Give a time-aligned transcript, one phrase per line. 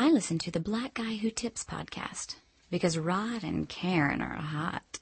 [0.00, 2.36] I listen to the Black Guy Who Tips podcast
[2.70, 5.00] because Rod and Karen are hot.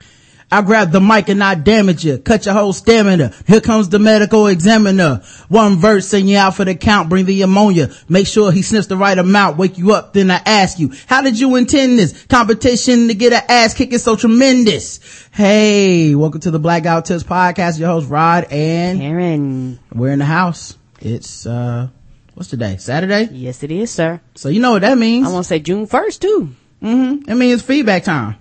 [0.50, 2.16] I grab the mic and I damage you.
[2.16, 3.34] Cut your whole stamina.
[3.46, 5.20] Here comes the medical examiner.
[5.50, 7.10] One verse, send you out for the count.
[7.10, 7.90] Bring the ammonia.
[8.08, 9.58] Make sure he sniffs the right amount.
[9.58, 10.14] Wake you up.
[10.14, 12.24] Then I ask you, how did you intend this?
[12.24, 15.28] Competition to get an ass kicking so tremendous.
[15.30, 17.78] Hey, welcome to the Blackout Tips podcast.
[17.78, 19.78] Your host Rod and Karen.
[19.94, 20.78] we're in the house.
[21.02, 21.88] It's, uh,
[22.36, 22.76] what's today?
[22.76, 23.30] Saturday?
[23.32, 24.20] Yes, it is, sir.
[24.34, 25.26] So you know what that means.
[25.26, 26.50] I want to say June 1st, too.
[26.82, 27.30] Mm-hmm.
[27.30, 28.36] I mean, it's feedback time.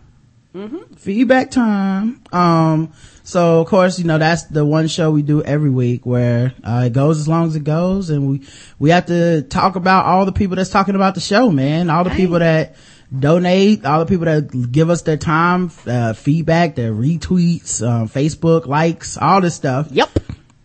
[0.53, 0.95] Mm-hmm.
[0.95, 2.21] Feedback time.
[2.33, 2.91] Um,
[3.23, 6.83] so of course, you know, that's the one show we do every week where, uh,
[6.87, 8.41] it goes as long as it goes and we,
[8.79, 11.89] we have to talk about all the people that's talking about the show, man.
[11.89, 12.75] All the people that
[13.17, 18.65] donate, all the people that give us their time, uh, feedback, their retweets, um, Facebook
[18.65, 19.87] likes, all this stuff.
[19.89, 20.09] Yep.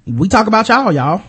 [0.06, 1.22] We talk about y'all, y'all.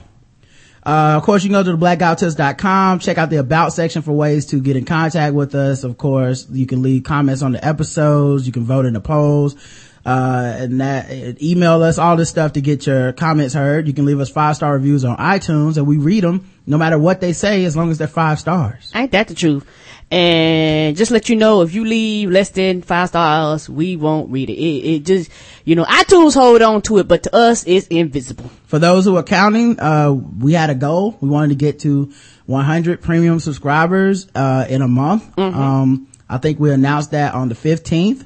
[0.84, 4.13] Uh, of course, you can go to the blackouttips.com, check out the about section for
[4.13, 5.84] ways to get in contact with us.
[5.84, 8.47] Of course, you can leave comments on the episodes.
[8.47, 9.56] You can vote in the polls.
[10.03, 13.86] Uh, and that, email us all this stuff to get your comments heard.
[13.88, 16.97] You can leave us five star reviews on iTunes and we read them no matter
[16.97, 18.91] what they say as long as they're five stars.
[18.95, 19.67] Ain't that the truth?
[20.12, 24.50] And just let you know, if you leave less than five stars, we won't read
[24.50, 24.58] it.
[24.58, 25.31] It, it just,
[25.64, 28.52] you know, iTunes hold on to it, but to us, it's invisible.
[28.68, 31.18] For those who are counting, uh, we had a goal.
[31.22, 32.12] We wanted to get to
[32.45, 35.38] 100 premium subscribers, uh, in a month.
[35.56, 38.25] Um, I think we announced that on the 15th.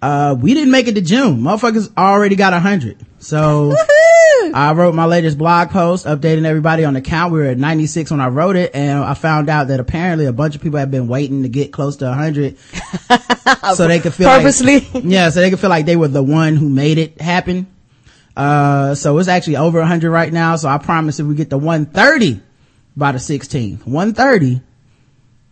[0.00, 1.40] Uh, we didn't make it to June.
[1.40, 3.04] Motherfuckers already got 100.
[3.18, 3.70] So
[4.54, 7.32] I wrote my latest blog post updating everybody on the count.
[7.32, 10.32] We were at 96 when I wrote it and I found out that apparently a
[10.32, 12.58] bunch of people have been waiting to get close to 100
[13.74, 14.80] so they could feel Purposely.
[14.80, 17.66] like, yeah, so they could feel like they were the one who made it happen.
[18.36, 20.56] Uh, so it's actually over 100 right now.
[20.56, 22.40] So I promise if we get to 130
[22.96, 24.60] by the 16th, 130,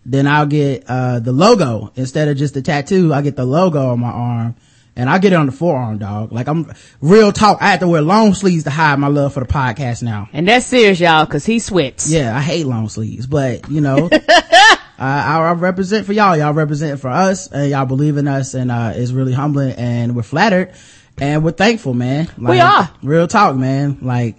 [0.05, 3.12] then I'll get, uh, the logo instead of just the tattoo.
[3.12, 4.55] I get the logo on my arm
[4.97, 6.33] and I get it on the forearm, dog.
[6.33, 7.58] Like I'm real talk.
[7.61, 10.29] I have to wear long sleeves to hide my love for the podcast now.
[10.33, 12.11] And that's serious, y'all, cause he sweats.
[12.11, 14.08] Yeah, I hate long sleeves, but you know,
[14.98, 16.36] I, I represent for y'all.
[16.36, 20.17] Y'all represent for us and y'all believe in us and, uh, it's really humbling and
[20.17, 20.73] we're flattered
[21.18, 22.27] and we're thankful, man.
[22.39, 22.90] Like, We are.
[23.02, 23.98] Real talk, man.
[24.01, 24.36] Like,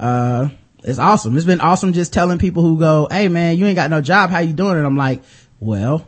[0.00, 0.48] uh,
[0.82, 1.36] it's awesome.
[1.36, 4.30] It's been awesome just telling people who go, Hey man, you ain't got no job.
[4.30, 4.76] How you doing?
[4.76, 5.22] And I'm like,
[5.60, 6.04] well,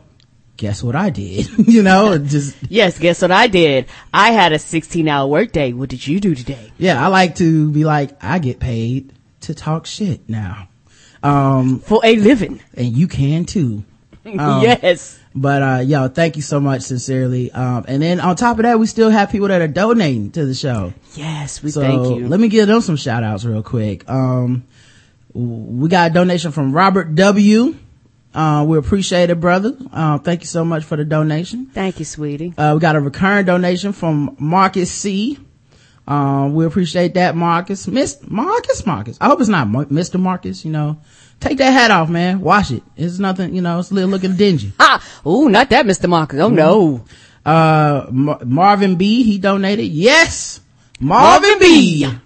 [0.57, 1.49] guess what I did?
[1.67, 3.85] you know, just, Yes, guess what I did?
[4.13, 5.73] I had a 16 hour workday.
[5.73, 6.71] What did you do today?
[6.77, 9.11] yeah, I like to be like, I get paid
[9.41, 10.69] to talk shit now.
[11.23, 12.61] Um, For a living.
[12.75, 13.83] and you can too.
[14.25, 15.19] Um, yes.
[15.35, 17.51] But, uh, yo, thank you so much, sincerely.
[17.51, 20.47] Um, and then on top of that, we still have people that are donating to
[20.47, 20.93] the show.
[21.13, 22.27] Yes, we So thank you.
[22.27, 24.09] let me give them some shout outs real quick.
[24.09, 24.63] Um,
[25.31, 27.75] we got a donation from Robert W.
[28.35, 29.75] Uh, we appreciate it, brother.
[29.93, 31.67] Uh, thank you so much for the donation.
[31.67, 32.53] thank you, sweetie.
[32.57, 35.39] Uh, we got a recurring donation from Marcus C.
[36.07, 37.87] Um, we appreciate that, Marcus.
[37.87, 39.17] Miss Marcus, Marcus.
[39.21, 40.19] I hope it's not Mar- Mr.
[40.19, 40.97] Marcus, you know.
[41.39, 42.41] Take that hat off, man.
[42.41, 42.83] Wash it.
[42.95, 44.71] It's nothing, you know, it's a little looking dingy.
[44.79, 46.07] Ah, ooh, not that, Mr.
[46.09, 46.39] Marcus.
[46.39, 47.05] Oh no.
[47.45, 49.85] Uh, Mar- Marvin B, he donated.
[49.85, 50.59] Yes!
[50.99, 52.05] Marvin, Marvin B.
[52.05, 52.17] B.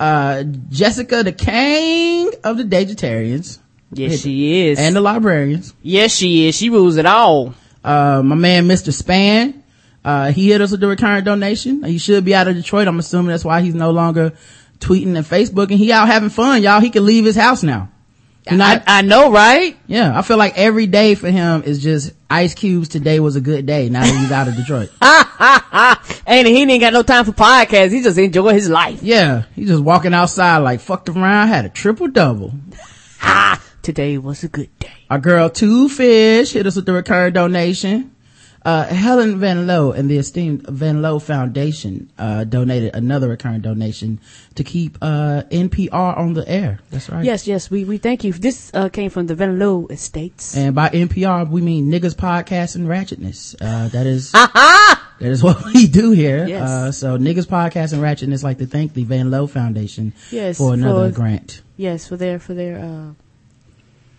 [0.00, 3.58] Uh, Jessica, the king of the Vegetarians.
[3.92, 4.78] Yes, she is.
[4.78, 5.74] And the librarians.
[5.82, 6.56] yes, she is.
[6.56, 7.54] She rules it all.
[7.84, 8.92] Uh, my man, Mr.
[8.92, 9.62] Span,
[10.04, 11.82] uh, he hit us with the recurrent donation.
[11.84, 12.88] He should be out of Detroit.
[12.88, 14.32] I'm assuming that's why he's no longer
[14.78, 15.76] tweeting and Facebooking.
[15.76, 16.80] He out having fun, y'all.
[16.80, 17.90] He can leave his house now.
[18.50, 19.76] Not- I, I know, right?
[19.86, 23.40] yeah, I feel like every day for him is just Ice Cube's today was a
[23.40, 24.90] good day now that he's out of Detroit.
[26.24, 27.90] And he ain't got no time for podcasts.
[27.90, 29.02] He just enjoy his life.
[29.02, 32.52] Yeah, he just walking outside like fucked around, had a triple double.
[33.82, 34.92] Today was a good day.
[35.10, 38.14] Our girl Two Fish hit us with the recurring donation.
[38.64, 44.20] Uh, Helen Van Lowe and the esteemed Van Lowe Foundation, uh, donated another recurring donation
[44.54, 46.78] to keep, uh, NPR on the air.
[46.90, 47.24] That's right.
[47.24, 48.32] Yes, yes, we, we thank you.
[48.32, 50.56] This, uh, came from the Van Lowe Estates.
[50.56, 53.56] And by NPR, we mean niggas podcast and ratchetness.
[53.60, 56.46] Uh, that is, that is what we do here.
[56.46, 56.62] Yes.
[56.70, 60.72] Uh, so niggas podcast and ratchetness like to thank the Van Lowe Foundation Yes, for
[60.74, 61.62] another for- grant.
[61.76, 63.14] yes, for their, for their, uh,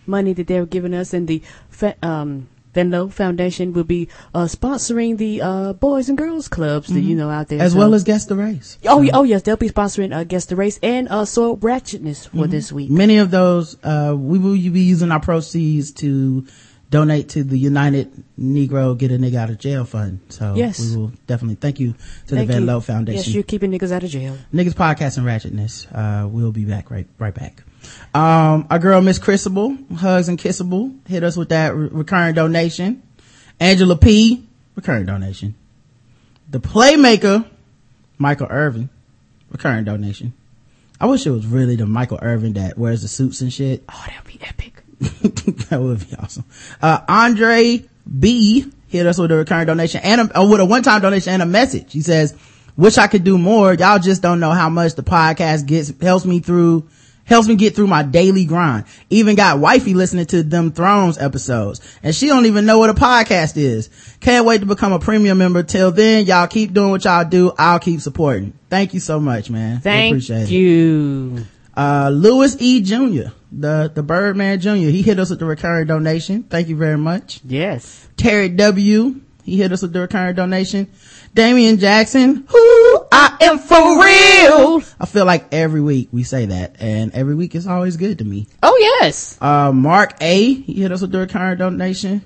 [0.06, 4.46] money that they're giving us and the, fa- um, Van Lowe Foundation will be, uh,
[4.46, 7.60] sponsoring the, uh, boys and girls clubs that, you know, out there.
[7.62, 8.78] As So- well as guess the race.
[8.86, 12.28] Oh, y- oh yes, they'll be sponsoring, uh, Guess the Race and, uh, Soil Ratchetness
[12.28, 12.90] for this week.
[12.90, 16.44] Many of those, uh, we will be using our proceeds to
[16.90, 18.10] donate to the United
[18.40, 20.20] Negro Get a Nigga Out of Jail Fund.
[20.28, 20.78] So Yes.
[20.80, 21.94] we will definitely thank you
[22.28, 23.18] to Thank the Van Foundation.
[23.18, 24.36] Yes, you're keeping niggas out of jail.
[24.54, 25.86] Niggas podcast and ratchetness.
[25.92, 27.63] Uh, we'll be back right, right back.
[28.14, 33.02] Um, our girl Miss Chrisable, Hugs and Kissable, hit us with that re- recurring donation.
[33.60, 35.54] Angela P, recurring donation.
[36.50, 37.48] The Playmaker,
[38.18, 38.90] Michael Irvin,
[39.50, 40.32] recurring donation.
[41.00, 43.84] I wish it was really the Michael Irvin that wears the suits and shit.
[43.88, 44.82] Oh, that'd be epic.
[45.68, 46.44] that would be awesome.
[46.80, 47.84] Uh, Andre
[48.18, 51.42] B hit us with a recurring donation and a, uh, with a one-time donation and
[51.42, 51.92] a message.
[51.92, 52.36] He says,
[52.76, 53.74] wish I could do more.
[53.74, 56.88] Y'all just don't know how much the podcast gets, helps me through,
[57.24, 58.84] helps me get through my daily grind.
[59.10, 62.94] Even got wifey listening to them Thrones episodes and she don't even know what a
[62.94, 63.88] podcast is.
[64.20, 65.62] Can't wait to become a premium member.
[65.62, 67.52] Till then, y'all keep doing what y'all do.
[67.58, 68.52] I'll keep supporting.
[68.70, 69.80] Thank you so much, man.
[69.80, 71.46] Thank appreciate it you.
[71.76, 76.42] uh lewis e jr the the birdman jr he hit us with the recurring donation
[76.44, 78.06] thank you very much Yes.
[78.16, 80.88] terry w he hit us with the recurring donation
[81.34, 84.82] damian jackson who i am for real.
[85.00, 88.24] I feel like every week we say that and every week is always good to
[88.24, 88.46] me.
[88.62, 89.36] Oh, yes.
[89.40, 92.22] uh mark a he hit us with the recurring donation.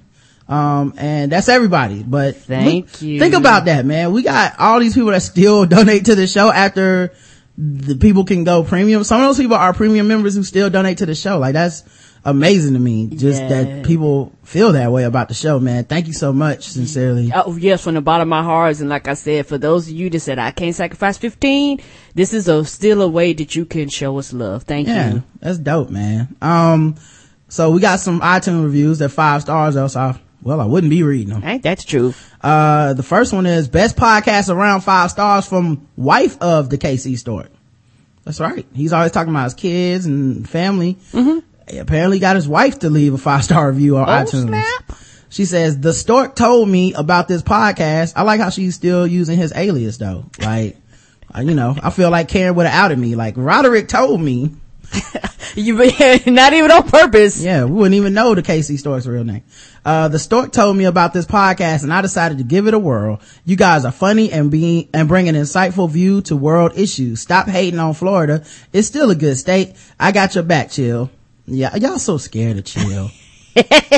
[0.46, 3.18] Um and that's everybody but Thank look- you.
[3.18, 4.12] think about that man.
[4.12, 7.12] We got all these people that still donate to the show after
[7.56, 9.02] the people can go premium.
[9.04, 11.38] Some of those people are premium members who still donate to the show.
[11.38, 11.82] Like that's
[12.24, 13.48] amazing to me just Yeah.
[13.62, 17.56] that people feel that way about the show man thank you so much sincerely Oh,
[17.56, 18.80] yes, from the bottom of my heart.
[18.80, 21.80] And like I said, for those of you that said, I can't sacrifice 15,
[22.14, 24.64] this is a, still a way that you can show us love.
[24.64, 25.22] Thank yeah you.
[25.40, 26.96] that's dope man um
[27.48, 31.02] so we got some itunes reviews that five stars else I, well i wouldn't be
[31.02, 32.12] reading them Ain't that true?
[32.40, 37.18] Uh, the first one is best podcast around five stars from wife of the KC
[37.18, 37.48] Stork.
[38.24, 38.64] That's right.
[38.74, 40.98] He's always talking about his kids and family.
[41.12, 41.38] Mm-hmm.
[41.70, 44.42] He apparently got his wife to leave a five star review on Oh, iTunes.
[44.48, 44.98] snap.
[45.30, 48.14] She says, the stork told me about this podcast.
[48.16, 50.24] I like how she's still using his alias though.
[50.40, 50.76] Like,
[51.34, 53.14] uh, you know, I feel like Karen would have outed me.
[53.14, 54.52] Like, Roderick told me.
[55.54, 55.74] You
[56.26, 57.42] not even on purpose.
[57.42, 59.42] Yeah, we wouldn't even know the KC Stork's real name.
[59.84, 62.78] Uh, the Stork told me about this podcast and I decided to give it a
[62.78, 63.20] whirl.
[63.44, 67.20] You guys are funny and being, and bring an insightful view to world issues.
[67.20, 68.44] Stop hating on Florida.
[68.72, 69.74] It's still a good state.
[69.98, 71.10] I got your back, chill.
[71.48, 73.10] Yeah, y'all so scared of chill.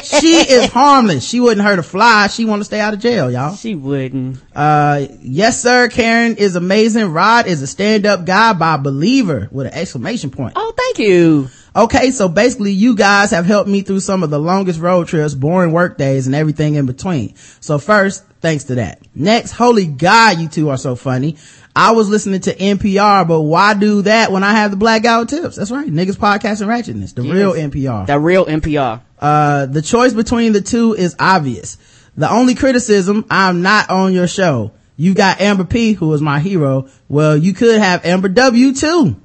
[0.03, 1.27] she is harmless.
[1.27, 2.29] She wouldn't hurt a fly.
[2.29, 3.57] She want to stay out of jail, y'all.
[3.57, 4.41] She wouldn't.
[4.55, 5.89] Uh, yes, sir.
[5.89, 7.13] Karen is amazing.
[7.13, 10.55] Rod is a stand-up guy by believer with an exclamation point.
[10.57, 11.49] Oh, thank you.
[11.75, 15.35] Okay, so basically you guys have helped me through some of the longest road trips,
[15.35, 17.37] boring work days, and everything in between.
[17.61, 19.01] So first, thanks to that.
[19.15, 21.37] Next, holy God, you two are so funny.
[21.75, 25.57] I was listening to NPR, but why do that when I have the blackout tips?
[25.57, 25.87] That's right.
[25.89, 27.15] Niggas podcasting ratchetness.
[27.15, 27.33] The Yes.
[27.35, 28.07] real NPR.
[28.07, 29.01] The real NPR.
[29.21, 31.77] Uh, the choice between the two is obvious.
[32.17, 34.73] The only criticism, I'm not on your show.
[34.97, 36.89] You got Amber P, who is my hero.
[37.09, 39.17] Well, you could have Amber W too.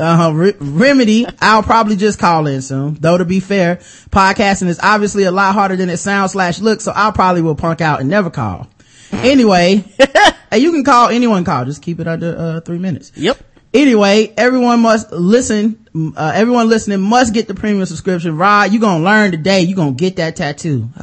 [0.00, 2.96] Uh, Re- Remedy, I'll probably just call in soon.
[2.98, 3.76] Though to be fair,
[4.10, 7.54] podcasting is obviously a lot harder than it sounds slash looks, so I probably will
[7.54, 8.66] punk out and never call.
[9.12, 9.84] Anyway,
[10.54, 11.64] hey, you can call anyone call.
[11.64, 13.12] Just keep it under, uh, three minutes.
[13.16, 13.38] Yep.
[13.72, 15.84] Anyway, everyone must listen.
[16.16, 18.36] Uh, everyone listening must get the premium subscription.
[18.36, 19.62] Rod, you gonna learn today.
[19.62, 20.88] You gonna get that tattoo.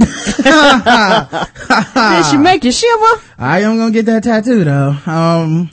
[0.00, 0.06] Did
[2.30, 3.22] she make you shiver?
[3.38, 4.96] I am gonna get that tattoo though.
[5.04, 5.70] Um,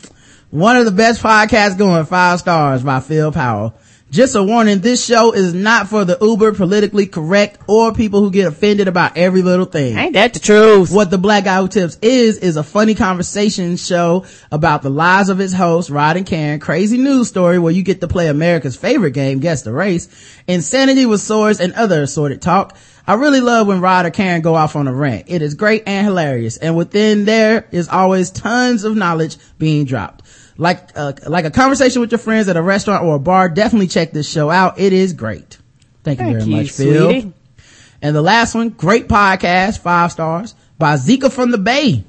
[0.50, 3.74] one of the best podcasts going, five stars by Phil Powell.
[4.10, 8.32] Just a warning, this show is not for the uber politically correct or people who
[8.32, 9.98] get offended about every little thing.
[9.98, 10.94] Ain't that the truth?
[10.94, 15.28] What the Black Guy Who Tips is, is a funny conversation show about the lives
[15.28, 18.78] of its hosts, Rod and Karen, crazy news story where you get to play America's
[18.78, 20.08] favorite game, Guess the Race,
[20.48, 22.78] insanity with swords and other assorted talk.
[23.06, 25.26] I really love when Rod or Karen go off on a rant.
[25.28, 26.58] It is great and hilarious.
[26.58, 30.27] And within there is always tons of knowledge being dropped.
[30.58, 33.88] Like, uh, like a conversation with your friends at a restaurant or a bar, definitely
[33.88, 34.80] check this show out.
[34.80, 35.58] It is great.
[36.04, 37.34] Thank you Thank very you, much, Phil.
[38.02, 42.04] And the last one, great podcast, five stars by Zika from the Bay.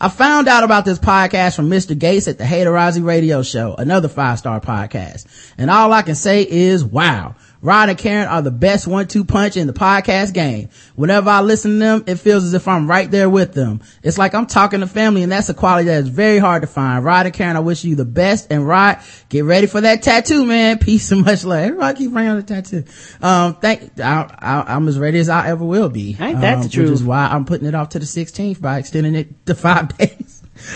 [0.00, 1.96] I found out about this podcast from Mr.
[1.96, 5.26] Gates at the Haterazzi radio show, another five star podcast.
[5.56, 7.36] And all I can say is wow.
[7.62, 10.68] Rod and Karen are the best one-two punch in the podcast game.
[10.96, 13.82] Whenever I listen to them, it feels as if I'm right there with them.
[14.02, 16.66] It's like I'm talking to family and that's a quality that is very hard to
[16.66, 17.04] find.
[17.04, 18.48] Rod and Karen, I wish you the best.
[18.50, 20.78] And Rod, get ready for that tattoo, man.
[20.80, 21.60] Peace and much love.
[21.60, 22.84] Everybody keep bringing on the tattoo.
[23.22, 26.16] Um, thank, I, I, I'm as ready as I ever will be.
[26.18, 26.90] Ain't that um, the truth?
[26.90, 29.96] Which is why I'm putting it off to the 16th by extending it to five
[29.98, 30.21] days.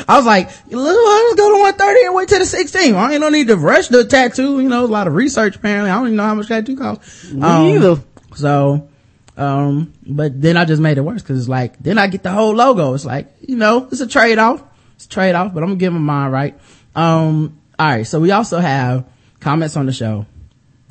[0.09, 2.95] I was like, let's let's go to 130 and wait to the 16th.
[2.95, 4.61] I ain't no need to rush the tattoo.
[4.61, 5.91] You know, a lot of research apparently.
[5.91, 7.33] I don't even know how much tattoo costs.
[7.33, 8.03] Me either.
[8.35, 8.89] So,
[9.37, 12.31] um, but then I just made it worse because it's like, then I get the
[12.31, 12.95] whole logo.
[12.95, 14.63] It's like, you know, it's a trade off.
[14.97, 16.59] It's a trade off, but I'm gonna give them mine right.
[16.95, 18.07] Um, all right.
[18.07, 19.05] So we also have
[19.41, 20.27] comments on the show,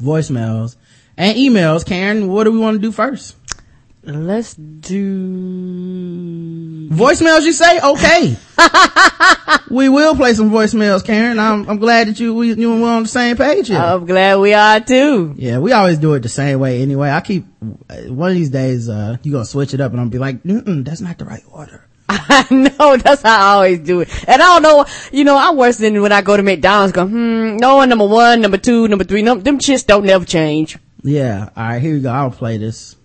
[0.01, 0.75] voicemails,
[1.17, 1.85] and emails.
[1.85, 3.35] Karen, what do we want to do first?
[4.07, 4.89] Let's do
[6.89, 7.41] voicemails.
[7.43, 8.37] You say okay.
[9.71, 11.39] we will play some voicemails, Karen.
[11.39, 13.79] I'm I'm glad that you we you and we're on the same page here.
[13.79, 15.33] I'm glad we are too.
[15.37, 17.09] Yeah, we always do it the same way anyway.
[17.09, 20.19] I keep one of these days uh you gonna switch it up and I'm be
[20.19, 21.87] like, that's not the right order.
[22.07, 24.85] I know that's how I always do it, and I don't know.
[25.11, 26.93] You know, I'm worse than when I go to McDonald's.
[26.93, 29.23] Go, hmm, no, one number one, number two, number three.
[29.23, 30.77] No, them shits don't never change.
[31.01, 31.49] Yeah.
[31.57, 32.11] All right, here we go.
[32.11, 32.95] I'll play this.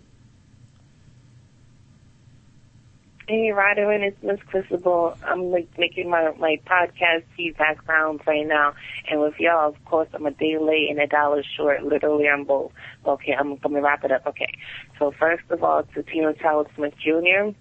[3.30, 5.16] Hey, Rodwin, it's Miss Crucible.
[5.22, 8.74] I'm like making my my podcast feedback rounds right now,
[9.08, 11.84] and with y'all, of course, I'm a day late and a dollar short.
[11.84, 12.72] Literally, I'm both.
[13.06, 14.26] Okay, I'm gonna wrap it up.
[14.26, 14.52] Okay,
[14.98, 17.54] so first of all, to Tina Tyler Smith Jr.,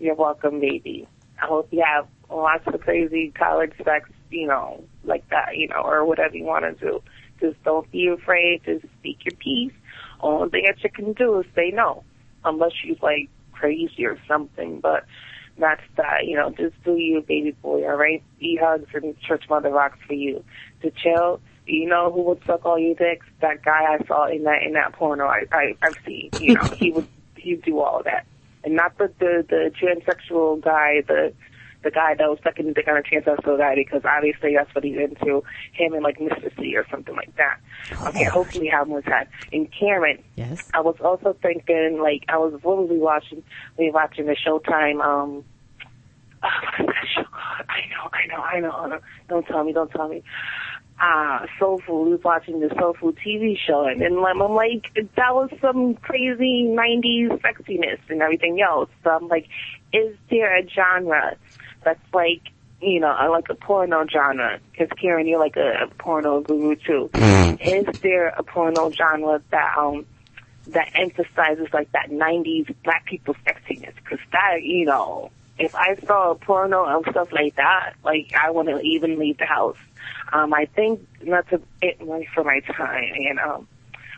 [0.00, 1.06] you're welcome, baby.
[1.40, 5.82] I hope you have lots of crazy college sex, you know, like that, you know,
[5.82, 7.00] or whatever you want to do.
[7.38, 9.72] Just don't be afraid to speak your piece.
[10.20, 12.02] Only thing that you can do is say no,
[12.44, 13.30] unless you like
[13.62, 15.04] crazy or something, but
[15.56, 18.22] that's that, you know, just do you, baby boy, alright?
[18.40, 20.44] E hugs and church mother rocks for you.
[20.82, 23.26] To chill, you know who would suck all your dicks?
[23.40, 26.64] That guy I saw in that, in that porno I, I, I've seen, you know,
[26.76, 28.26] he would, he'd do all of that.
[28.64, 31.32] And not the, the, the transsexual guy, the,
[31.82, 34.84] the guy that was sucking the dick on a transsexual guy because obviously that's what
[34.84, 35.42] he's into.
[35.72, 36.54] Him and like Mr.
[36.58, 37.58] C or something like that.
[38.08, 39.26] Okay, hopefully have more time.
[39.52, 40.62] And Karen, Yes.
[40.74, 43.42] I was also thinking like I was literally watching
[43.78, 45.44] we were watching the Showtime um
[46.44, 47.66] oh, what is that show called?
[47.68, 49.00] I know, I know, I know, I know.
[49.28, 50.22] Don't tell me, don't tell me.
[51.00, 52.04] Uh, Soul Food.
[52.04, 54.86] We was watching the Soul Food TV show, and and I'm like,
[55.16, 58.88] that was some crazy '90s sexiness and everything else.
[59.02, 59.48] So I'm like,
[59.92, 61.36] is there a genre
[61.84, 62.42] that's like,
[62.80, 64.58] you know, uh, like a porno genre?
[64.70, 67.10] Because Karen, you're like a, a porno guru too.
[67.60, 70.06] is there a porno genre that um
[70.68, 73.94] that emphasizes like that '90s black people sexiness?
[73.96, 78.50] Because that, you know, if I saw a porno and stuff like that, like I
[78.50, 79.76] wouldn't even leave the house.
[80.32, 83.68] Um, I think that's a bit it for my time, and um,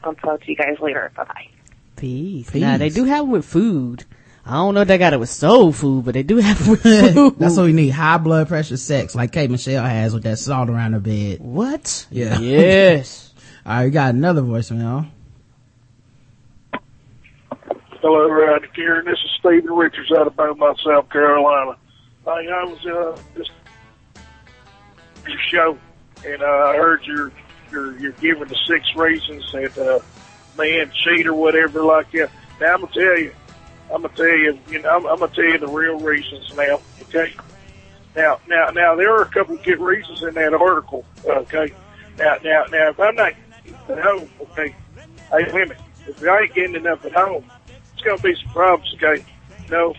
[0.05, 1.11] I'll talk to you guys later.
[1.17, 1.49] Bye bye.
[1.97, 2.51] Peace.
[2.51, 2.61] Peace.
[2.61, 4.05] Now they do have with food.
[4.47, 6.69] I don't know if they got it with soul food, but they do have it
[6.71, 7.39] with food.
[7.39, 7.91] That's what we need.
[7.91, 9.47] High blood pressure sex, like K.
[9.49, 11.41] Michelle has with that salt around her bed.
[11.41, 12.07] What?
[12.11, 12.39] Yeah.
[12.39, 13.33] Yes.
[13.67, 15.09] All right, we got another voicemail.
[18.03, 19.07] Hello, Rod Karen.
[19.07, 21.79] This is Stephen Richards out of Beaufort, South Carolina.
[22.27, 23.51] Hey, I was uh, just
[25.27, 25.79] your show,
[26.27, 27.33] and uh, I heard you're
[27.71, 30.01] you're you're giving the six reasons that uh,
[30.59, 32.31] man cheat or whatever like that.
[32.61, 33.33] Now I'm gonna tell you,
[33.93, 36.81] I'm gonna tell you, you know, I'm, I'm gonna tell you the real reasons now.
[37.03, 37.33] Okay.
[38.17, 41.05] Now, now, now, there are a couple of good reasons in that article.
[41.25, 41.73] Okay.
[42.19, 43.33] Now, now, now, if I'm not
[43.89, 44.75] at home, okay,
[45.31, 45.77] hey, women,
[46.07, 47.45] if I ain't getting enough at home,
[47.95, 48.95] it's gonna be some problems.
[48.95, 49.25] Okay.
[49.67, 49.95] You know,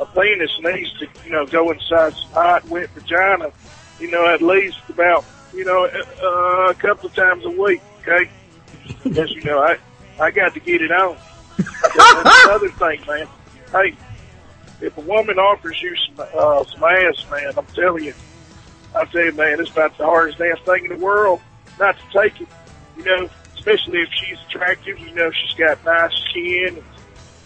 [0.00, 3.50] a penis needs to, you know, go inside some hot, wet vagina.
[4.00, 7.80] You know, at least about, you know, uh, a couple of times a week.
[8.02, 8.30] Okay.
[9.04, 9.76] Yes, you know, I,
[10.18, 11.16] I got to get it on.
[11.58, 13.28] Another thing, man.
[13.72, 13.96] Hey,
[14.80, 18.14] if a woman offers you some uh, some ass, man, I'm telling you,
[18.94, 21.40] I tell you, man, it's about the hardest damn thing in the world
[21.78, 22.48] not to take it.
[22.96, 24.98] You know, especially if she's attractive.
[24.98, 26.76] You know, she's got nice skin.
[26.76, 26.84] And,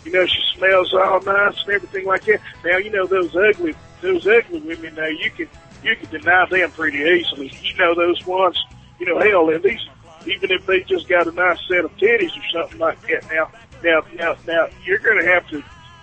[0.04, 2.40] you know, she smells all nice and everything like that.
[2.64, 4.94] Now, you know those ugly, those ugly women.
[4.94, 5.48] Now, you can
[5.82, 7.52] you can deny them pretty easily.
[7.62, 8.62] You know those ones.
[8.98, 9.86] You know, hell, and these
[10.26, 13.24] even if they just got a nice set of titties or something like that.
[13.30, 13.50] Now,
[13.82, 15.62] now, now, now, you're going to have to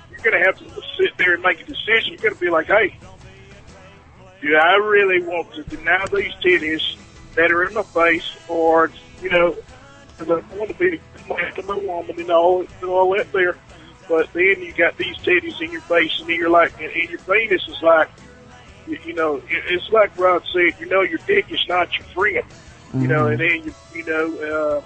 [0.10, 2.13] you're going to have to sit there and make a decision.
[2.13, 2.98] You're going to be like, hey,
[4.41, 6.96] do I really want to deny these titties
[7.36, 8.91] that are in my face, or
[9.22, 9.55] you know,
[10.17, 13.58] 'cause I want to be a woman and all and all that there,
[14.08, 17.10] but then you got these titties in your face, and then you're like, and, and
[17.10, 18.10] your penis is like,
[18.88, 22.08] you, you know, it, it's like Rod said, you know, your dick is not your
[22.10, 22.46] friend,
[22.94, 24.82] you know, and then you, you know, uh,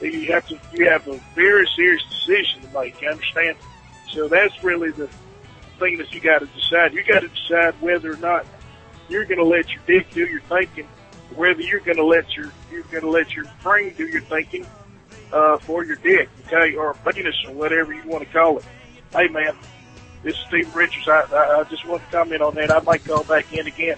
[0.00, 3.00] you have to, you have a very serious decision to make.
[3.00, 3.56] You understand?
[4.10, 5.08] So that's really the
[5.78, 6.94] thing that you got to decide.
[6.94, 8.46] You got to decide whether or not
[9.08, 10.86] you're going to let your dick do your thinking,
[11.34, 14.66] whether you're going to let your you're going to let your brain do your thinking
[15.32, 18.64] uh, for your dick, okay, or penis or whatever you want to call it.
[19.12, 19.56] Hey, man,
[20.22, 21.08] this is Steve Richards.
[21.08, 22.70] I, I, I just want to comment on that.
[22.70, 23.96] I might call back in again.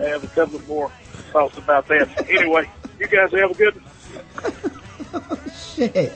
[0.00, 0.90] I have a couple more
[1.32, 2.28] thoughts about that.
[2.28, 2.68] Anyway,
[2.98, 4.72] you guys have a good one.
[5.74, 6.12] Shit.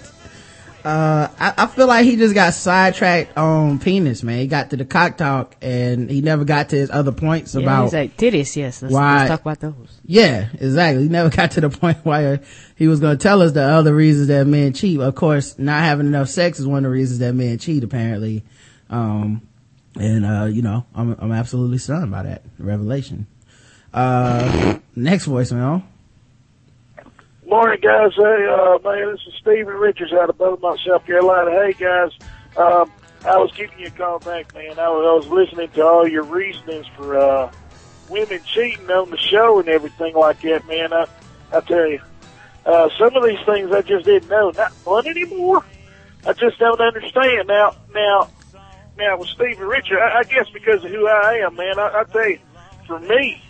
[0.84, 4.38] Uh, I, I feel like he just got sidetracked on penis, man.
[4.40, 7.62] He got to the cock talk and he never got to his other points Yeah,
[7.62, 8.54] about he's like titties.
[8.54, 9.98] Yes, let's, why- let's talk about those.
[10.04, 11.04] Yeah, exactly.
[11.04, 12.42] He never got to the point where
[12.76, 15.00] he was going to tell us the other reasons that men cheat.
[15.00, 18.44] Of course, not having enough sex is one of the reasons that men cheat, apparently.
[18.90, 19.40] Um,
[19.98, 23.26] and, uh, you know, I'm, I'm absolutely stunned by that revelation.
[23.94, 25.82] Uh, next voicemail.
[27.54, 28.10] Morning, guys.
[28.16, 31.52] Hey, uh, man, this is Stephen Richards out of Beaufort, South Carolina.
[31.52, 32.10] Hey, guys.
[32.56, 32.90] Um,
[33.24, 34.76] I was giving you a call back, man.
[34.76, 37.52] I was, I was listening to all your reasonings for uh,
[38.08, 40.92] women cheating on the show and everything like that, man.
[40.92, 41.06] I,
[41.52, 42.00] I tell you,
[42.66, 44.50] uh, some of these things I just didn't know.
[44.50, 45.64] Not fun anymore.
[46.26, 47.46] I just don't understand.
[47.46, 48.30] Now, now,
[48.98, 52.04] now with Stephen Richards, I, I guess because of who I am, man, I, I
[52.12, 52.40] tell you,
[52.88, 53.40] for me,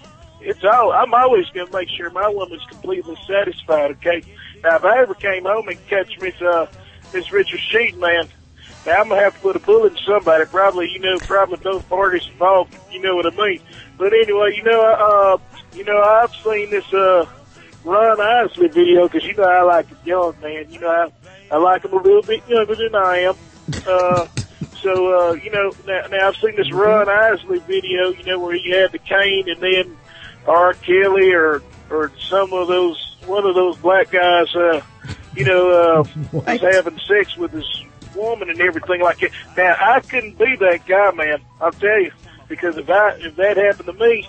[0.45, 4.23] it's all, I'm always to make sure my woman's completely satisfied, okay?
[4.63, 6.67] Now, if I ever came home and catch Miss, uh,
[7.13, 8.29] Miss Richards cheating, man,
[8.87, 11.89] now I'm to have to put a bullet in somebody, probably, you know, probably both
[11.89, 13.61] parties involved, you know what I mean?
[13.97, 15.39] But anyway, you know, uh,
[15.75, 17.27] you know, I've seen this, uh,
[17.85, 21.59] Ron Isley video, cause you know I like the young man, you know, I, I
[21.59, 23.37] like him a little bit younger than I am.
[23.87, 24.27] Uh,
[24.83, 28.55] so, uh, you know, now, now I've seen this Ron Isley video, you know, where
[28.55, 29.97] he had the cane and then
[30.47, 30.75] R.
[30.75, 34.81] Kelly or, or some of those, one of those black guys, uh,
[35.37, 37.85] you know, uh, was having sex with his
[38.15, 39.31] woman and everything like that.
[39.57, 41.39] Now, I couldn't be that guy, man.
[41.61, 42.13] I'll tell you,
[42.49, 44.29] because if I, if that happened to me,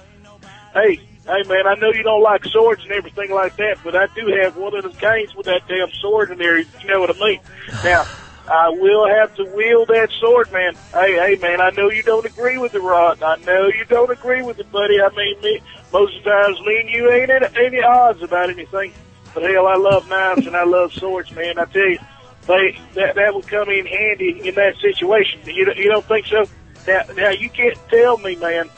[0.74, 4.08] hey, hey man, I know you don't like swords and everything like that, but I
[4.16, 6.60] do have one of the canes with that damn sword in there.
[6.60, 7.40] You know what I mean?
[7.84, 8.06] Now,
[8.48, 10.76] I will have to wield that sword, man.
[10.94, 13.22] Hey, hey, man, I know you don't agree with it, Rod.
[13.24, 15.02] I know you don't agree with it, buddy.
[15.02, 15.62] I mean, me,
[15.92, 18.94] most of the times, me and you ain't at any odds about anything.
[19.34, 21.60] But hell, I love knives and I love swords, man.
[21.60, 22.00] I tell you,
[22.48, 25.42] they that that would come in handy in that situation.
[25.46, 26.46] You you don't think so?
[26.88, 28.70] Now, now you can't tell me, man.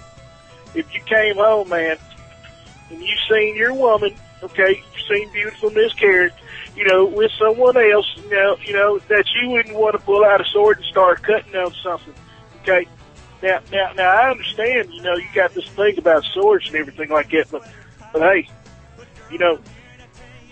[0.73, 1.97] If you came home, man,
[2.89, 6.33] and you seen your woman, okay, you seen beautiful Miss Carrot,
[6.77, 10.23] you know, with someone else, you know, you know that you wouldn't want to pull
[10.23, 12.13] out a sword and start cutting on something,
[12.61, 12.87] okay.
[13.41, 17.09] Now, now, now, I understand, you know, you got this thing about swords and everything
[17.09, 17.67] like that, but,
[18.13, 18.47] but hey,
[19.31, 19.59] you know,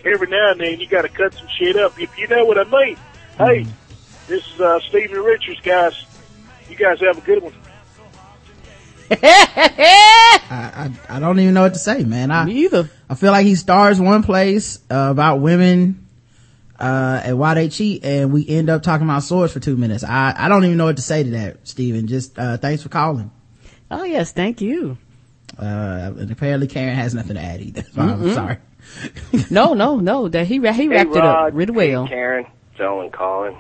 [0.04, 2.00] every now and then you got to cut some shit up.
[2.00, 2.98] If you know what I mean.
[3.38, 3.66] Hey,
[4.28, 6.06] this is uh, Stephen Richards, guys.
[6.70, 7.54] You guys have a good one.
[9.12, 12.32] I, I, I don't even know what to say, man.
[12.32, 12.90] I, Me either.
[13.10, 16.05] I feel like he stars one place uh, about women
[16.80, 20.04] uh, and why they cheat, and we end up talking about swords for two minutes.
[20.04, 22.08] I, I don't even know what to say to that, Steven.
[22.08, 23.32] Just uh, thanks for calling.
[23.90, 24.98] Oh yes, thank you.
[25.58, 27.84] Uh, and apparently Karen has nothing to add either.
[27.84, 28.58] So I'm sorry.
[29.50, 30.28] No, no, no.
[30.28, 32.06] That he ra- he wrapped hey, it Rod, up really well.
[32.06, 32.46] Hey, Karen,
[32.78, 33.58] Joe, and Colin.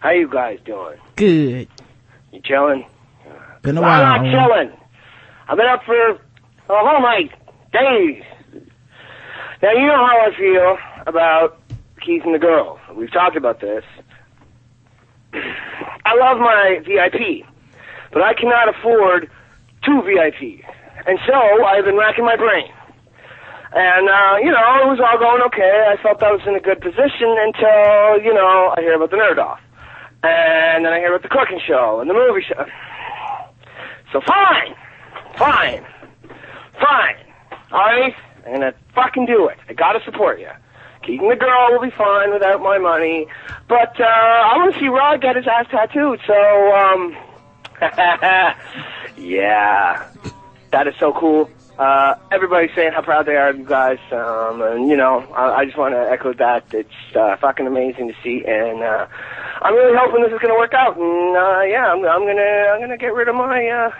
[0.00, 0.98] How you guys doing?
[1.16, 1.68] Good.
[2.32, 2.86] You chilling?
[3.62, 4.02] Been a while.
[4.02, 4.76] I'm not chilling.
[5.48, 6.18] I've been up for a
[6.68, 7.30] whole night,
[7.72, 8.22] days.
[9.62, 11.59] Now you know how I feel about
[12.04, 12.78] Keith and the girls.
[12.94, 13.84] We've talked about this.
[15.34, 17.46] I love my VIP,
[18.12, 19.30] but I cannot afford
[19.84, 20.64] two VIPs,
[21.06, 22.72] and so I've been racking my brain.
[23.72, 25.86] And uh, you know, it was all going okay.
[25.86, 29.16] I felt I was in a good position until you know I hear about the
[29.16, 29.60] nerd off,
[30.24, 32.66] and then I hear about the cooking show and the movie show.
[34.12, 34.74] So fine,
[35.38, 35.86] fine,
[36.80, 37.16] fine.
[37.70, 39.58] All right, I'm gonna fucking do it.
[39.68, 40.50] I gotta support you.
[41.02, 43.26] Keith and the girl will be fine without my money,
[43.68, 46.20] but uh, I want to see Rod get his ass tattooed.
[46.26, 47.16] So, um,
[49.16, 50.10] yeah,
[50.72, 51.50] that is so cool.
[51.78, 55.60] Uh, everybody's saying how proud they are of you guys, um, and you know, I,
[55.60, 56.64] I just want to echo that.
[56.74, 59.06] It's uh, fucking amazing to see, and uh,
[59.62, 60.98] I'm really hoping this is going to work out.
[60.98, 63.90] And uh, yeah, I'm, I'm gonna I'm gonna get rid of my uh,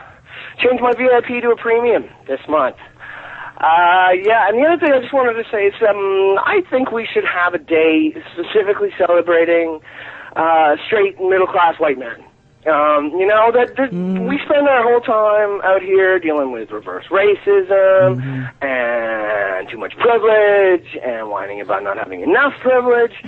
[0.58, 2.76] change my VIP to a premium this month.
[3.60, 6.92] Uh, yeah, and the other thing I just wanted to say is, um, I think
[6.92, 9.80] we should have a day specifically celebrating,
[10.34, 12.24] uh, straight middle class white men.
[12.64, 17.04] Um, you know, that, that we spend our whole time out here dealing with reverse
[17.10, 18.20] racism
[18.62, 23.12] and too much privilege and whining about not having enough privilege.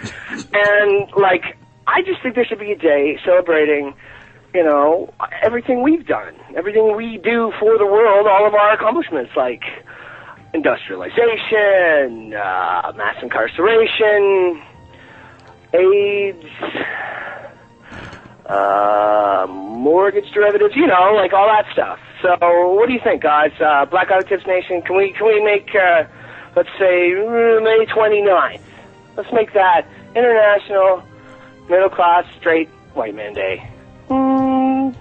[0.54, 3.92] and, like, I just think there should be a day celebrating
[4.54, 9.32] you know, everything we've done, everything we do for the world, all of our accomplishments,
[9.34, 9.62] like
[10.54, 14.62] industrialization, uh, mass incarceration,
[15.72, 16.44] AIDS,
[18.46, 21.98] uh, mortgage derivatives, you know, like all that stuff.
[22.20, 22.36] So,
[22.74, 23.52] what do you think, guys?
[23.60, 26.04] Uh, Black Out Tips Nation, can we can we make, uh,
[26.54, 28.60] let's say, uh, May 29th?
[29.16, 31.02] Let's make that International
[31.70, 33.66] middle class, straight white man day.
[34.10, 34.94] Mm,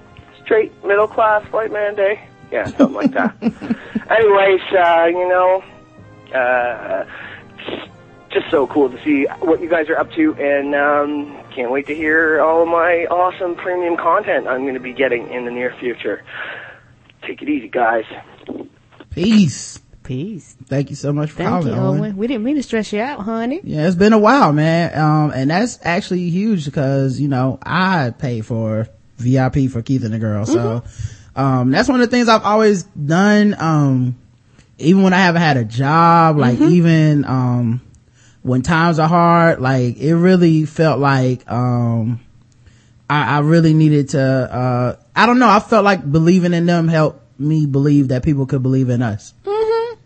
[0.44, 2.20] straight middle class white man day.
[2.52, 3.36] Yeah, something like that.
[3.42, 5.64] Anyways, uh, you know,
[6.34, 7.06] uh,
[8.32, 11.88] just so cool to see what you guys are up to, and um, can't wait
[11.88, 15.52] to hear all of my awesome premium content I'm going to be getting in the
[15.52, 16.24] near future.
[17.24, 18.06] Take it easy, guys.
[19.12, 19.80] Peace.
[20.04, 20.56] Peace.
[20.66, 22.00] Thank you so much for Thank you, Owen.
[22.00, 22.18] Owen.
[22.18, 23.62] We didn't mean to stress you out, honey.
[23.64, 24.98] Yeah, it's been a while, man.
[24.98, 28.88] Um, and that's actually huge because, you know, I pay for
[29.18, 30.46] VIP for Keith and the girl.
[30.46, 30.84] So,
[31.36, 33.56] um, that's one of the things I've always done.
[33.60, 34.18] Um,
[34.78, 37.82] even when I haven't had a job, like even, um,
[38.42, 42.20] when times are hard, like it really felt like, um,
[43.10, 45.50] I, I really needed to, uh, I don't know.
[45.50, 49.34] I felt like believing in them helped me believe that people could believe in us.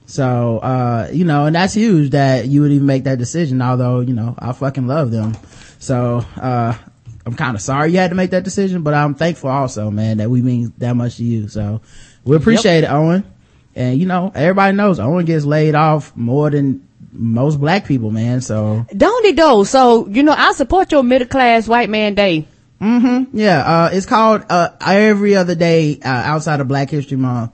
[0.07, 4.01] So, uh, you know, and that's huge that you would even make that decision, although,
[4.01, 5.35] you know, I fucking love them.
[5.79, 6.75] So, uh,
[7.25, 10.17] I'm kind of sorry you had to make that decision, but I'm thankful also, man,
[10.17, 11.47] that we mean that much to you.
[11.47, 11.81] So
[12.23, 13.23] we appreciate it, Owen.
[13.75, 18.41] And you know, everybody knows Owen gets laid off more than most black people, man.
[18.41, 19.63] So Don't it though?
[19.63, 22.47] So, you know, I support your middle class white man day.
[22.81, 23.37] Mm-hmm.
[23.37, 27.51] Yeah, uh, it's called, uh, every other day, uh, outside of Black History Month.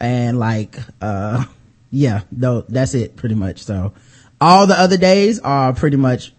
[0.00, 1.44] And like, uh,
[1.90, 3.62] yeah, no, that's it pretty much.
[3.62, 3.94] So
[4.40, 6.32] all the other days are pretty much,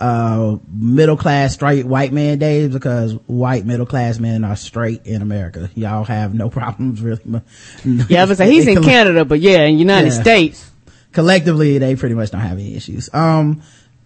[0.00, 5.22] uh, middle class straight white man days because white middle class men are straight in
[5.22, 5.70] America.
[5.74, 7.42] Y'all have no problems really.
[7.84, 10.22] Yeah, I was say he's in Canada, but yeah, in United Yeah.
[10.22, 10.70] States.
[11.12, 13.12] Collectively, they pretty much don't have any issues.
[13.12, 13.62] Um,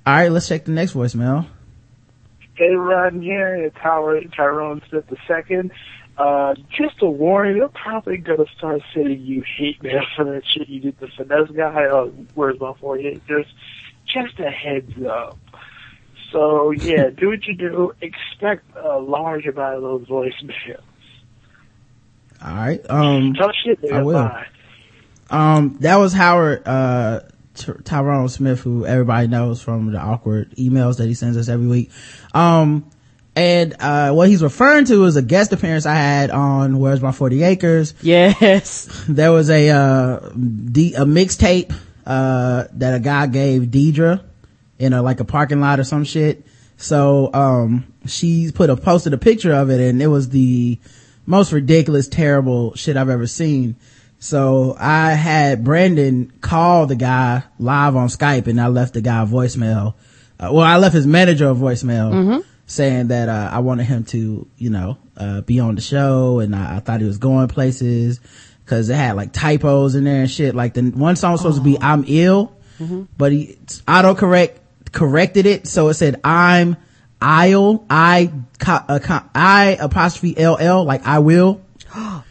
[0.07, 1.46] all right, let's check the next voicemail.
[2.55, 3.55] Hey, Rod here.
[3.57, 5.70] It's Howard Tyrone Smith II.
[6.16, 10.42] Uh, just a warning, they're probably going to start sending you hate mail for that
[10.46, 11.85] shit you did the finesse guy.
[11.87, 13.22] Uh, where's my 48?
[13.26, 13.48] Just,
[14.07, 15.38] just a heads up.
[16.33, 17.92] So, yeah, do what you do.
[18.01, 20.81] Expect a large amount of those voicemails.
[22.45, 22.81] All right.
[22.90, 23.92] Um, Tough shit, man.
[23.95, 24.14] I will.
[24.25, 24.47] Bye.
[25.31, 27.21] um, that was Howard, uh,
[27.55, 31.66] Ty- Tyrone Smith, who everybody knows from the awkward emails that he sends us every
[31.66, 31.90] week.
[32.35, 32.90] Um,
[33.37, 37.12] and, uh, what he's referring to is a guest appearance I had on Where's My
[37.12, 37.95] 40 Acres.
[38.03, 39.05] Yes.
[39.09, 41.73] there was a uh D, a mixtape
[42.05, 44.23] uh that a guy gave Deidre
[44.83, 46.45] in a like a parking lot or some shit.
[46.77, 50.79] So um she put a posted a picture of it and it was the
[51.25, 53.77] most ridiculous, terrible shit I've ever seen.
[54.18, 59.23] So I had Brandon call the guy live on Skype and I left the guy
[59.23, 59.95] a voicemail.
[60.38, 64.49] Uh, well, I left his manager a voicemail saying that, uh, I wanted him to,
[64.57, 68.21] you know, uh, be on the show and I, I thought he was going places
[68.66, 70.55] cause it had like typos in there and shit.
[70.55, 72.57] Like the one song was supposed to be I'm ill,
[73.18, 74.59] but he autocorrect
[74.92, 75.66] corrected it.
[75.66, 76.76] So it said I'm
[77.22, 78.33] I'll, I,
[78.66, 81.61] uh, I apostrophe LL, like I will.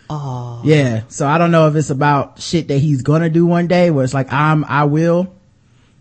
[0.66, 1.04] Yeah.
[1.08, 4.04] So I don't know if it's about shit that he's gonna do one day where
[4.04, 5.34] it's like, I'm, I will.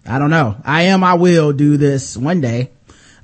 [0.05, 0.57] I don't know.
[0.65, 2.71] I am, I will do this one day.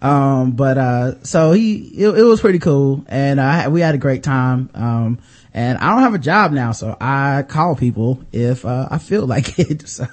[0.01, 3.99] Um, but, uh, so he, it, it was pretty cool and, uh, we had a
[3.99, 4.71] great time.
[4.75, 5.19] Um,
[5.53, 9.27] and I don't have a job now, so I call people if, uh, I feel
[9.27, 9.89] like it.
[9.89, 10.05] So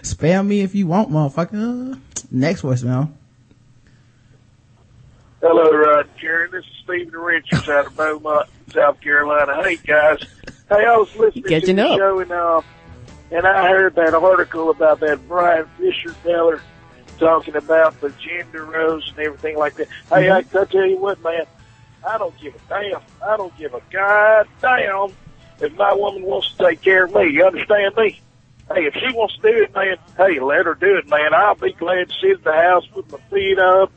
[0.00, 2.00] spam me if you want, motherfucker.
[2.32, 3.12] Next voicemail.
[5.42, 6.50] Hello, Rod and Karen.
[6.50, 9.62] This is Stephen Richards out of Beaufort, South Carolina.
[9.62, 10.20] Hey, guys.
[10.68, 11.98] Hey, I was listening Catching to the up.
[11.98, 12.62] show and, uh,
[13.32, 16.62] and I heard that article about that Brian Fisher feller
[17.18, 19.88] talking about the gender roles and everything like that.
[20.08, 21.44] Hey, I, I tell you what, man,
[22.08, 23.00] I don't give a damn.
[23.22, 25.14] I don't give a goddamn
[25.60, 27.28] if my woman wants to take care of me.
[27.30, 28.20] You understand me?
[28.74, 31.34] Hey, if she wants to do it, man, hey, let her do it, man.
[31.34, 33.92] I'll be glad to sit at the house with my feet up,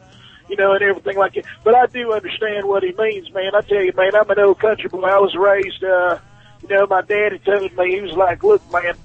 [0.50, 1.46] you know, and everything like that.
[1.64, 3.56] But I do understand what he means, man.
[3.56, 5.04] I tell you, man, I'm an old country boy.
[5.04, 6.20] I was raised, uh,
[6.62, 8.96] you know, my daddy told me, he was like, look, man,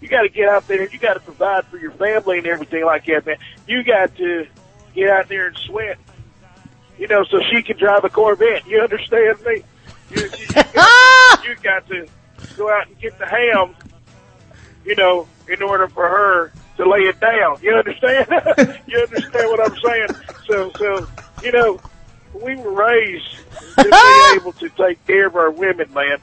[0.00, 2.46] you got to get out there and you got to provide for your family and
[2.46, 3.36] everything like that, man.
[3.66, 4.46] You got to
[4.94, 5.98] get out there and sweat,
[6.98, 8.66] you know, so she can drive a Corvette.
[8.66, 9.62] You understand me?
[10.10, 12.08] You, you, you, got, you got to
[12.56, 13.74] go out and get the ham,
[14.90, 17.58] you know, in order for her to lay it down.
[17.62, 18.26] You understand?
[18.88, 20.08] you understand what I'm saying?
[20.48, 21.08] So, so,
[21.44, 21.80] you know,
[22.34, 23.36] we were raised
[23.76, 26.18] to be able to take care of our women, man.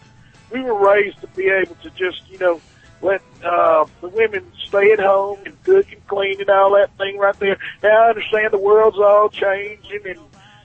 [0.51, 2.59] We were raised to be able to just, you know,
[3.01, 7.17] let uh, the women stay at home and cook and clean and all that thing
[7.17, 7.57] right there.
[7.81, 10.19] Now I understand the world's all changing and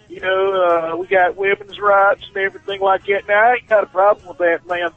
[0.08, 0.52] you know
[0.92, 3.28] uh, we got women's rights and everything like that.
[3.28, 4.92] Now I ain't got a problem with that, man.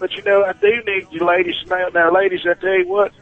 [0.00, 1.88] But you know I do need you ladies now.
[1.94, 3.12] Now, ladies, I tell you what,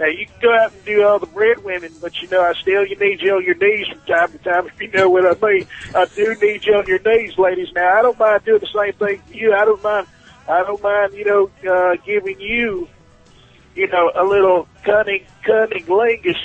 [0.00, 2.84] Now you can go out and do all the breadwinning, but you know I still
[2.84, 4.66] you need you on your knees from time to time.
[4.66, 7.68] If you know what I mean, I do need you on your knees, ladies.
[7.74, 9.54] Now I don't mind doing the same thing for you.
[9.54, 10.06] I don't mind.
[10.48, 12.88] I don't mind, you know, uh, giving you,
[13.76, 16.38] you know, a little cunning, cunning lingus.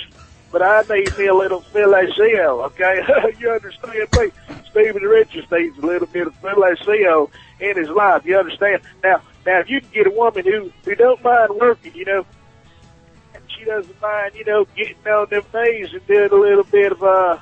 [0.52, 3.00] But I need me a little fellatio, okay?
[3.38, 4.30] you understand me?
[4.70, 7.30] Stephen Richards needs a little bit of fellatio
[7.60, 8.24] in his life.
[8.24, 8.82] You understand?
[9.02, 12.26] Now, now, if you can get a woman who who don't mind working, you know,
[13.34, 16.92] and she doesn't mind, you know, getting on them knees and doing a little bit
[16.92, 17.38] of uh,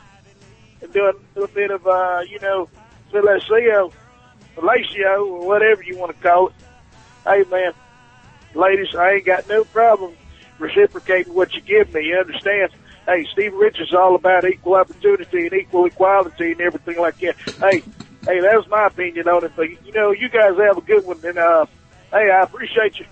[0.82, 2.68] and doing a little bit of uh, you know,
[3.12, 3.92] fellatio,
[4.56, 6.54] fellatio, or whatever you want to call it.
[7.24, 7.72] Hey, man,
[8.54, 10.14] ladies, I ain't got no problem
[10.58, 12.06] reciprocating what you give me.
[12.06, 12.70] You understand?
[13.06, 17.36] Hey, Steve Richards is all about equal opportunity and equal equality and everything like that.
[17.60, 17.82] Hey,
[18.26, 19.52] hey, that was my opinion on it.
[19.54, 21.66] But you know, you guys have a good one, and uh,
[22.10, 23.06] hey, I appreciate you.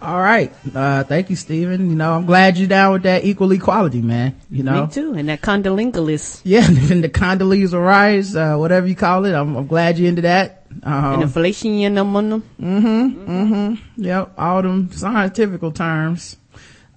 [0.00, 0.52] All right.
[0.72, 1.90] Uh, thank you, Stephen.
[1.90, 4.40] You know, I'm glad you're down with that equal equality, man.
[4.48, 4.86] You know?
[4.86, 5.14] Me too.
[5.14, 6.40] And that condolingulis.
[6.44, 6.68] Yeah.
[6.90, 9.34] And the Condoleezza Rice, uh, whatever you call it.
[9.34, 10.66] I'm, I'm glad you're into that.
[10.84, 14.02] Um, and inflation, you know, mm-hmm, mm-hmm.
[14.02, 14.34] Yep.
[14.38, 16.36] All them scientifical terms.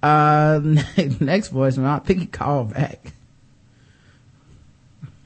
[0.02, 0.60] Uh,
[1.20, 3.12] next voicemail, I think he called back.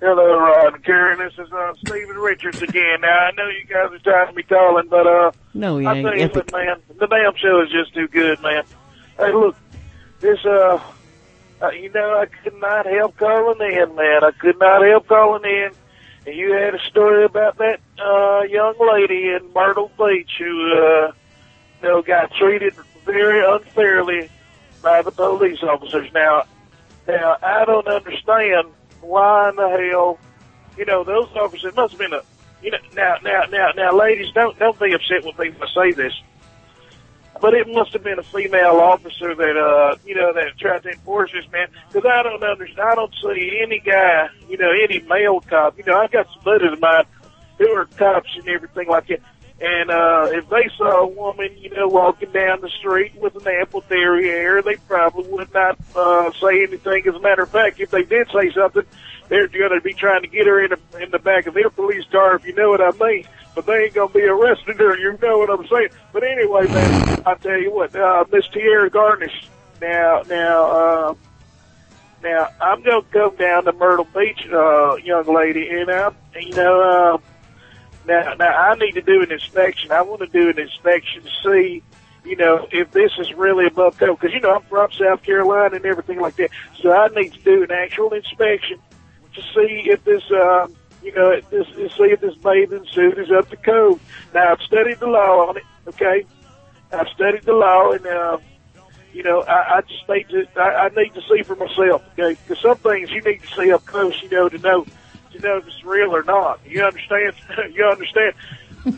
[0.01, 1.19] Hello, Rod and Karen.
[1.19, 3.01] This is uh, Stephen Richards again.
[3.01, 6.17] Now I know you guys are tired of me calling, but uh, no, I tell
[6.17, 8.65] you what, man, the damn show is just too good, man.
[9.17, 9.57] Hey, look,
[10.21, 10.79] this uh,
[11.63, 14.23] uh, you know, I could not help calling in, man.
[14.23, 15.71] I could not help calling in.
[16.27, 21.13] And you had a story about that uh young lady in Myrtle Beach who uh,
[21.83, 22.75] you know, got treated
[23.07, 24.29] very unfairly
[24.87, 26.09] by the police officers.
[26.15, 26.45] Now,
[27.09, 28.69] now I don't understand
[29.01, 30.21] why in the hell,
[30.79, 32.23] you know, those officers must have been a,
[32.63, 35.75] you know, now, now, now, now, ladies, don't don't be upset with me when I
[35.75, 36.13] say this,
[37.41, 40.91] but it must have been a female officer that, uh, you know, that tried to
[40.91, 41.67] enforce this, man.
[41.93, 45.77] Because I don't understand, I don't see any guy, you know, any male cop.
[45.79, 47.07] You know, I've got some buddies of mine
[47.59, 49.21] who are cops and everything like that.
[49.59, 53.49] And uh, if they saw a woman, you know, walking down the street with an
[53.49, 57.09] ample derriere, they probably would not uh, say anything.
[57.09, 58.83] As a matter of fact, if they did say something,
[59.29, 61.71] they're going to be trying to get her in the, in the back of their
[61.71, 63.27] police car, if you know what I mean.
[63.55, 64.99] But they ain't going to be arresting her.
[64.99, 65.89] You know what I'm saying?
[66.13, 69.49] But anyway, man, I tell you what, uh, Miss Tierra Garnish.
[69.81, 71.15] Now, now, uh,
[72.23, 76.55] now I'm going to come down to Myrtle Beach, uh, young lady, and I, you
[76.55, 77.15] know.
[77.15, 77.19] Uh,
[78.07, 79.91] now, now I need to do an inspection.
[79.91, 81.83] I want to do an inspection to see,
[82.25, 84.19] you know, if this is really above code.
[84.19, 87.41] Because you know I'm from South Carolina and everything like that, so I need to
[87.43, 88.79] do an actual inspection
[89.35, 91.67] to see if this, um, you know, if this,
[91.97, 94.01] see if this bathing suit is up to code.
[94.35, 95.65] Now I've studied the law on it.
[95.89, 96.25] Okay,
[96.93, 98.39] I've studied the law, and uh,
[99.13, 102.03] you know, I, I just need to, I, I need to see for myself.
[102.13, 104.87] Okay, because some things you need to see up close, you know, to know
[105.37, 106.61] you know if it's real or not.
[106.65, 107.35] You understand?
[107.75, 108.33] you understand?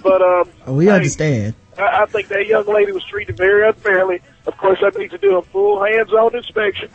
[0.02, 1.54] But um, we hey, understand.
[1.76, 4.20] I, I think that young lady was treated very unfairly.
[4.46, 6.90] Of course, I need to do a full hands-on inspection.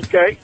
[0.00, 0.38] Okay,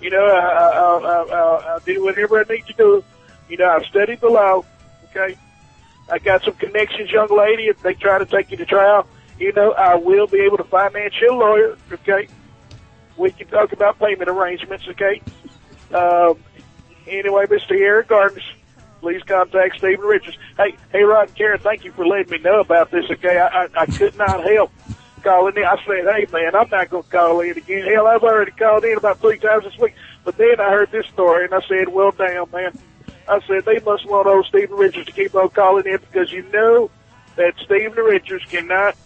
[0.00, 3.04] you know, I, I, I, I, I'll do whatever I need to do.
[3.48, 4.64] You know, I've studied the law.
[5.04, 5.36] Okay,
[6.10, 7.64] I got some connections, young lady.
[7.64, 9.06] If they try to take you to trial,
[9.38, 11.78] you know, I will be able to finance your lawyer.
[11.90, 12.28] Okay,
[13.16, 14.86] we can talk about payment arrangements.
[14.88, 15.22] Okay.
[15.94, 16.38] Um,
[17.06, 17.72] Anyway, Mr.
[17.72, 18.44] Eric Gardens,
[19.00, 20.38] please contact Stephen Richards.
[20.56, 23.10] Hey, hey, Rod and Karen, thank you for letting me know about this.
[23.10, 24.72] Okay, I, I, I could not help
[25.22, 25.64] calling in.
[25.64, 27.86] I said, hey man, I'm not going to call in again.
[27.86, 29.94] Hell, I've already called in about three times this week.
[30.24, 32.78] But then I heard this story and I said, well, damn, man.
[33.28, 36.42] I said they must want old Stephen Richards to keep on calling in because you
[36.52, 36.90] know
[37.36, 38.96] that Stephen Richards cannot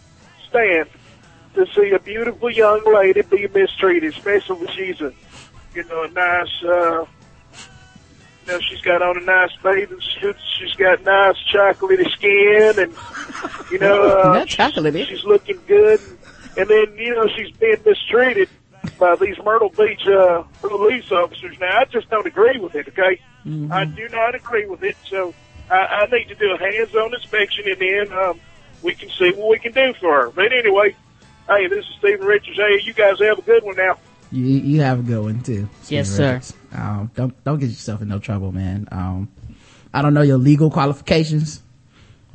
[0.49, 0.89] stand
[1.55, 5.13] to see a beautiful young lady be mistreated, especially if she's a,
[5.75, 7.05] you know, a nice, uh,
[8.47, 10.37] you know, she's got on a nice bathing suit.
[10.59, 15.07] She's got nice chocolatey skin, and you know, uh, Not chocolatey.
[15.07, 16.01] She's, she's looking good.
[16.57, 18.49] And then you know, she's being mistreated
[18.99, 21.59] by these Myrtle Beach uh, police officers.
[21.61, 22.89] Now, I just don't agree with it.
[22.89, 23.73] Okay, Mm-hmm.
[23.73, 24.97] I do not agree with it.
[25.09, 25.33] So
[25.71, 28.41] I, I need to do a hands-on inspection, and then um,
[28.83, 30.31] we can see what we can do for her.
[30.31, 30.97] But anyway,
[31.49, 32.57] hey, this is Stephen Richards.
[32.57, 33.99] Hey, you guys have a good one now.
[34.33, 35.69] You, you have a good one too.
[35.89, 36.55] Yes, Steve sir.
[36.73, 38.89] Um, don't don't get yourself in no trouble, man.
[38.91, 39.29] Um,
[39.95, 41.63] I don't know your legal qualifications,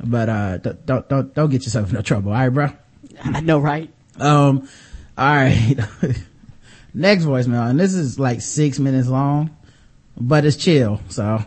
[0.02, 2.32] but uh, don't don't don't, don't get yourself in no trouble.
[2.32, 2.68] All right, bro.
[3.22, 3.90] I know, right?
[4.18, 4.68] Um,
[5.16, 5.76] all right.
[6.94, 9.56] Next voicemail, and this is like six minutes long,
[10.18, 11.00] but it's chill.
[11.08, 11.42] So,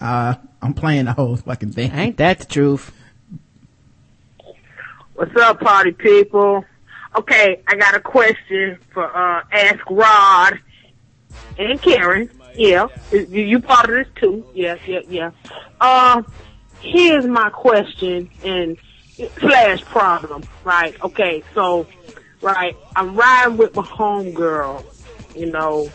[0.00, 1.90] uh, I'm playing the whole fucking thing.
[1.92, 2.92] Ain't that the truth?
[5.14, 6.64] What's up, party people?
[7.16, 10.58] Okay, I got a question for uh Ask Rod
[11.58, 12.30] and Karen.
[12.56, 14.44] Yeah, you, part of this too.
[14.54, 15.30] Yeah, yeah, yeah.
[15.80, 16.22] Uh,
[16.80, 18.78] here's my question and
[19.40, 20.44] slash problem.
[20.62, 20.94] Right?
[21.02, 21.86] Okay, so
[22.40, 24.84] right, I'm riding with my homegirl.
[25.34, 25.92] You know,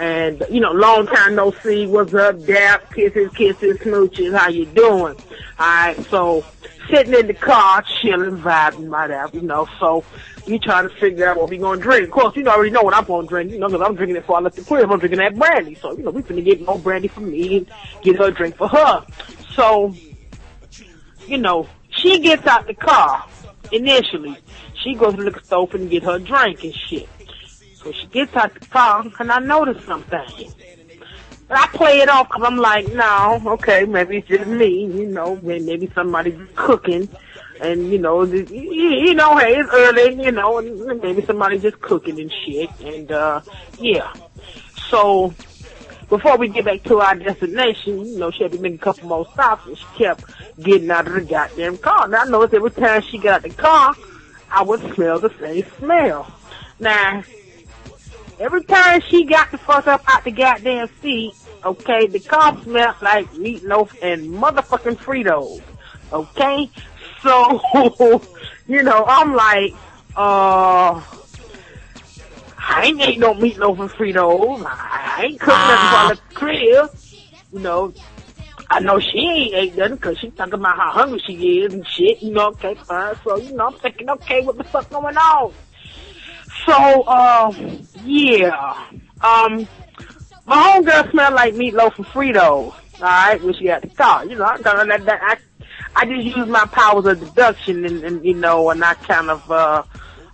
[0.00, 1.86] and you know, long time no see.
[1.86, 2.92] What's up, Dap?
[2.94, 4.36] Kisses, kisses, smooches.
[4.36, 5.14] How you doing?
[5.14, 6.42] All right, so
[6.90, 9.36] sitting in the car, chilling, vibing, whatever.
[9.36, 10.02] You know, so
[10.48, 12.04] we trying to figure out what we gonna drink.
[12.04, 13.50] Of course, you know, already know what I'm gonna drink.
[13.50, 14.90] You know, because I'm drinking it before I left the crib.
[14.90, 15.74] I'm drinking that brandy.
[15.74, 18.56] So you know, we finna get more brandy for me and get her a drink
[18.56, 19.04] for her.
[19.52, 19.94] So,
[21.26, 23.26] you know, she gets out the car
[23.70, 24.38] initially.
[24.82, 27.06] She goes to the store and get her drink and shit.
[27.82, 30.52] So she gets out the car and I notice something.
[31.48, 35.06] But I play it off because I'm like, no, okay, maybe it's just me, you
[35.06, 37.08] know, maybe somebody's cooking.
[37.60, 42.20] And, you know, you, know, hey, it's early, you know, and maybe somebody just cooking
[42.20, 42.70] and shit.
[42.80, 43.40] And, uh,
[43.78, 44.12] yeah.
[44.88, 45.34] So,
[46.08, 49.08] before we get back to our destination, you know, she had to make a couple
[49.08, 50.24] more stops and she kept
[50.60, 52.08] getting out of the goddamn car.
[52.08, 53.94] Now I noticed every time she got out the car,
[54.50, 56.32] I would smell the same smell.
[56.80, 57.22] Now,
[58.40, 62.96] every time she got the fuck up out the goddamn seat, okay, the car smelled
[63.02, 65.62] like meatloaf and motherfucking Fritos.
[66.12, 66.70] Okay?
[67.22, 68.22] So,
[68.66, 69.74] you know, I'm like,
[70.16, 71.00] uh,
[72.58, 74.64] I ain't ate no meatloaf and Fritos.
[74.66, 76.90] I ain't cooked nothing for the crib.
[77.52, 77.92] You know,
[78.70, 81.86] I know she ain't ate nothing because she talking about how hungry she is and
[81.86, 82.22] shit.
[82.22, 83.16] You know, okay, fine.
[83.22, 85.52] So, you know, I'm thinking, okay, what the fuck going on?
[86.66, 87.52] So, uh,
[88.04, 88.86] yeah.
[89.20, 89.68] Um,
[90.46, 92.74] my homegirl smelled like meatloaf and Fritos.
[92.96, 94.26] Alright, when she got the car.
[94.26, 95.36] You know, I, that, that, I
[95.96, 99.50] I just use my powers of deduction and, and you know, and I kind of
[99.50, 99.82] uh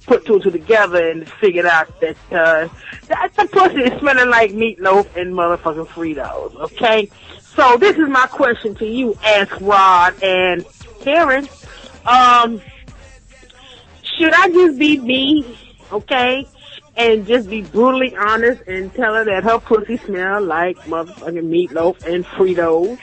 [0.05, 2.69] put two and two together and figured out that uh
[3.09, 6.55] that the pussy is smelling like meatloaf and motherfucking Fritos.
[6.57, 7.11] Okay,
[7.41, 10.65] so this is my question to you, Ask Rod and
[11.01, 11.49] Karen.
[12.05, 12.61] Um,
[14.03, 15.59] should I just be me?
[15.93, 16.47] Okay.
[16.97, 22.03] And just be brutally honest and tell her that her pussy smell like motherfucking meatloaf
[22.07, 22.99] and Fritos.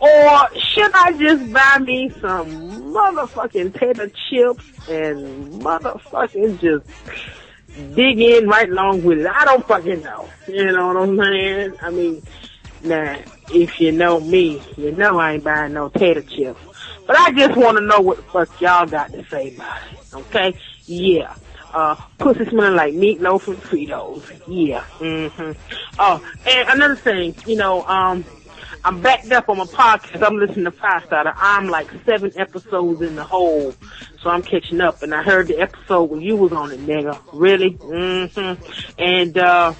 [0.00, 2.46] Or should I just buy me some
[2.92, 6.86] motherfucking tater chips and motherfucking just
[7.94, 9.26] dig in right along with it?
[9.26, 10.28] I don't fucking know.
[10.48, 11.74] You know what I'm saying?
[11.82, 12.22] I mean,
[12.82, 13.18] now,
[13.52, 16.60] if you know me, you know I ain't buying no tater chips.
[17.06, 20.14] But I just want to know what the fuck y'all got to say about it.
[20.14, 20.54] Okay?
[20.86, 21.34] Yeah.
[21.72, 24.22] Uh, pussy smelling like meatloaf and Fritos.
[24.48, 24.84] Yeah.
[24.98, 25.52] Mm-hmm.
[25.98, 28.24] Oh, and another thing, you know, um,
[28.84, 30.26] I'm backed up on my podcast.
[30.26, 31.34] I'm listening to Five Starter.
[31.36, 33.74] I'm like seven episodes in the hole,
[34.20, 35.02] so I'm catching up.
[35.02, 37.20] And I heard the episode when you was on it, nigga.
[37.32, 37.72] Really?
[37.72, 38.62] Mm-hmm.
[38.98, 39.74] And uh,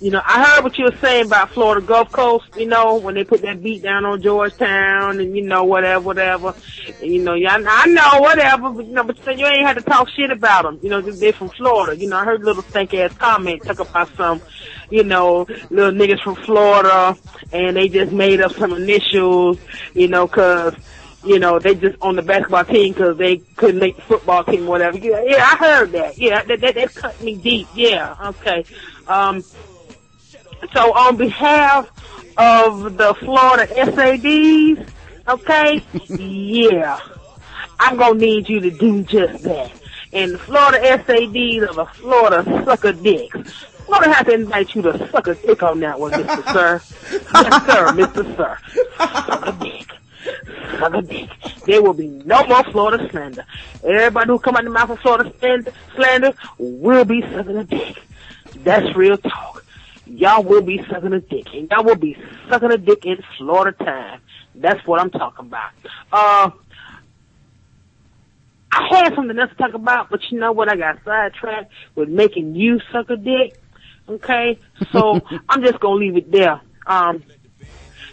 [0.00, 2.46] you know, I heard what you were saying about Florida Gulf Coast.
[2.56, 6.54] You know, when they put that beat down on Georgetown, and you know, whatever, whatever.
[7.00, 9.82] And you know, yeah, I know whatever, but you know, but you ain't had to
[9.82, 10.80] talk shit about them.
[10.82, 11.96] You know, they're from Florida.
[11.96, 14.40] You know, I heard little stank ass comment talk about some
[14.90, 17.16] you know, little niggas from Florida,
[17.52, 19.58] and they just made up some initials,
[19.94, 20.74] you know, cause,
[21.24, 24.66] you know, they just on the basketball team cause they couldn't make the football team
[24.66, 24.98] whatever.
[24.98, 26.18] Yeah, yeah I heard that.
[26.18, 27.68] Yeah, that, that, that cut me deep.
[27.74, 28.64] Yeah, okay.
[29.06, 29.44] Um,
[30.74, 31.88] so on behalf
[32.36, 34.90] of the Florida SADs,
[35.28, 37.00] okay, yeah,
[37.78, 39.72] I'm gonna need you to do just that.
[40.12, 43.36] And the Florida SADs are the Florida sucker dicks.
[43.92, 46.52] I'm gonna have to invite you to suck a dick on that one, Mr.
[46.52, 46.82] Sir.
[47.34, 48.36] yes, sir, Mr.
[48.36, 48.58] Sir.
[48.96, 49.90] Suck a dick.
[50.78, 51.30] Suck a dick.
[51.66, 53.44] There will be no more Florida slander.
[53.82, 55.32] Everybody who come out the mouth of Florida
[55.96, 58.00] slander will be sucking a dick.
[58.62, 59.59] That's real talk.
[60.10, 61.46] Y'all will be sucking a dick.
[61.54, 62.16] And y'all will be
[62.48, 64.20] sucking a dick in Florida time.
[64.56, 65.70] That's what I'm talking about.
[66.12, 66.50] Uh,
[68.72, 70.68] I had something else to talk about, but you know what?
[70.68, 73.60] I got sidetracked with making you suck a dick.
[74.08, 74.58] Okay,
[74.92, 76.60] so I'm just gonna leave it there.
[76.86, 77.22] Um,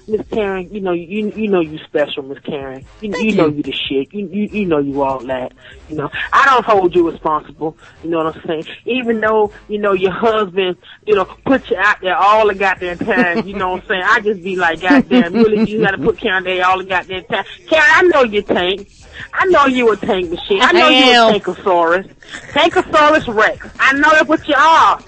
[0.07, 2.85] Miss Karen, you know you you know you special, Miss Karen.
[3.01, 4.13] You, you, know you the shit.
[4.13, 5.51] You, you you know you all that.
[5.89, 7.77] You know I don't hold you responsible.
[8.03, 8.67] You know what I'm saying?
[8.85, 12.99] Even though you know your husband, you know, put you out there all the goddamn
[12.99, 13.45] time.
[13.47, 14.03] You know what I'm saying?
[14.05, 17.45] I just be like, goddamn, really, you gotta put Karen there all the goddamn time.
[17.67, 18.89] Karen, I know you tank.
[19.33, 20.61] I know you a tank machine.
[20.61, 22.09] I know you a tankosaurus.
[22.51, 23.67] Tankosaurus Rex.
[23.79, 24.99] I know that's what you are.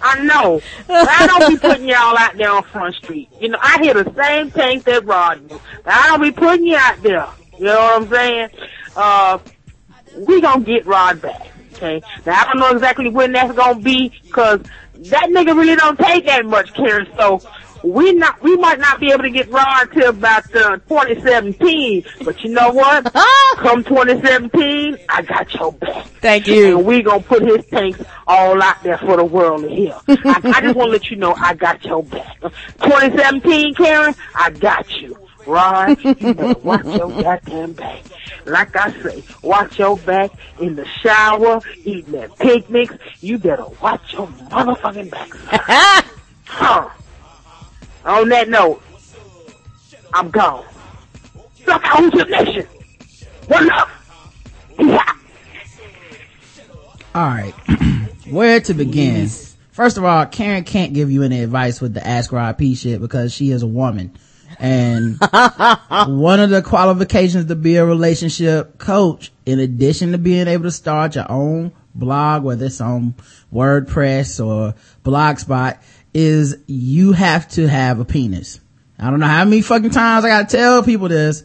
[0.00, 0.60] I know.
[0.88, 3.28] I don't be putting y'all out there on Front Street.
[3.40, 5.60] You know, I hear the same tank that Rod do.
[5.84, 7.26] I don't be putting you out there.
[7.58, 8.48] You know what I'm saying?
[8.96, 9.38] Uh,
[10.26, 11.48] we gonna get Rod back.
[11.74, 12.02] Okay.
[12.26, 14.60] Now I don't know exactly when that's gonna be, cause
[14.94, 17.06] that nigga really don't take that much care.
[17.16, 17.40] So
[17.84, 22.04] we not we might not be able to get Rod till about uh, 2017.
[22.24, 23.12] But you know what?
[23.56, 26.06] Come 2017, I got your back.
[26.20, 26.78] Thank And you.
[26.78, 29.94] we gonna put his tanks all out there for the world to hear.
[30.08, 32.40] I, I just wanna let you know I got your back.
[32.40, 35.16] 2017, Karen, I got you.
[35.46, 38.02] Rod, you better watch your goddamn back.
[38.44, 42.94] Like I say, watch your back in the shower, eating that picnics.
[43.20, 46.04] You better watch your motherfucking back.
[46.50, 46.88] Huh.
[48.08, 48.82] On that note,
[50.14, 50.64] I'm gone.
[51.66, 52.66] Look out, who's your nation?
[53.48, 53.88] One up.
[54.78, 55.00] Peace.
[57.14, 57.52] All right.
[58.30, 59.28] Where to begin?
[59.72, 63.00] First of all, Karen can't give you any advice with the Ask Rod P shit
[63.00, 64.16] because she is a woman.
[64.58, 65.18] And
[66.06, 70.70] one of the qualifications to be a relationship coach, in addition to being able to
[70.70, 73.14] start your own blog, whether it's on
[73.52, 75.78] WordPress or Blogspot,
[76.18, 78.58] is you have to have a penis.
[78.98, 81.44] I don't know how many fucking times I gotta tell people this,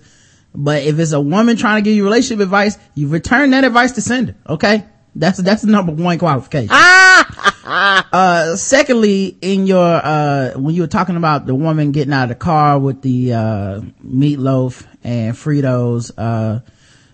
[0.56, 3.92] but if it's a woman trying to give you relationship advice, you return that advice
[3.92, 4.84] to sender, okay?
[5.14, 6.72] That's, that's the number one qualification.
[6.74, 12.30] uh, secondly, in your, uh, when you were talking about the woman getting out of
[12.30, 16.62] the car with the, uh, meatloaf and Fritos, uh,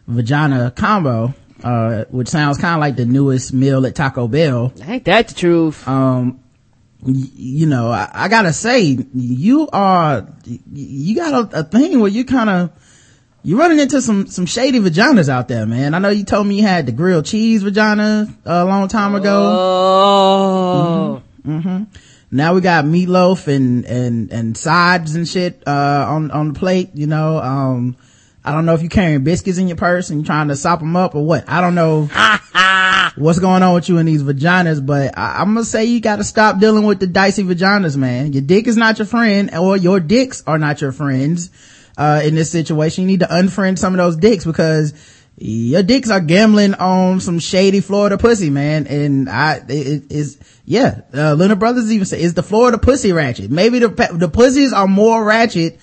[0.08, 4.72] vagina combo, uh, which sounds kind of like the newest meal at Taco Bell.
[4.82, 5.86] Ain't that the truth?
[5.86, 6.40] Um,
[7.06, 12.26] you know, I, I gotta say, you are, you got a, a thing where you
[12.26, 12.72] kind of,
[13.42, 15.94] you're running into some, some shady vaginas out there, man.
[15.94, 19.16] I know you told me you had the grilled cheese vagina uh, a long time
[19.16, 19.42] ago.
[19.42, 21.24] Oh.
[21.46, 21.84] mm-hmm.
[22.32, 26.90] Now we got meatloaf and, and, and sides and shit, uh, on, on the plate,
[26.94, 27.96] you know, um,
[28.44, 30.80] I don't know if you're carrying biscuits in your purse and you're trying to sop
[30.80, 31.46] them up or what.
[31.48, 32.10] I don't know
[33.16, 36.24] what's going on with you in these vaginas, but I, I'm gonna say you gotta
[36.24, 38.34] stop dealing with the dicey vaginas, man.
[38.34, 41.52] Your dick is not your friend or your dicks are not your friends,
[42.00, 43.04] uh, in this situation.
[43.04, 44.94] You need to unfriend some of those dicks because
[45.38, 48.88] your dicks are gambling on some shady Florida pussy, man.
[48.88, 53.52] And I, it is, yeah, uh, Leonard Brothers even say, is the Florida pussy ratchet?
[53.52, 55.80] Maybe the, the pussies are more ratchet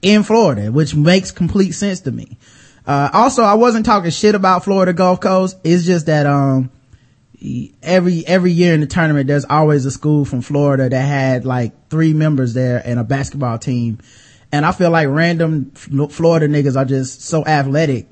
[0.00, 2.38] in Florida, which makes complete sense to me.
[2.88, 5.58] Uh, also, I wasn't talking shit about Florida Gulf Coast.
[5.62, 6.70] It's just that, um,
[7.82, 11.90] every, every year in the tournament, there's always a school from Florida that had like
[11.90, 13.98] three members there and a basketball team.
[14.50, 18.08] And I feel like random Florida niggas are just so athletic.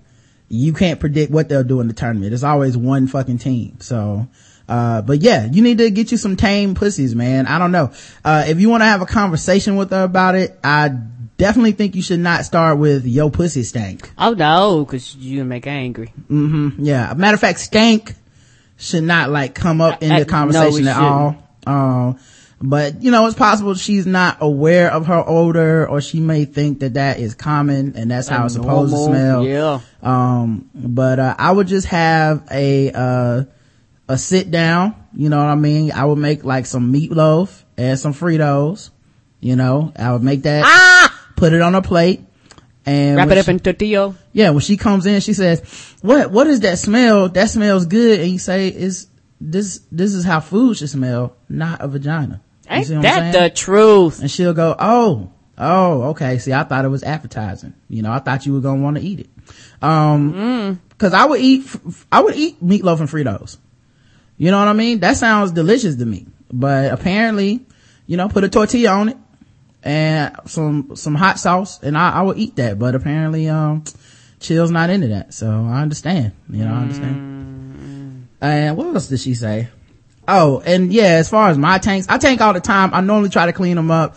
[0.51, 2.35] You can't predict what they'll do in the tournament.
[2.35, 3.81] It's always one fucking team.
[3.81, 4.29] So,
[4.68, 7.47] uh, but yeah, you need to get you some tame pussies, man.
[7.47, 7.93] I don't know.
[8.22, 10.91] Uh, if you want to have a conversation with her about it, I
[11.39, 14.11] definitely think you should not start with yo pussy stank.
[14.18, 16.09] Oh no, cause you make her angry.
[16.28, 17.12] hmm Yeah.
[17.14, 18.14] Matter of fact, stank
[18.76, 21.37] should not like come up in Uh, the no, conversation it at all.
[21.66, 22.18] Um,
[22.61, 26.80] but you know, it's possible she's not aware of her odor or she may think
[26.80, 29.45] that that is common and that's how it's supposed to smell.
[29.45, 29.80] Yeah.
[30.03, 33.45] Um, but, uh, I would just have a, uh,
[34.09, 35.91] a sit down, you know what I mean?
[35.93, 38.91] I would make like some meatloaf and some Fritos,
[39.41, 40.64] you know, I would make that,
[41.37, 42.20] put it on a plate
[42.84, 43.16] and!
[43.16, 44.14] Wrap it up she- in tortilla.
[44.32, 45.61] yeah, when she comes in, she says,
[46.03, 47.28] what, what is that smell?
[47.28, 48.20] That smells good.
[48.20, 49.09] And you say, is
[49.41, 52.41] this, this is how food should smell, not a vagina.
[52.64, 54.20] You Ain't see what I'm that the truth?
[54.20, 56.39] And she'll go, oh, oh, okay.
[56.39, 57.74] See, I thought it was appetizing.
[57.89, 59.30] You know, I thought you were going to want to eat it.
[59.82, 61.66] Um, cause I would eat,
[62.11, 63.59] I would eat meatloaf and Fritos.
[64.39, 65.01] You know what I mean?
[65.01, 66.26] That sounds delicious to me.
[66.53, 67.64] But apparently,
[68.07, 69.16] you know, put a tortilla on it
[69.87, 72.78] and some, some hot sauce and I, I would eat that.
[72.78, 73.84] But apparently, um,
[74.41, 75.32] Chill's not into that.
[75.32, 76.32] So I understand.
[76.51, 78.28] You know, I understand.
[78.41, 79.68] And what else did she say?
[80.28, 82.93] Oh, and yeah, as far as my tanks, I tank all the time.
[82.93, 84.16] I normally try to clean them up.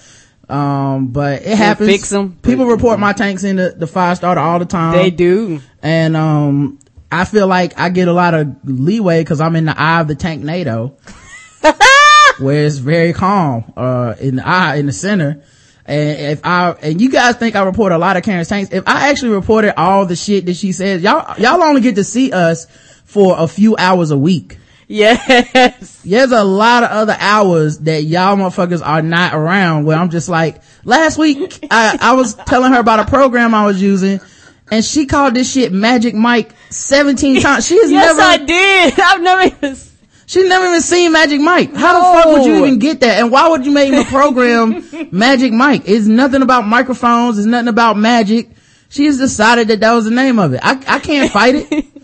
[0.50, 1.88] Um, but it happens.
[1.88, 2.36] fix 'em.
[2.42, 4.96] People report my tanks in the, the five starter all the time.
[4.96, 5.62] They do.
[5.84, 6.80] And, um,
[7.12, 10.08] I feel like I get a lot of leeway cause I'm in the eye of
[10.08, 10.98] the tank NATO.
[12.40, 15.44] where it's very calm, uh, in the eye, in the center.
[15.90, 18.72] And if I, and you guys think I report a lot of Karen's tanks.
[18.72, 22.04] If I actually reported all the shit that she says, y'all, y'all only get to
[22.04, 22.68] see us
[23.06, 24.60] for a few hours a week.
[24.88, 26.02] Yes.
[26.06, 30.30] There's a lot of other hours that y'all motherfuckers are not around where I'm just
[30.30, 34.20] like, last week I, I was telling her about a program I was using
[34.70, 37.66] and she called this shit Magic Mike 17 times.
[37.66, 39.00] She has Yes, never, I did.
[39.00, 39.89] I've never even.
[40.30, 41.74] S- she's never even seen Magic Mike.
[41.74, 43.20] How the fuck would you even get that?
[43.20, 45.84] And why would you make a program Magic Mike?
[45.86, 47.38] It's nothing about microphones.
[47.38, 48.50] It's nothing about magic.
[48.90, 50.60] She just decided that that was the name of it.
[50.64, 51.86] I, I can't fight it.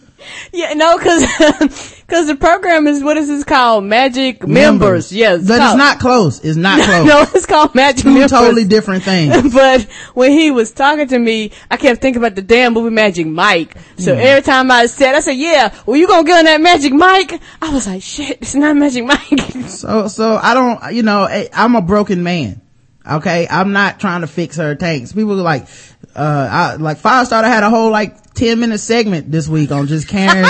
[0.52, 1.24] Yeah, no, cause,
[2.08, 3.84] Cause the program is, what is this called?
[3.84, 4.54] Magic members.
[4.80, 5.12] Members.
[5.12, 5.48] Yes.
[5.48, 8.30] called- it's not close it's not close no, it's called Magic two members.
[8.32, 9.82] totally different things but
[10.14, 13.76] when he was talking to me, I kept thinking about the damn movie Magic Mike.
[13.98, 14.22] So Hmm.
[14.22, 17.42] every time I said, I said, yeah, well, you gonna get on that Magic Mike?
[17.62, 19.22] I was like, shit, it's not Magic Mike.
[19.68, 22.62] So, so I don't, you know, eh, I'm a broken man.
[23.10, 23.48] Okay.
[23.50, 25.12] I'm not trying to fix her tanks.
[25.12, 25.68] People are like,
[26.16, 30.08] uh, I, like Firestarter had a whole like 10 minute segment this week on just
[30.08, 30.46] Karen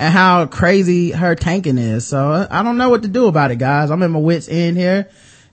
[0.00, 2.06] and how crazy her tanking is.
[2.06, 3.90] So I don't know what to do about it, guys.
[3.90, 5.08] I'm in my wits end here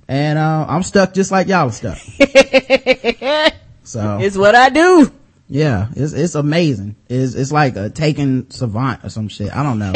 [0.08, 1.98] and, uh, I'm stuck just like y'all are stuck.
[3.84, 5.12] so it's what I do.
[5.48, 6.96] yeah, it's, it's amazing.
[7.08, 9.56] It's, it's like a taken savant or some shit.
[9.56, 9.94] I don't know.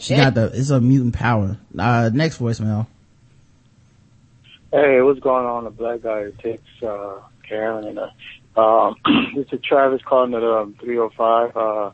[0.00, 1.56] she got the, it's a mutant power.
[1.78, 2.86] Uh, next voicemail.
[4.72, 5.64] Hey, what's going on?
[5.64, 8.10] The black guy who takes uh, Karen and uh,
[8.56, 8.96] um,
[9.34, 11.56] this is Travis calling at um, 305.
[11.56, 11.90] Uh,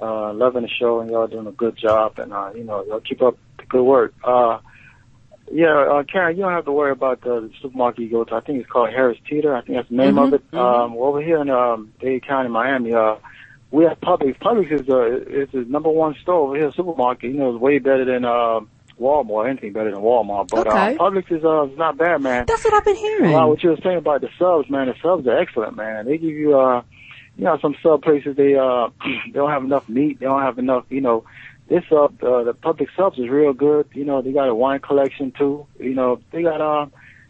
[0.00, 3.00] uh, loving the show and y'all doing a good job and uh, you know y'all
[3.00, 4.14] keep up the good work.
[4.24, 4.58] Uh,
[5.50, 8.34] yeah, uh, Karen, you don't have to worry about the supermarket you go to.
[8.34, 9.54] I think it's called Harris Teeter.
[9.56, 10.42] I think that's the name of it.
[10.52, 13.16] Um, over here in um, Dade County, Miami, uh,
[13.70, 14.38] we have Publix.
[14.38, 15.06] Publix is uh,
[15.42, 16.70] is the number one store over here.
[16.72, 18.60] Supermarket, you know, is way better than uh,
[19.00, 19.48] Walmart.
[19.48, 20.96] Anything better than Walmart, but Okay.
[20.96, 22.44] uh, Publix is uh, not bad, man.
[22.46, 23.32] That's what I've been hearing.
[23.32, 24.88] Wow, what you were saying about the subs, man.
[24.88, 26.04] The subs are excellent, man.
[26.06, 26.82] They give you, uh,
[27.38, 28.88] you know, some sub places they uh
[29.26, 30.18] they don't have enough meat.
[30.20, 31.24] They don't have enough, you know.
[31.68, 33.88] This sub, uh, the Publix subs is real good.
[33.92, 35.66] You know, they got a wine collection too.
[35.78, 36.86] You know, they got uh,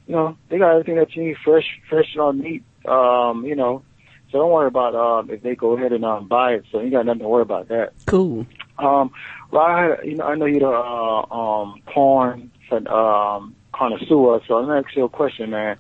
[0.07, 2.63] you know, they got everything that you need, fresh, fresh on meat.
[2.87, 3.83] Um, you know,
[4.31, 6.65] so don't worry about um if they go ahead and um buy it.
[6.73, 7.93] So you got nothing to worry about that.
[8.07, 8.47] Cool.
[8.79, 9.11] Um,
[9.51, 14.67] well, I you know, I know you're the uh, um, porn um, connoisseur, so I'm
[14.67, 15.77] gonna ask you a question, man.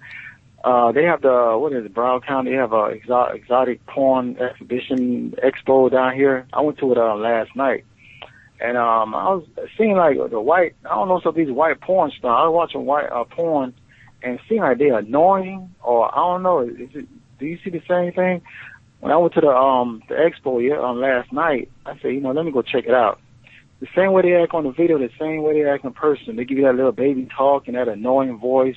[0.64, 2.50] Uh, they have the what is it, Broward County?
[2.50, 6.46] They have a exotic, exotic porn exhibition expo down here.
[6.52, 7.84] I went to it uh, last night,
[8.60, 9.46] and um, I was
[9.76, 10.74] seeing like the white.
[10.84, 12.40] I don't know if these white porn stars.
[12.42, 13.72] I was watching white uh, porn,
[14.22, 16.60] and seeing like they're annoying, or I don't know.
[16.60, 17.08] Is it?
[17.38, 18.42] Do you see the same thing?
[18.98, 22.20] When I went to the um the expo yeah, um, last night, I said, you
[22.20, 23.20] know, let me go check it out.
[23.78, 26.34] The same way they act on the video, the same way they act in person.
[26.34, 28.74] They give you that little baby talk and that annoying voice.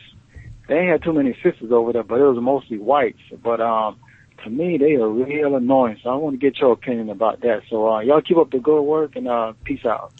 [0.72, 3.20] They ain't had too many sisters over there, but it was mostly whites.
[3.44, 4.00] But um,
[4.46, 5.98] to me, they are real annoying.
[6.02, 7.64] So I want to get your opinion about that.
[7.70, 10.14] So uh, y'all keep up the good work and uh, peace out.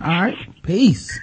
[0.00, 0.36] All right.
[0.64, 1.20] Peace.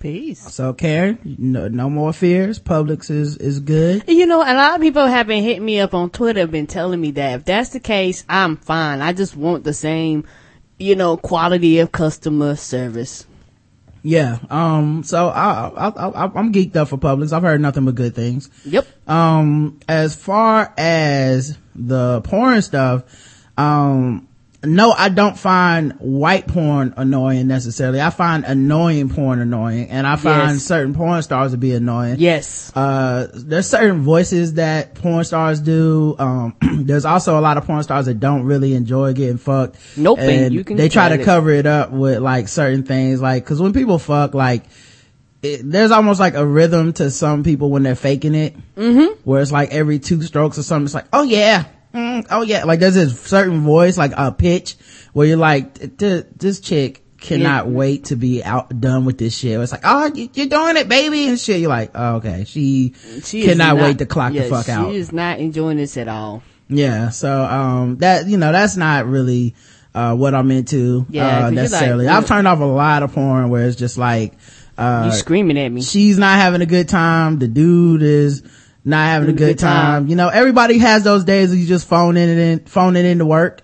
[0.00, 0.40] Peace.
[0.50, 2.58] So Karen, no, no more fears.
[2.58, 4.04] Publix is, is good.
[4.08, 6.66] You know, a lot of people have been hitting me up on Twitter, have been
[6.66, 9.02] telling me that if that's the case, I'm fine.
[9.02, 10.24] I just want the same,
[10.78, 13.25] you know, quality of customer service.
[14.06, 14.38] Yeah.
[14.50, 17.32] Um, so I, I, I, I'm geeked up for Publix.
[17.32, 18.48] I've heard nothing but good things.
[18.64, 18.86] Yep.
[19.08, 23.02] Um, as far as the porn stuff,
[23.58, 24.28] um,
[24.64, 28.00] no, I don't find white porn annoying necessarily.
[28.00, 30.62] I find annoying porn annoying and I find Yes.
[30.64, 32.16] certain porn stars to be annoying.
[32.18, 32.72] Yes.
[32.74, 36.16] Uh, there's certain voices that porn stars do.
[36.18, 39.76] Um, there's also a lot of porn stars that don't really enjoy getting fucked.
[39.96, 41.24] Nope, and you can they try to it.
[41.24, 44.64] cover it up with like certain things, like, cause when people fuck, like,
[45.42, 48.56] it, there's almost like a rhythm to some people when they're faking it.
[48.74, 49.20] Mm-hmm.
[49.24, 51.66] Where it's like every two strokes or something, it's like, oh yeah.
[51.96, 52.64] Mm, oh yeah.
[52.64, 54.76] Like there's this certain voice, like a pitch
[55.12, 57.72] where you're like, "Th- th- this chick cannot Yeah.
[57.72, 59.58] wait to be out done with this shit.
[59.58, 61.60] It's like, oh, you- you're doing it, baby, and shit.
[61.60, 62.44] You're like, oh, okay.
[62.46, 62.92] She,
[63.24, 64.90] She cannot not- wait to clock yeah, the fuck out.
[64.92, 66.42] She is not enjoying this at all.
[66.68, 67.08] Yeah.
[67.08, 69.54] So, um, that, you know, that's not really,
[69.94, 72.04] uh, what I'm into, Yeah, uh, necessarily.
[72.04, 74.34] like, I've turned off a lot of porn where it's just like,
[74.76, 75.80] uh, you screaming at me.
[75.80, 77.38] she's not having a good time.
[77.38, 78.42] The dude is
[78.86, 80.06] not having a good time.
[80.06, 83.04] You know, everybody has those days where you just phone in it in, phone it
[83.04, 83.62] into work.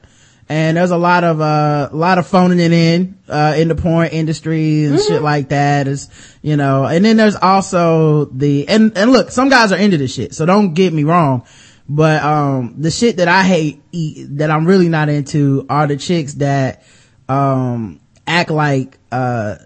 [0.48, 3.74] And there's a lot of, uh, a lot of phoning it in, uh, in the
[3.74, 6.10] porn industry and shit like that is,
[6.42, 10.12] you know, and then there's also the, and, and look, some guys are into this
[10.12, 10.34] shit.
[10.34, 11.46] So don't get me wrong.
[11.88, 15.96] But, um, the shit that I hate, e- that I'm really not into are the
[15.96, 16.82] chicks that,
[17.28, 19.56] um, act like, uh,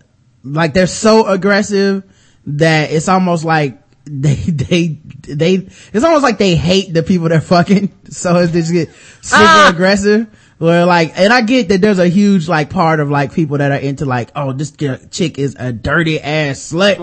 [0.44, 2.04] like they're so aggressive
[2.46, 4.86] that it's almost like they they
[5.26, 5.54] they
[5.92, 8.88] it's almost like they hate the people they're fucking so it's just get
[9.20, 9.70] super Ah.
[9.72, 10.28] aggressive
[10.58, 13.72] where like and i get that there's a huge like part of like people that
[13.72, 14.70] are into like oh this
[15.10, 16.98] chick is a dirty ass slut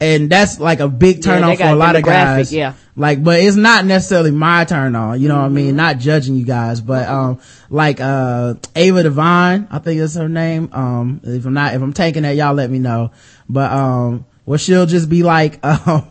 [0.00, 1.42] and that's like a big turn Mm-hmm.
[1.42, 2.74] Yeah, on they for a lot of guys yeah.
[2.96, 5.76] like but it's not necessarily my turn on you know what i mean Mm-hmm.
[5.76, 7.38] not judging you guys but um
[7.70, 11.92] like uh Ava Devine i think that's her name um if i'm not if i'm
[11.94, 13.12] taking that y'all let me know
[13.48, 16.06] but um well she'll just be like um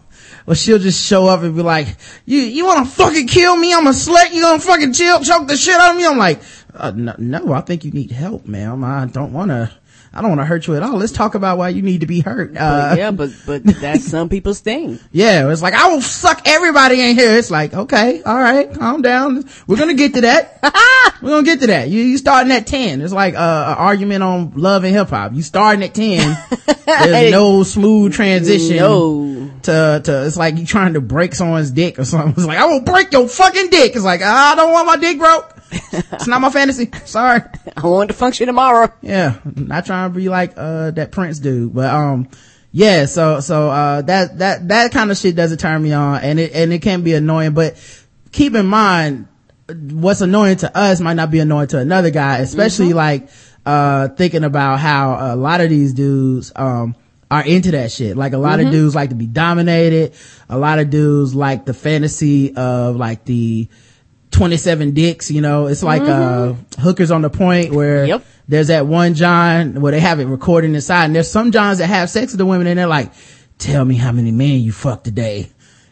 [0.47, 1.95] well she'll just show up and be like
[2.25, 5.47] you you want to fucking kill me i'm a slut you gonna fucking chill choke
[5.47, 6.41] the shit out of me i'm like
[6.73, 9.71] uh, no, no i think you need help ma'am i don't want to
[10.13, 10.95] I don't want to hurt you at all.
[10.97, 12.57] Let's talk about why you need to be hurt.
[12.57, 14.99] Uh, But yeah, but but that's some people's thing.
[15.11, 17.37] yeah, it's like, I will suck everybody in here.
[17.37, 19.47] It's like, okay, all right, calm down.
[19.67, 20.59] We're gonna get to that.
[21.21, 21.89] We're gonna get to that.
[21.89, 23.01] You, you starting at 10.
[23.01, 25.33] It's like, uh, an argument on love and hip hop.
[25.33, 26.35] You starting at 10.
[26.85, 28.77] There's no smooth transition.
[28.77, 29.36] No.
[29.63, 32.33] To, to, it's like you trying to break someone's dick or something.
[32.37, 33.95] It's like, I will break your fucking dick.
[33.95, 35.57] It's like, I don't want my dick broke.
[35.91, 36.89] it's not my fantasy.
[37.05, 37.41] Sorry.
[37.77, 38.91] I want to function tomorrow.
[39.01, 42.29] Yeah, not trying to be like uh that Prince dude, but um
[42.71, 46.39] yeah, so so uh that that that kind of shit doesn't turn me on and
[46.39, 47.75] it and it can be annoying, but
[48.31, 49.27] keep in mind
[49.91, 53.29] what's annoying to us might not be annoying to another guy, especially like
[53.65, 56.95] uh thinking about how a lot of these dudes um
[57.29, 58.15] are into that shit.
[58.15, 60.13] Like a lot of dudes like to be dominated.
[60.49, 63.67] A lot of dudes like the fantasy of like the
[64.31, 68.25] 27 dicks, you know, it's like, uh, hookers on the point where Yep.
[68.47, 71.87] there's that one John where they have it recorded inside and there's some Johns that
[71.87, 73.11] have sex with the women and they're like,
[73.57, 75.49] tell me how many men you fucked today.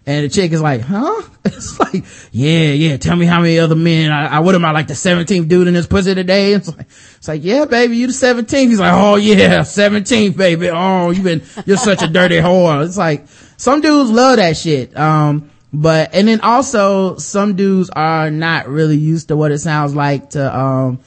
[0.08, 1.22] And the chick is like, huh?
[1.46, 4.12] It's like, yeah, yeah, tell me how many other men.
[4.12, 6.54] I, I what am I like the 17th dude in this pussy today?
[6.56, 6.88] It's like,
[7.26, 8.68] it's like, yeah, baby, you the 17th.
[8.68, 10.70] He's like, oh yeah, 17th, baby.
[10.70, 12.86] Oh, you been, you're such a dirty whore.
[12.86, 14.96] It's like, some dudes love that shit.
[14.96, 19.96] Um, but, and then also some dudes are not really used to what it sounds
[19.96, 21.00] like to, um,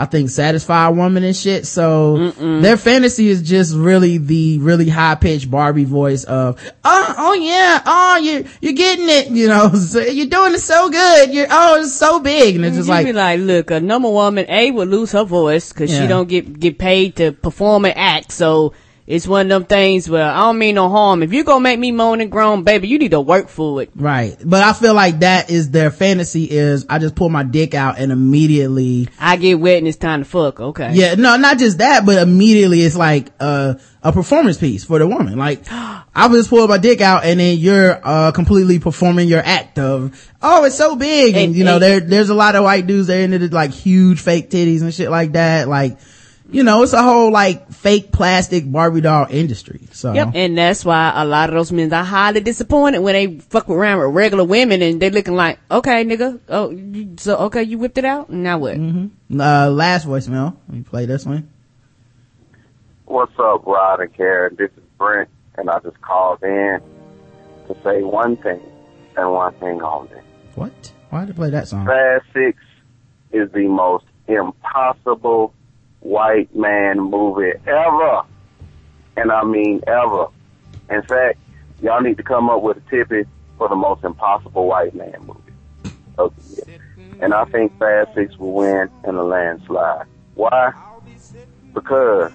[0.00, 1.66] I think satisfy a woman and shit.
[1.66, 7.34] So their fantasy is just really the really high pitched Barbie voice of, oh, oh
[7.34, 11.34] yeah, oh, you, you're getting it, you know, so you're doing it so good.
[11.34, 12.56] You're, oh, it's so big.
[12.56, 15.24] And it's just you like, be like, look, a number woman A would lose her
[15.24, 16.00] voice because Yeah.
[16.00, 18.32] she don't get get paid to perform and act.
[18.32, 18.72] So
[19.10, 21.22] it's one of them things where I don't mean no harm.
[21.22, 23.90] If you gonna make me moan and groan, baby, you need to work for it.
[23.96, 24.36] right.
[24.44, 27.98] But I feel like that is their fantasy is I just pull my dick out
[27.98, 30.60] and immediately I get wet and it's time to fuck.
[30.60, 30.92] Okay.
[30.94, 35.06] Yeah, no, not just that, but immediately it's like uh, a performance piece for the
[35.06, 35.36] woman.
[35.38, 39.78] Like, I just pull my dick out and then you're uh, completely performing your act
[39.78, 41.34] of, oh, it's so big.
[41.34, 43.48] And, And- you know, and- there, there's a lot of white dudes that are into
[43.48, 45.68] like huge fake titties and shit like that.
[45.68, 45.98] Like,
[46.52, 49.80] you know, it's a whole like fake plastic Barbie doll industry.
[49.92, 53.38] So, Yep, and that's why a lot of those men are highly disappointed when they
[53.38, 57.78] fuck around with regular women and they looking like, okay, nigga, oh, so okay, you
[57.78, 58.76] whipped it out, now what?
[58.76, 59.40] Mm-hmm.
[59.40, 60.56] uh, last voicemail.
[60.68, 61.50] Let me play this one.
[63.06, 64.56] What's up, Rod and Karen?
[64.56, 66.80] This is Brent, and I just called in
[67.66, 68.60] to say one thing
[69.16, 70.20] and one thing only.
[70.54, 70.92] What?
[71.10, 71.86] Why did I play that song?
[71.86, 72.58] Fast Six
[73.32, 75.54] is the most impossible
[76.00, 78.22] white man movie ever.
[79.16, 80.26] And I mean ever.
[80.88, 81.38] In fact,
[81.82, 83.28] y'all need to come up with a tippet
[83.58, 85.94] for the most impossible white man movie.
[86.18, 86.78] Okay.
[87.20, 90.06] And I think Fast Six will win in a landslide.
[90.34, 90.72] Why?
[91.74, 92.32] Because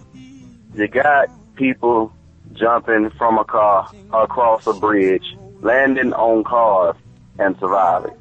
[0.76, 2.13] you got people
[2.53, 6.95] jumping from a car across a bridge, landing on cars,
[7.39, 8.13] and surviving.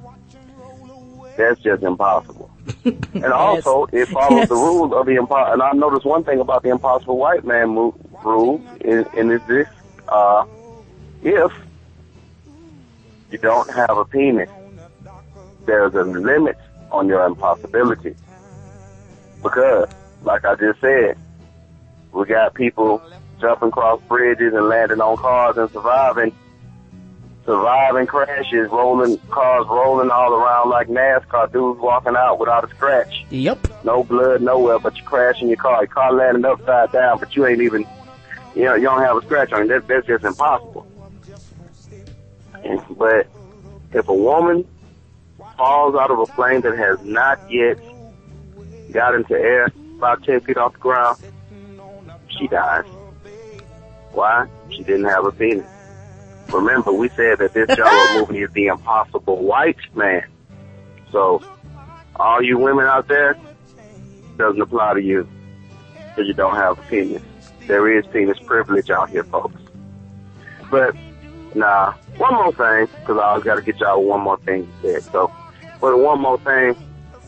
[1.37, 2.51] That's just impossible.
[3.23, 4.49] And also, it follows Yes.
[4.49, 7.71] the rules of the impo- And I noticed one thing about the impossible white man
[7.75, 9.69] mo- rule, and, and is this:
[10.09, 10.45] uh,
[11.23, 11.53] if
[13.31, 14.51] you don't have a penis,
[15.67, 16.59] there's a limit
[16.91, 18.15] on your impossibility.
[19.43, 19.89] Because,
[20.23, 21.17] like I just said,
[22.13, 23.03] we got people
[23.41, 26.33] jumping across bridges and landing on cars and surviving.
[27.47, 33.27] Surviving crashes, rolling cars rolling all around like NASCAR dudes walking out without a scratch.
[33.29, 33.85] Yep.
[33.85, 35.83] No blood nowhere, but you crashing your car.
[35.83, 37.87] Your car landing upside down, but you ain't even,
[38.55, 39.69] you know, you don't have a scratch on you.
[39.69, 40.87] That, that's just impossible.
[42.63, 43.27] And- But
[43.93, 44.67] if a woman
[45.59, 47.79] falls out of a plane that has not yet
[48.91, 49.67] got into air
[49.99, 51.19] about 10 feet off the ground,
[52.29, 52.87] she dies.
[54.13, 54.47] Why?
[54.71, 55.67] She didn't have a penis.
[56.53, 60.25] Remember, we said that this genre movie is the impossible white man.
[61.11, 61.43] So,
[62.17, 63.37] all you women out there,
[64.37, 65.29] doesn't apply to you
[66.09, 67.23] because you don't have a penis.
[67.67, 69.61] There is penis privilege out here, folks.
[70.71, 70.95] But,
[71.55, 75.03] nah, one more thing, because I always got to get y'all one more thing said.
[75.05, 75.33] So,
[75.81, 76.77] but one more thing,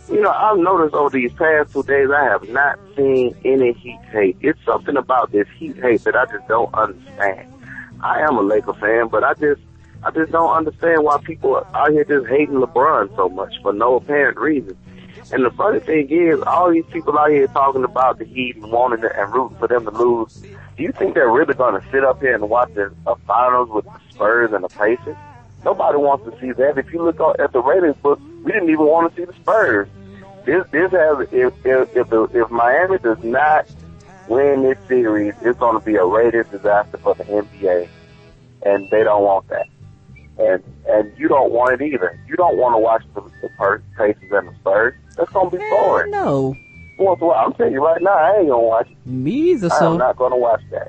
[0.09, 4.01] you know, I've noticed over these past two days, I have not seen any heat
[4.11, 4.37] hate.
[4.41, 7.53] It's something about this heat hate that I just don't understand.
[8.03, 9.61] I am a Laker fan, but I just,
[10.03, 13.73] I just don't understand why people are out here just hating LeBron so much for
[13.73, 14.77] no apparent reason.
[15.33, 18.71] And the funny thing is, all these people out here talking about the Heat and
[18.71, 20.37] wanting it and rooting for them to lose.
[20.77, 23.71] Do you think they're really going to sit up here and watch a, a finals
[23.71, 25.17] with the Spurs and the Pacers?
[25.65, 26.79] Nobody wants to see that.
[26.79, 29.89] If you look at the ratings book, we didn't even want to see the Spurs.
[30.45, 33.67] This this has if if if, the, if Miami does not
[34.29, 37.89] win this series, it's going to be a rated disaster for the NBA,
[38.65, 39.67] and they don't want that.
[40.39, 42.19] And and you don't want it either.
[42.29, 44.95] You don't want to watch the, the per- Pacers and the Spurs.
[45.17, 46.11] That's going to be boring.
[46.11, 46.55] No.
[46.99, 49.07] Once in a while, I'm telling you right now, I ain't gonna watch it.
[49.07, 49.93] Me either, I so.
[49.93, 50.89] am not gonna watch that.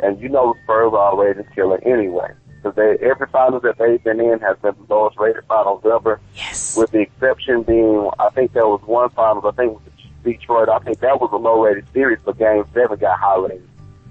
[0.00, 2.32] And you know the Spurs are a rated killer anyway.
[2.56, 6.20] Because they, every finals that they've been in has been the lowest rated finals ever.
[6.34, 6.76] Yes.
[6.76, 9.82] With the exception being, I think there was one finals, I think it was
[10.24, 10.68] Detroit.
[10.68, 13.68] I think that was a low rated series, but game seven got high rated.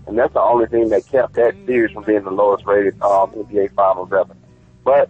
[0.07, 3.31] And that's the only thing that kept that series from being the lowest rated um,
[3.31, 4.35] NBA finals ever.
[4.85, 5.09] But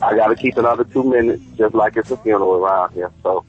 [0.00, 3.12] I gotta keep another two minutes, just like it's a funeral around here.
[3.22, 3.44] So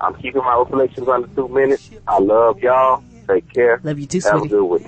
[0.00, 1.90] I'm keeping my reflections under two minutes.
[2.06, 3.02] I love y'all.
[3.26, 3.80] Take care.
[3.82, 4.48] Love you too, Have a sweetie.
[4.50, 4.86] good week.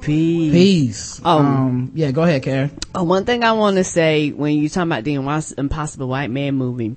[0.00, 0.52] Peace.
[0.52, 1.20] Peace.
[1.24, 2.70] Um, Um, yeah, go ahead, Karen.
[2.96, 5.14] Uh, one thing I want to say when you talking about the
[5.58, 6.96] Impossible White Man movie,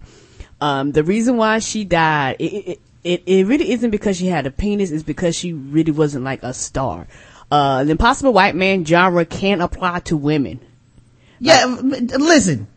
[0.59, 4.47] um, the reason why she died, it, it, it, it really isn't because she had
[4.47, 7.08] a penis, it's because she really wasn't like a star.
[7.51, 10.60] Uh, the Impossible White Man genre can't apply to women.
[11.39, 12.68] Yeah, but listen.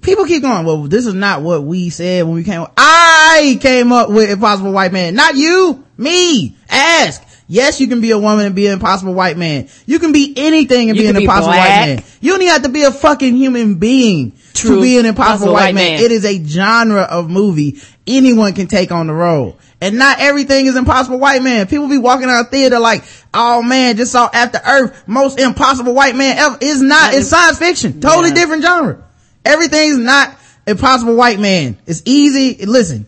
[0.00, 2.72] People keep going, well, this is not what we said when we came, up.
[2.76, 5.14] I came up with Impossible White Man.
[5.14, 6.56] Not you, me.
[6.68, 7.22] Ask.
[7.48, 9.68] Yes, you can be a woman and be an impossible white man.
[9.84, 11.80] You can be anything and You be an be impossible black.
[11.80, 12.04] white man.
[12.20, 14.76] You don't even have to be a fucking human being True.
[14.76, 15.96] to be an impossible Impossible white, white man.
[15.96, 16.02] man.
[16.02, 19.58] It is a genre of movie anyone can take on the role.
[19.82, 21.66] And not everything is impossible white man.
[21.66, 23.02] People be walking out of theater like,
[23.34, 26.56] oh man, just saw After Earth, most impossible white man ever.
[26.60, 28.00] It's not, it's science fiction.
[28.00, 28.34] Totally Yeah.
[28.36, 29.02] different genre.
[29.44, 30.36] Everything's not
[30.68, 31.76] impossible white man.
[31.84, 32.64] It's easy.
[32.64, 33.06] Listen,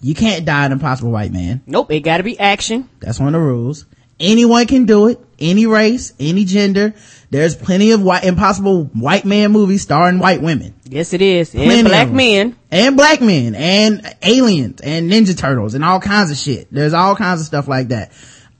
[0.00, 1.60] you can't die an impossible white man.
[1.66, 2.88] Nope, it gotta be action.
[3.00, 3.84] That's one of the rules.
[4.18, 5.20] Anyone can do it.
[5.38, 6.94] Any race, any gender.
[7.30, 10.74] There's plenty of white, impossible white man movies starring white women.
[10.84, 11.50] Yes, it is.
[11.50, 12.56] Plenty And black men.
[12.70, 16.68] And black men and aliens and ninja turtles and all kinds of shit.
[16.70, 18.12] There's all kinds of stuff like that.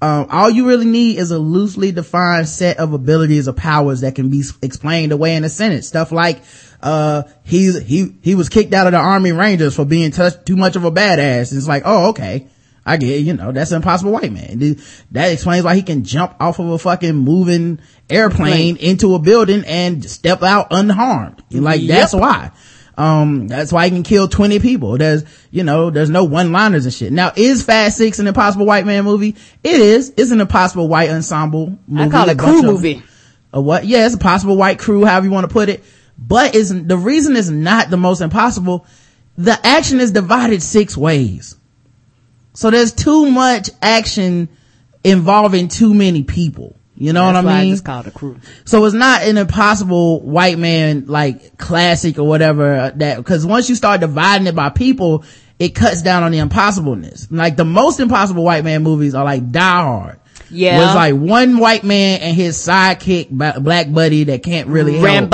[0.02, 4.14] Um, all you really need is a loosely defined set of abilities or powers that
[4.14, 5.88] can be explained away in a sentence.
[5.88, 6.42] Stuff like,
[6.82, 10.76] uh, he's, he, he was kicked out of the army rangers for being too much
[10.76, 11.50] of a badass.
[11.50, 12.48] And it's like, oh, okay.
[12.88, 14.76] I get, you know, that's an impossible white man.
[15.10, 19.64] That explains why he can jump off of a fucking moving airplane into a building
[19.66, 21.42] and step out unharmed.
[21.50, 21.88] Like, Yep.
[21.88, 22.52] that's why.
[22.96, 24.96] Um, that's why he can kill 20 people.
[24.96, 27.12] There's, you know, there's no one-liners and shit.
[27.12, 29.34] Now, is Fast Six an impossible white man movie?
[29.62, 30.14] It is.
[30.16, 32.04] It's an impossible white ensemble movie.
[32.04, 33.02] I call A it crew of- movie.
[33.52, 33.84] a what?
[33.84, 35.84] Yeah, it's a possible white crew, however you want to put it.
[36.16, 38.86] But is the reason it's not the most impossible.
[39.36, 41.56] The action is divided six ways.
[42.56, 44.48] So there's too much action
[45.04, 46.74] involving too many people.
[46.96, 47.68] You know That's what I mean?
[47.68, 48.40] I just called a crew.
[48.64, 53.68] So it's not an impossible white man like classic or whatever uh, that because once
[53.68, 55.24] you start dividing it by people,
[55.58, 57.28] it cuts down on the impossibleness.
[57.30, 60.18] Like the most impossible white man movies are like Die Hard.
[60.50, 60.86] Yeah.
[60.86, 65.30] It's like one white man and his sidekick black buddy that can't really help.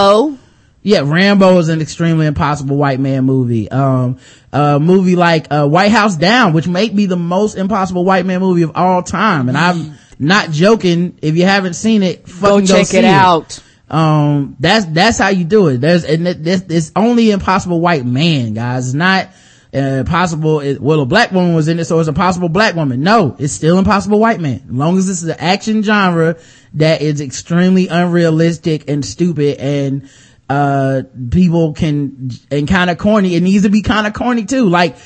[0.84, 3.70] Yeah, Rambo is an extremely impossible white man movie.
[3.70, 4.18] Um,
[4.52, 8.40] a movie like, uh, White House Down, which may be the most impossible white man
[8.40, 9.48] movie of all time.
[9.48, 11.18] And I'm not joking.
[11.22, 13.62] If you haven't seen it, fucking Go check see it out.
[13.88, 15.78] Um, that's, that's how you do it.
[15.78, 18.86] There's, and this, it's only impossible white man, guys.
[18.86, 19.28] It's not,
[19.72, 20.60] uh, impossible.
[20.60, 23.02] It, well, a black woman was in it, so it's a possible black woman.
[23.02, 24.62] No, it's still impossible white man.
[24.66, 26.38] As long as this is an action genre
[26.74, 30.10] that is extremely unrealistic and stupid and,
[30.52, 33.34] uh, people can, and kind of corny.
[33.34, 34.66] It needs to be kind of corny too.
[34.68, 34.96] Like,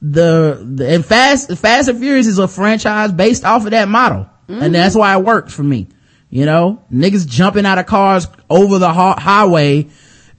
[0.00, 4.28] the, the and fast fast and furious is a franchise based off of that model.
[4.48, 5.88] And that's why it worked for me.
[6.30, 6.82] You know?
[6.92, 9.88] Niggas jumping out of cars over the hi- highway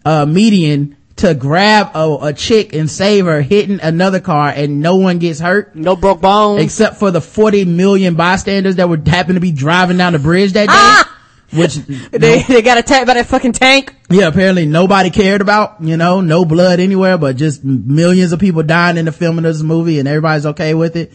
[0.06, 4.96] uh median to grab a, a chick and save her hitting another car and no
[4.98, 5.76] one gets hurt.
[5.76, 6.64] No broke bones.
[6.64, 10.54] except for the 40 million bystanders that would happen to be driving down the bridge
[10.54, 11.07] that day
[11.54, 11.76] which
[12.12, 13.96] They, they got attacked by that fucking tank.
[14.10, 18.64] yeah, apparently nobody cared about, you know, no blood anywhere, but just millions of people
[18.64, 21.14] dying in the filming of this movie and everybody's okay with it.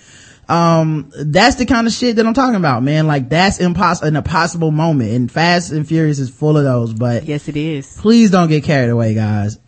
[0.48, 3.06] Um, that's the kind of shit that I'm talking about, man.
[3.06, 7.24] Like that's impossible, an impossible moment and Fast and Furious is full of those, but
[7.24, 7.96] Yes, it is.
[7.98, 9.58] please don't get carried away, guys.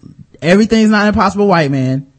[0.42, 2.12] Everything's not impossible white man.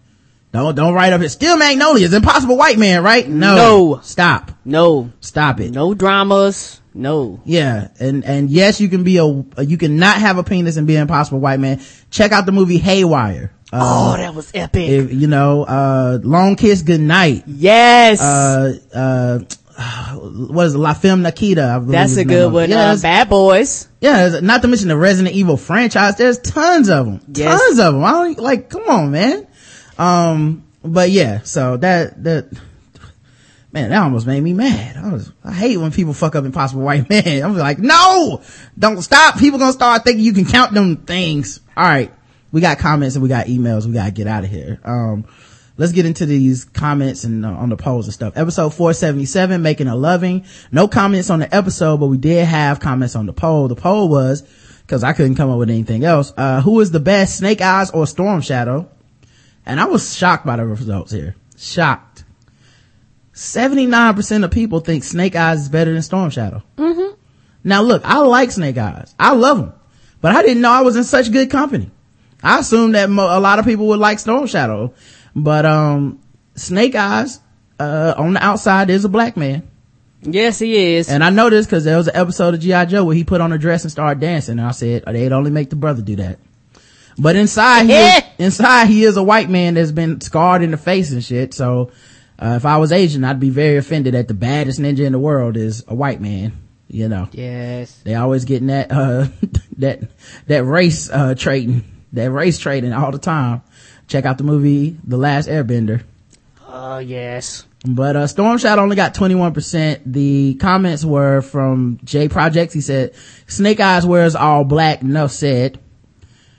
[0.55, 1.29] Don't, don't write up here.
[1.29, 3.27] Steel Magnolia is impossible white man, right?
[3.27, 3.55] No.
[3.55, 3.99] No.
[4.01, 4.51] Stop.
[4.65, 5.11] No.
[5.19, 5.71] Stop it.
[5.71, 6.81] No dramas.
[6.93, 7.41] No.
[7.43, 9.25] Yeah, and and yes, you can be a
[9.61, 11.81] you can not have a penis and be an impossible white man.
[12.09, 13.51] Check out the movie Haywire.
[13.73, 14.87] Uh, Oh, that was epic.
[14.89, 17.43] if, you know, uh, Long Kiss Goodnight.
[17.47, 18.21] yes.
[18.21, 19.39] Uh, uh,
[20.15, 20.77] what is it?
[20.77, 21.83] La Femme Nikita.
[21.85, 22.69] That's a good one.
[22.69, 23.89] Yeah, uh, Bad Boys.
[23.99, 26.15] yeah, not to mention the Resident Evil franchise.
[26.15, 27.19] There's tons of them.
[27.33, 27.59] Yes.
[27.59, 28.03] Tons of them.
[28.05, 28.69] I don't like.
[28.69, 29.47] Come on, man.
[29.97, 31.41] Um, but yeah.
[31.43, 32.51] So that that
[33.71, 34.95] man, that almost made me mad.
[34.97, 37.43] I was, I hate when people fuck up Impossible White Man.
[37.43, 38.41] I'm like, no,
[38.77, 39.37] don't stop.
[39.37, 41.59] People gonna start thinking you can count them things.
[41.75, 42.11] All right.
[42.51, 43.85] We got comments and we got emails.
[43.85, 44.79] We gotta get out of here.
[44.85, 45.25] Um,
[45.77, 48.37] let's get into these comments and uh, on the polls and stuff.
[48.37, 50.45] Episode 477, making a loving.
[50.71, 53.67] No comments on the episode, but we did have comments on the poll.
[53.67, 54.43] The poll was,
[54.87, 57.91] cause I couldn't come up with anything else, uh, who is the best, Snake Eyes
[57.91, 58.89] or Storm Shadow?
[59.65, 61.35] And I was shocked by the results here.
[61.57, 62.23] Shocked.
[63.33, 66.63] 79% of people think Snake Eyes is better than Storm Shadow.
[66.77, 67.15] Mm-hmm.
[67.63, 69.13] Now look, I like Snake Eyes.
[69.19, 69.73] I love him.
[70.21, 71.91] But I didn't know I was in such good company.
[72.41, 74.93] I assumed that mo- a lot of people would like Storm Shadow.
[75.35, 76.19] But, um,
[76.55, 77.39] Snake Eyes,
[77.79, 79.67] uh, on the outside is a black man.
[80.21, 81.09] Yes, he is.
[81.09, 82.85] And I know this because there was an episode of G.I.
[82.85, 84.59] Joe where he put on a dress and started dancing.
[84.59, 86.39] And I said, they'd only make the brother do that.
[87.17, 90.77] But inside, he is, inside he is a white man that's been scarred in the
[90.77, 91.53] face and shit.
[91.53, 91.91] So,
[92.37, 95.19] uh, if I was Asian, I'd be very offended that the baddest ninja in the
[95.19, 96.53] world is a white man.
[96.87, 97.27] You know.
[97.31, 97.99] Yes.
[98.03, 99.27] They always getting that, uh,
[99.77, 100.01] that,
[100.47, 103.61] that race, uh, trading, that race trading all the time.
[104.07, 106.03] Check out the movie, The Last Airbender.
[106.67, 107.65] Oh, yes.
[107.87, 110.01] But, uh, Storm Shadow only got 21%.
[110.05, 112.73] The comments were from J Projects.
[112.73, 113.15] He said,
[113.47, 115.01] Snake Eyes wears all black.
[115.01, 115.79] No said.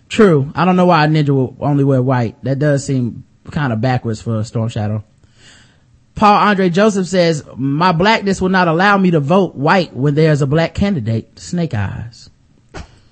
[0.09, 0.53] True.
[0.55, 2.43] I don't know why a ninja will only wear white.
[2.45, 5.05] That does seem kind of backwards for a Storm Shadow.
[6.15, 10.41] Paul Andre Joseph says, my blackness will not allow me to vote white when there's
[10.41, 11.39] a black candidate.
[11.39, 12.31] Snake Eyes.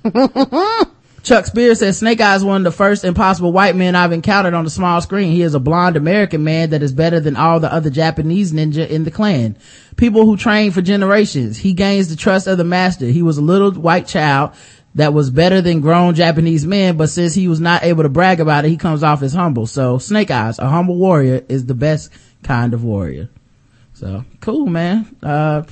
[1.23, 4.65] Chuck Spears says Snake Eyes one of the first impossible white men I've encountered on
[4.65, 5.33] the small screen.
[5.33, 8.87] He is a blonde American man that is better than all the other Japanese ninja
[8.87, 9.57] in the clan.
[9.97, 11.57] People who train for generations.
[11.57, 13.07] He gains the trust of the master.
[13.07, 14.53] He was a little white child
[14.95, 18.41] that was better than grown Japanese men, but since he was not able to brag
[18.41, 19.67] about it, he comes off as humble.
[19.67, 22.11] So Snake Eyes, a humble warrior, is the best
[22.43, 23.29] kind of warrior.
[23.95, 25.17] So cool, man.
[25.23, 25.63] Uh,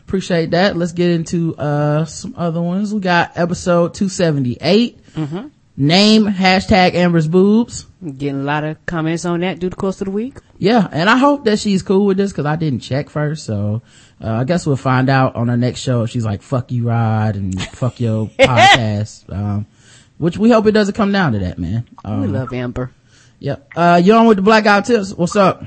[0.00, 0.76] appreciate that.
[0.76, 2.92] Let's get into, uh, some other ones.
[2.92, 5.04] We got episode 278.
[5.14, 5.48] Mm-hmm.
[5.76, 7.86] Name hashtag Amber's boobs.
[8.04, 10.38] Getting a lot of comments on that through the course of the week.
[10.58, 13.46] Yeah, and I hope that she's cool with this because I didn't check first.
[13.46, 13.80] So
[14.22, 16.88] uh, I guess we'll find out on our next show if she's like "fuck you,
[16.88, 19.66] Rod" and "fuck your podcast." Um,
[20.18, 21.88] which we hope it doesn't come down to that, man.
[22.04, 22.92] Um, we love Amber.
[23.38, 23.70] Yep.
[23.74, 25.14] Uh, you on with the Black Guy Who Tips?
[25.14, 25.64] What's up?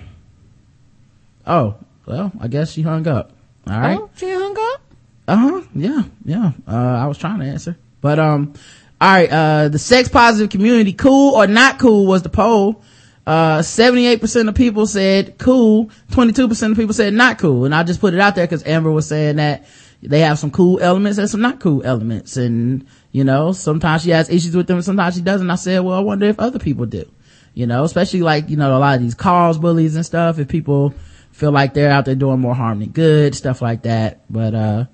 [1.47, 1.75] Oh,
[2.05, 3.31] well, I guess she hung up.
[3.67, 3.97] All right.
[3.99, 4.81] Oh, she hung up?
[5.27, 5.61] Uh huh.
[5.73, 6.03] Yeah.
[6.23, 6.51] Yeah.
[6.67, 8.53] Uh, I was trying to answer, but, um,
[9.01, 9.29] all right.
[9.29, 12.83] Uh, the sex positive community, cool or not cool was the poll.
[13.27, 15.89] Uh, 78% of people said cool.
[16.11, 17.65] 22% of people said not cool.
[17.65, 19.65] And I just put it out there because Amber was saying that
[20.01, 22.37] they have some cool elements and some not cool elements.
[22.37, 25.49] And, you know, sometimes she has issues with them and sometimes she doesn't.
[25.49, 27.09] I said, well, I wonder if other people do,
[27.53, 30.37] you know, especially like, you know, a lot of these cause bullies and stuff.
[30.37, 30.93] If people,
[31.35, 34.21] feel like they're out there doing more harm than good, stuff like that.
[34.29, 34.85] But, uh,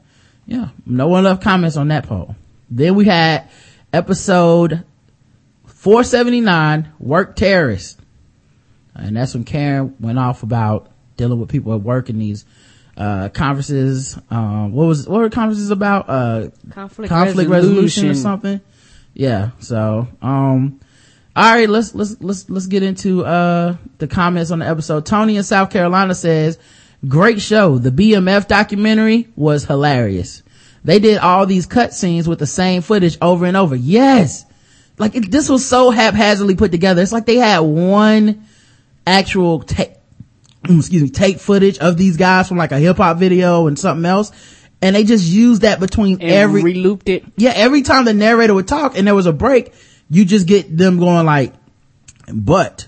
[0.48, 2.36] yeah, no one left comments on that poll.
[2.68, 3.48] Then we had
[3.94, 4.84] episode
[5.66, 8.00] 479, work terrorist.
[8.94, 12.46] And that's when Karen went off about dealing with people at work in these,
[12.98, 14.18] uh, conferences.
[14.30, 16.10] Um, what was, what were conferences about?
[16.10, 17.84] Uh, conflict, conflict resolution.
[17.84, 18.62] resolution or something.
[19.14, 19.52] Yeah.
[19.60, 20.80] So, um,
[21.36, 25.06] all right, let's let's let's let's get into uh the comments on the episode.
[25.06, 26.60] Tony in South Carolina says,
[27.08, 27.78] "Great show.
[27.78, 30.44] The BMF documentary was hilarious.
[30.84, 33.76] They did all these cut scenes with the same footage over and over.
[33.76, 34.46] Yes,
[34.98, 37.02] like it, this was so haphazardly put together.
[37.02, 38.48] It's like they had one
[39.06, 39.92] actual tape,
[40.64, 43.78] mm, excuse me, tape footage of these guys from like a hip hop video and
[43.78, 44.32] something else."
[44.84, 47.24] And they just used that between And every re-looped it.
[47.38, 49.74] yeah, every time the narrator would talk and there was a break,
[50.10, 51.54] you just get them going like,
[52.34, 52.88] but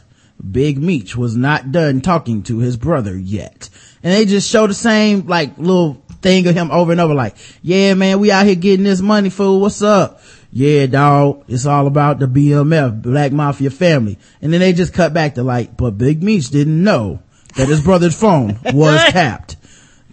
[0.51, 3.69] Big Meech was not done talking to his brother yet.
[4.01, 7.35] And they just show the same like little thing of him over and over like,
[7.61, 9.59] yeah, man, we out here getting this money, fool.
[9.59, 10.21] What's up?
[10.51, 11.43] Yeah, dog.
[11.47, 14.17] It's all about the BMF, Black Mafia family.
[14.41, 17.21] And then they just cut back to like, but Big Meech didn't know
[17.55, 19.57] that his brother's phone was tapped.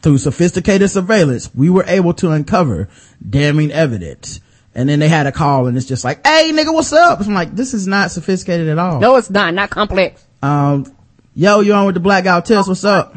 [0.02, 2.88] Through sophisticated surveillance, we were able to uncover
[3.28, 4.40] damning evidence.
[4.74, 7.20] And then they had a call and it's just like, hey nigga, what's up?
[7.20, 8.98] I'm like, this is not sophisticated at all.
[8.98, 9.52] No, it's not.
[9.52, 10.24] Not complex.
[10.42, 10.86] Um,
[11.34, 12.66] yo, you on with the blackout test?
[12.66, 13.14] What's up?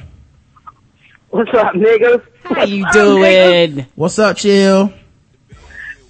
[1.33, 2.21] What's up, niggas?
[2.43, 3.87] How you doing?
[3.95, 4.93] What's up, chill?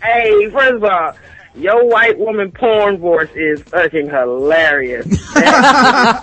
[0.01, 1.13] Hey, first of all,
[1.55, 5.05] your white woman porn voice is fucking hilarious.
[5.33, 6.19] That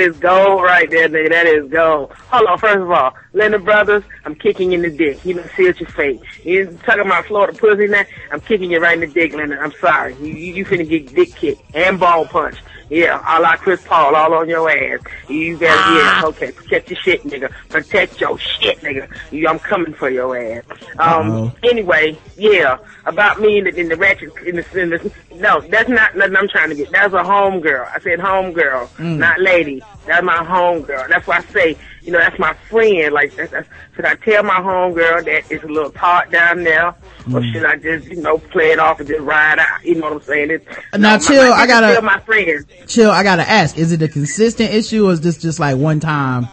[0.00, 0.20] is classic.
[0.22, 1.28] Gold right there, nigga.
[1.28, 2.12] That is gold.
[2.30, 5.22] Hold on, first of all, Linda Brothers, I'm kicking in the dick.
[5.26, 6.22] You don't see it your face.
[6.42, 8.04] You talking about Florida pussy now?
[8.32, 9.60] I'm kicking you right in the dick, Linda.
[9.60, 10.14] I'm sorry.
[10.14, 12.62] You, you, you finna get dick kicked and ball punched.
[12.90, 15.00] Yeah, a la Chris Paul, all on your ass.
[15.28, 17.50] You better, yeah, okay, protect your shit, nigga.
[17.68, 19.08] Protect your shit, nigga.
[19.30, 20.64] You, I'm coming for your ass.
[20.98, 21.52] Um, Uh-oh.
[21.62, 25.88] anyway, yeah, about me in the, in the ratchet, in the, in the, no, that's
[25.88, 26.90] not nothing I'm trying to get.
[26.90, 27.88] That's a home girl.
[27.94, 29.18] I said home girl, Mm.
[29.18, 29.82] not lady.
[30.06, 31.06] That's my home girl.
[31.08, 33.12] That's why I say, you know, that's my friend.
[33.12, 36.64] Like, that's, that's, should I tell my home girl that it's a little tart down
[36.64, 36.88] there?
[36.88, 36.94] Or
[37.40, 37.52] Mm.
[37.52, 39.84] should I just, you know, play it off and just ride out?
[39.84, 40.50] You know what I'm saying?
[40.50, 42.64] It's, Now, no, chill, I gotta- tell my friend.
[42.86, 46.00] Chill, I gotta ask, is it a consistent issue or is this just like one
[46.00, 46.48] time?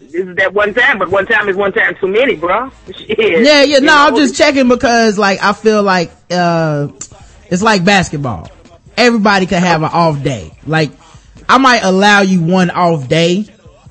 [0.00, 2.70] This is that one time, but one time is one time too many, bro.
[2.96, 3.44] Shit.
[3.44, 6.88] Yeah, yeah, no, I'm just checking because like I feel like, uh,
[7.50, 8.50] it's like basketball.
[8.96, 10.52] Everybody could have an off day.
[10.66, 10.90] Like,
[11.48, 13.46] I might allow you one off day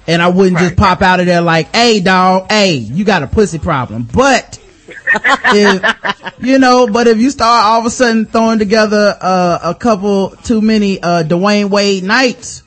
[0.10, 3.28] and I wouldn't just pop out of there like, hey dog, hey, you got a
[3.28, 4.07] pussy problem.
[4.12, 9.60] But, if, you know, but if you start all of a sudden throwing together, uh,
[9.62, 12.64] a couple too many, uh, Dwyane Wade nights,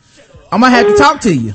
[0.52, 1.54] I'm gonna have to talk to you.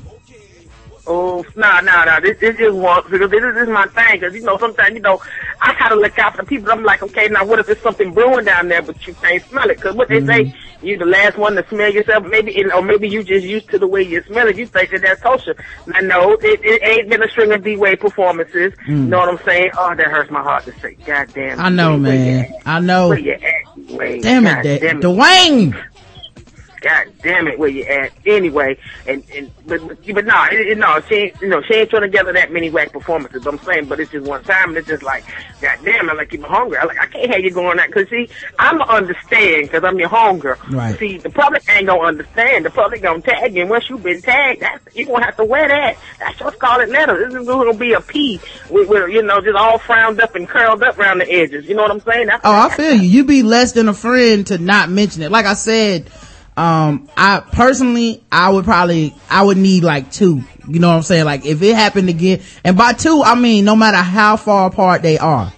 [1.09, 2.19] Oh, no, no, no.
[2.19, 4.19] This, this just wants, because this, this is my thing.
[4.19, 5.21] Because, you know, sometimes, you know,
[5.61, 6.69] I gotta look out for the people.
[6.69, 9.69] I'm like, okay, now what if there's something brewing down there, but you can't smell
[9.69, 9.77] it?
[9.77, 10.85] Because what they say, mm-hmm.
[10.85, 13.87] you the last one to smell yourself, maybe, or maybe you just used to the
[13.87, 14.57] way you smell it.
[14.57, 15.55] You think that that's kosher.
[15.87, 18.73] Now, no, it, it ain't been a string of D-Wade performances.
[18.85, 18.87] Mm.
[18.87, 19.71] You know what I'm saying?
[19.77, 20.95] Oh, that hurts my heart to say.
[21.05, 21.59] God damn.
[21.59, 22.53] I know, man.
[22.65, 23.09] I know.
[23.09, 24.23] Where you at, Wade?
[24.23, 25.81] Damn it, Da- Dwyane!
[26.81, 28.11] God damn it, where you at?
[28.25, 31.89] Anyway, and and but but, but no, it, no, she ain't you know she ain't
[31.89, 33.45] throwing together that many whack performances.
[33.45, 35.25] I'm saying, but it's just one time, and it's just like,
[35.61, 36.77] God damn, I like keep you hungry.
[36.77, 40.09] I like I can't have you going out because see, I'm understand because I'm your
[40.09, 40.57] hunger.
[40.69, 40.97] Right.
[40.99, 42.65] See, the public ain't gonna understand.
[42.65, 43.61] The public gonna tag you.
[43.61, 45.97] And once you've been tagged, that's you gonna have to wear that.
[46.19, 47.17] That's your scarlet letter.
[47.29, 50.47] This is gonna be a P with, with you know just all frowned up and
[50.47, 51.65] curled up around the edges.
[51.65, 52.27] You know what I'm saying?
[52.27, 53.09] That's Oh, I feel you.
[53.09, 55.31] You be less than a friend to not mention it.
[55.31, 56.09] Like I said,
[56.57, 60.43] um, I personally, I would probably, I would need like two.
[60.67, 61.25] You know what I'm saying?
[61.25, 65.03] Like if it happened again, and by two, I mean no matter how far apart
[65.03, 65.53] they are.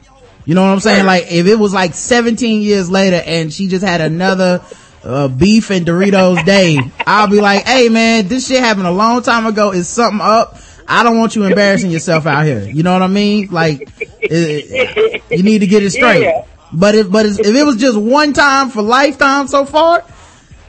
[0.45, 1.05] You know what I'm saying?
[1.05, 4.61] Like if it was like 17 years later and she just had another
[5.03, 6.77] uh, beef and Doritos day,
[7.07, 9.71] I'll be like, hey man, this shit happened a long time ago.
[9.71, 10.57] Is something up?
[10.85, 12.63] I don't want you embarrassing yourself out here.
[12.63, 13.47] You know what I mean?
[13.51, 13.89] Like,
[14.19, 16.23] it, you need to get it straight.
[16.23, 16.45] Yeah.
[16.73, 20.03] But if, but if it was just one time for lifetime so far,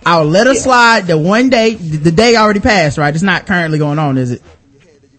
[0.07, 3.13] I'll let her slide the one day, the day already passed, right?
[3.15, 4.43] It's not currently going on, is it?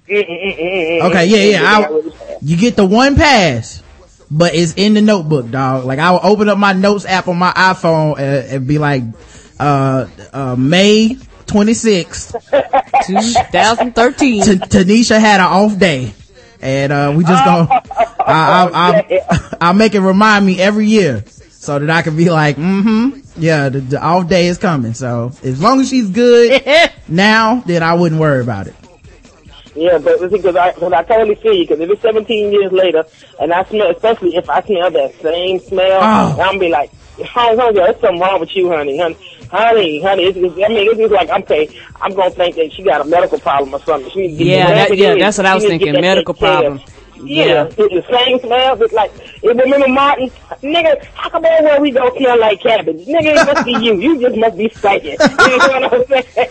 [0.10, 1.88] Okay, Okay, yeah, yeah.
[1.88, 3.82] I, you get the one pass,
[4.30, 5.86] but it's in the notebook, dog.
[5.86, 9.04] Like I will open up my notes app on my iPhone and, and be like,
[9.60, 12.34] uh, uh, May 26th,
[13.08, 14.44] 2013.
[14.44, 16.14] T- Tanisha had an off day.
[16.64, 17.68] And, uh, we just gonna,
[18.20, 21.24] I, I, I, I'll make it remind me every year
[21.62, 24.96] so that I can be like, mm-hmm, yeah, the, the off day is coming.
[24.96, 26.60] So as long as she's good
[27.08, 28.74] now, then I wouldn't worry about it.
[29.76, 31.68] Yeah, but because I, cause I totally see you.
[31.68, 33.06] Because if it's 17 years later,
[33.40, 36.42] and I smell, especially if I smell that same smell, Oh.
[36.42, 36.92] I'm be like,
[37.24, 39.16] honey, honey, there's something wrong with you, honey, honey,
[39.52, 40.24] honey, honey.
[40.24, 41.70] It's, it's, I mean, it's just like okay,
[42.02, 44.10] I'm gonna think that she got a medical problem or something.
[44.12, 46.34] She get Yeah, that- yeah, is, that's what I was needs to get thinking, medical
[46.34, 46.80] problem.
[46.80, 46.88] care
[47.24, 48.82] Yeah, it's the same smell.
[48.82, 49.12] It's like,
[49.44, 50.30] you remember Martin?
[50.62, 53.06] Nigga, how come everywhere we go smell like cabbage?
[53.06, 53.96] Nigga, it must be you.
[54.00, 55.12] You just must be stinking.
[55.12, 56.46] You know what I'm saying?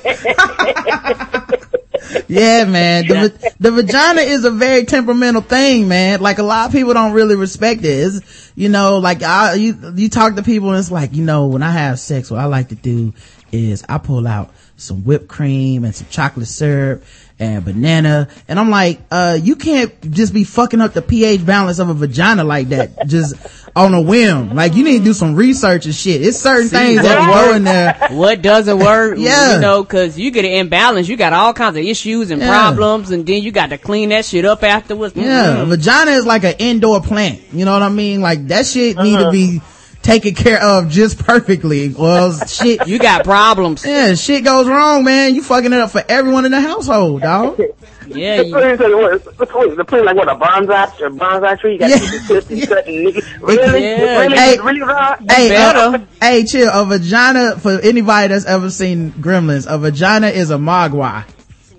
[2.28, 3.06] yeah, man.
[3.06, 6.20] The, the vagina is a very temperamental thing, man.
[6.20, 7.88] Like a lot of people don't really respect it.
[7.88, 11.46] It's, you know, like I, you, you talk to people and it's like, you know,
[11.46, 13.12] when I have sex, what I like to do
[13.52, 14.50] is I pull out
[14.80, 17.02] some whipped cream and some chocolate syrup
[17.38, 18.28] and banana.
[18.48, 21.94] And I'm like, uh, you can't just be fucking up the pH balance of a
[21.94, 23.34] vagina like that, just
[23.74, 24.54] on a whim.
[24.54, 26.20] Like you need to do some research and shit.
[26.22, 27.96] It's certain things that go in there.
[28.10, 29.16] What doesn't work?
[29.18, 29.54] Yeah.
[29.54, 31.08] You know, cause you get an imbalance.
[31.08, 32.48] You got all kinds of issues and Yeah.
[32.48, 35.14] problems and then you got to clean that shit up afterwards.
[35.16, 35.68] Yeah, a Mhm.
[35.68, 37.40] vagina is like an indoor plant.
[37.52, 38.20] You know what I mean?
[38.20, 39.60] Like that shit need to be
[40.02, 41.88] taken care of just perfectly.
[41.90, 42.86] Well, shit.
[42.86, 43.84] You got problems.
[43.84, 45.34] Yeah, shit goes wrong, man.
[45.34, 47.60] You fucking it up for everyone in the household, dog.
[48.12, 51.74] Yeah, The plant, what, what's what, the plant like what a bonsai, a bonsai tree?
[51.74, 51.98] You got Yeah.
[51.98, 53.40] to keep it and cut and nigga.
[53.40, 53.84] Really?
[53.84, 54.18] Yeah.
[54.18, 54.36] Really?
[54.36, 54.58] Hey.
[54.58, 55.24] really, Rod?
[55.30, 56.68] Hey, uh, hey, chill.
[56.72, 59.72] A vagina for anybody that's ever seen Gremlins.
[59.72, 61.24] A vagina is a mogwai.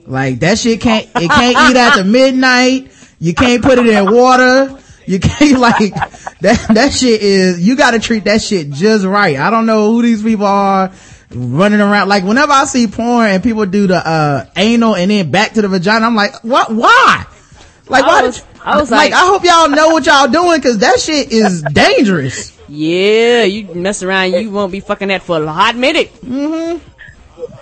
[0.06, 1.06] Like that shit can't.
[1.16, 2.94] It can't eat after midnight.
[3.20, 4.80] You can't put it in water.
[5.06, 5.94] You can't like
[6.42, 6.66] that.
[6.74, 7.60] That shit is.
[7.66, 9.38] You got to treat that shit just right.
[9.38, 10.92] I don't know who these people are
[11.34, 12.10] running around.
[12.10, 15.62] Like whenever I see porn and people do the uh anal and then back to
[15.62, 16.72] the vagina, I'm like, what?
[16.74, 17.26] Why?
[17.88, 20.60] Like I was- did I was like, like- I hope y'all know what y'all doing
[20.60, 22.56] because that shit is dangerous.
[22.70, 26.10] Yeah, you mess around, you won't be fucking that for a hot minute.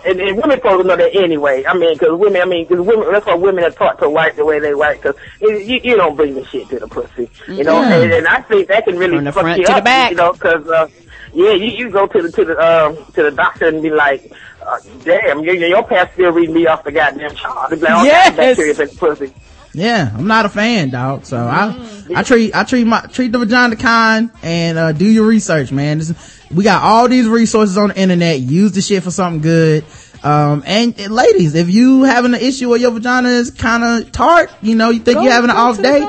[0.05, 1.63] And, and women supposed to know that anyway.
[1.65, 4.35] I mean, because women, I mean, because women, that's why women are taught to wipe
[4.35, 5.01] the way they wipe.
[5.01, 7.81] Because you, you don't bring the shit to the pussy, you know.
[7.83, 9.83] And, and I think that can really From the fuck front you to the up,
[9.83, 10.11] back.
[10.11, 10.33] you know.
[10.33, 10.87] Because uh,
[11.33, 14.31] yeah, you, you go to the to the um to the doctor and be like,
[14.65, 17.71] uh, damn, your your past still reading me off the goddamn chart.
[17.73, 18.35] It's like all Yes.
[18.35, 19.33] bacteria in the pussy.
[19.71, 21.25] Yeah, I'm not a fan, dog.
[21.25, 22.15] So Mm-hmm.
[22.17, 25.71] I, I treat, I treat my, treat the vagina kind and, uh, do your research,
[25.71, 25.99] man.
[25.99, 28.39] This, we got all these resources on the internet.
[28.39, 29.85] Use the shit for something good.
[30.23, 34.11] Um, and, and ladies, if you having an issue where your vagina is kind of
[34.11, 35.99] tart, you know, you think Go- you're having an off day,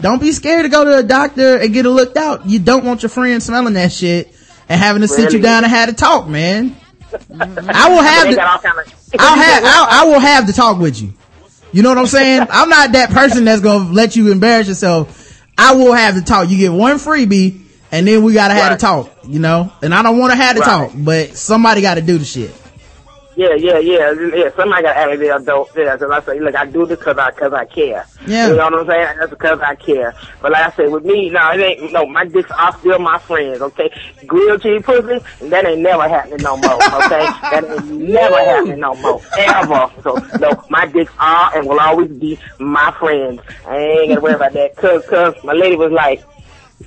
[0.00, 2.46] don't be scared to go to a doctor and get it looked out.
[2.46, 4.34] You don't want your friend smelling that shit
[4.68, 6.76] and having to sit you down and have to talk, man.
[7.12, 8.94] I will have They the, got all kind of.
[9.18, 11.12] I'll have, I'll, I will have to talk with you.
[11.72, 12.46] You know what I'm saying?
[12.50, 15.42] I'm not that person that's gonna let you embarrass yourself.
[15.58, 16.48] I will have to talk.
[16.48, 17.60] You get one freebie
[17.92, 18.78] and then we gotta have Right.
[18.80, 19.72] to talk, you know?
[19.82, 20.66] And I don't wanna have to Right.
[20.66, 22.54] talk, but somebody gotta do the shit.
[23.36, 24.50] Yeah, yeah, yeah, yeah.
[24.54, 25.70] Somebody got to act like they're adult.
[25.74, 28.04] Yeah, because I say, look, I do this because I, cause I care.
[28.26, 28.48] Yeah.
[28.48, 29.18] You know what I'm saying?
[29.18, 30.14] That's because I care.
[30.42, 33.18] But like I said, with me, no, it ain't, no, my dicks are still my
[33.20, 33.90] friends, okay?
[34.26, 37.26] Grilled cheese pussy, that ain't never happening no more, okay?
[37.50, 39.90] that ain't never happening no more, ever.
[40.02, 43.40] So, no, my dicks are and will always be my friends.
[43.66, 44.76] I ain't gonna worry about that.
[44.76, 46.22] Cause, cause my lady was like,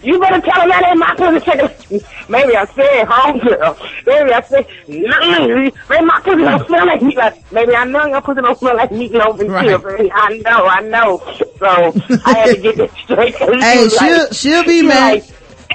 [0.03, 2.05] you better tell him that ain't my pussy.
[2.29, 4.05] Maybe I said homegirl.
[4.05, 7.17] Maybe I said, maybe my pussy don't smell like meat.
[7.17, 10.11] Like, maybe I know your pussy don't smell like meatloaf and Right.
[10.13, 11.21] I know, I know.
[11.59, 13.35] So I had to get this straight.
[13.63, 15.13] Hey, was she'll, like- she'll be mad.
[15.13, 15.23] like,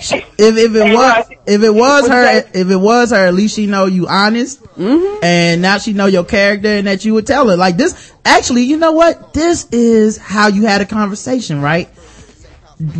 [0.01, 3.67] If, if it was, if it was her, if it was her, at least she
[3.67, 4.63] know you honest.
[4.63, 5.25] Mm-hmm.
[5.25, 7.57] And now she know your character and that you would tell her.
[7.57, 9.33] Like this, actually, you know what?
[9.33, 11.89] This is how you had a conversation, right?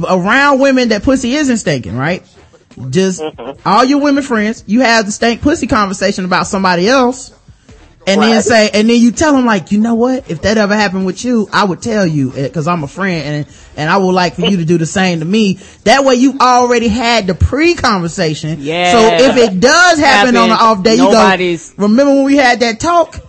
[0.09, 2.23] Around women that pussy isn't stinking, right?
[2.91, 3.61] Just Mm-hmm.
[3.67, 7.33] all your women friends, you have the stank pussy conversation about somebody else.
[8.07, 10.31] And then say, and then you tell them like, you know what?
[10.31, 13.57] If that ever happened with you, I would tell you because I'm a friend and,
[13.77, 15.59] and I would like for you to do the same to me.
[15.85, 18.61] That way you already had the pre-conversation.
[18.61, 18.93] Yeah.
[18.93, 20.67] So if it does happen on an Happen.
[20.79, 21.13] off day, you go,
[21.77, 23.21] remember when we had that talk?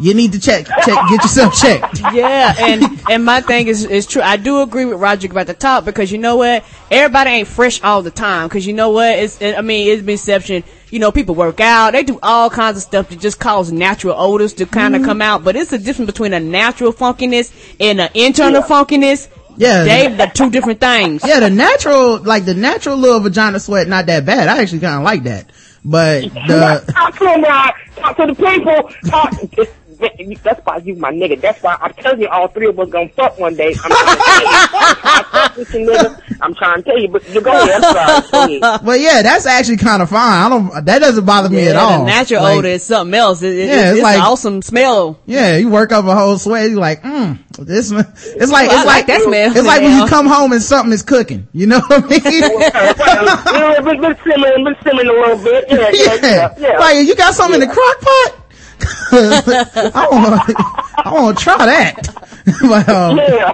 [0.00, 2.00] You need to check, check, get yourself checked.
[2.14, 4.22] yeah, and and my thing is is true.
[4.22, 7.82] I do agree with Roger about the top because you know what, everybody ain't fresh
[7.82, 8.48] all the time.
[8.48, 10.64] Because you know what, it's I mean it's misception.
[10.88, 14.14] You know, people work out, they do all kinds of stuff to just cause natural
[14.18, 15.10] odors to kind of mm-hmm.
[15.10, 15.44] come out.
[15.44, 19.28] But it's a difference between a natural funkiness and an internal funkiness.
[19.58, 19.84] Yeah.
[19.84, 21.22] they the two different things.
[21.26, 24.48] Yeah, the natural, like the natural little vagina sweat, not that bad.
[24.48, 25.50] I actually kind of like that.
[25.84, 27.72] But the, talk to him, Rod.
[27.96, 28.90] Talk to the people.
[29.10, 29.76] Talk.
[30.02, 31.40] It's, that's why you my nigga.
[31.40, 33.74] That's why I'm telling you all three of us gonna fuck one day.
[33.84, 34.48] I'm trying to tell you.
[34.92, 36.22] I'm trying to tell you, nigga.
[36.42, 37.82] I'm trying to tell you, but you go ahead.
[37.84, 38.60] I'm sorry.
[38.84, 40.20] But yeah, that's actually kind of fine.
[40.32, 41.98] I don't, that doesn't bother me Yeah, at all.
[42.00, 43.42] the natural Like, odor is something else.
[43.42, 45.18] It, it, Yeah, it's it's, like- an awesome smell.
[45.26, 46.70] Yeah, you work up a whole sweat.
[46.70, 47.90] You're like, mm, this.
[47.92, 49.56] It's like I it's like like that smell.
[49.56, 51.46] It's like when you come home and something is cooking.
[51.52, 52.60] You know what I mean?
[52.60, 55.64] yeah, been, been simmering, been simmering a little bit.
[55.68, 56.54] Yeah, yeah, yeah.
[56.58, 56.78] yeah.
[56.78, 58.39] Like you got something in the crock pot.
[59.12, 61.06] I want.
[61.06, 62.20] I want to try that.
[62.62, 63.52] but um, yeah.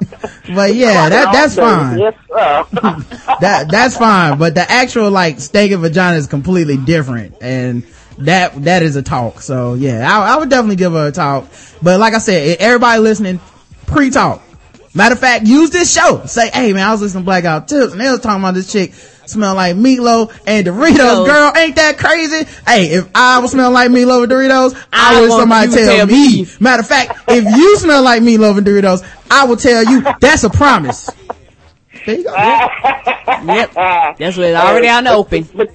[0.55, 1.99] but yeah, that that's fine.
[1.99, 2.67] Yes, sir.
[3.41, 4.39] That that's fine.
[4.39, 7.85] But the actual like steak and vagina is completely different, and
[8.19, 9.41] that that is a talk.
[9.41, 11.49] So yeah, I, I would definitely give her a talk.
[11.83, 13.41] But like I said, everybody listening,
[13.87, 14.43] pre-talk.
[14.95, 16.25] Matter of fact, use this show.
[16.25, 18.73] Say, hey man, I was listening to Blackout Tips, and they was talking about this
[18.73, 18.95] chick
[19.27, 20.97] smell like meatloaf and Doritos.
[20.97, 21.27] Doritos.
[21.27, 22.45] Girl, ain't that crazy?
[22.67, 26.07] Hey, if I was smell like meatloaf and Doritos, I, I would somebody tell tell
[26.07, 26.43] me.
[26.43, 26.49] me.
[26.61, 30.03] Matter of fact, if you smell like meatloaf and Doritos, I will tell you.
[30.21, 31.11] That's a promise.
[32.05, 32.35] There you go.
[32.35, 33.73] Yep,
[34.19, 35.49] that's what already out in the open.
[35.55, 35.71] But,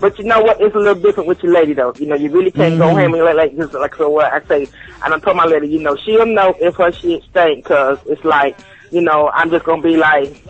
[0.00, 0.60] but you know what?
[0.60, 1.92] It's a little different with your lady though.
[1.98, 2.98] You know, you really can't go mm-hmm.
[2.98, 4.08] ham and like, like just like so.
[4.08, 4.68] What I say,
[5.04, 8.24] and I told my lady, you know, she'll know if her shit stink, cause it's
[8.24, 8.58] like,
[8.90, 10.44] you know, I'm just gonna be like,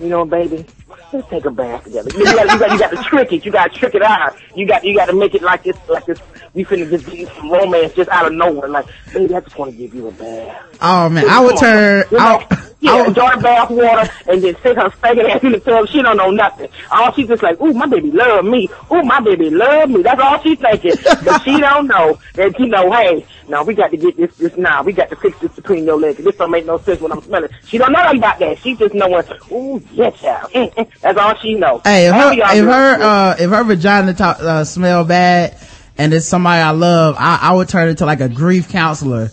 [0.00, 0.64] you know, baby,
[1.12, 2.10] let's take a bath together.
[2.16, 3.44] You got, you got, you got to trick it.
[3.44, 4.36] You got to trick it out.
[4.54, 6.20] You got, you got to make it like it's, like it's.
[6.52, 8.68] We finna just get some romance just out of nowhere.
[8.68, 10.78] Like, baby, I just want to give you a bath.
[10.80, 12.04] Oh man, I would turn.
[12.10, 15.42] You know, I, yeah, I would, enjoy bath water and then sit her stinking ass
[15.42, 15.88] in the tub.
[15.88, 16.68] She don't know nothing.
[16.90, 18.68] All she's just like, ooh, my baby love me.
[18.90, 20.02] Ooh, my baby love me.
[20.02, 20.94] That's all she's thinking.
[21.04, 24.56] but she don't know that, you know, hey, now we got to get this, this,
[24.56, 26.24] now we got to fix this between your legs.
[26.24, 27.50] This don't make no sense when I'm smelling.
[27.66, 28.58] She don't know nothing about that.
[28.58, 30.50] She just knowing, ooh, yes, child.
[30.52, 30.99] Mm, mm.
[31.02, 31.80] That's all she know.
[31.84, 35.56] Hey, if her, if her, uh, if her vagina ta- uh, smell bad
[35.96, 39.30] and it's somebody I love, I, I would turn into like a grief counselor.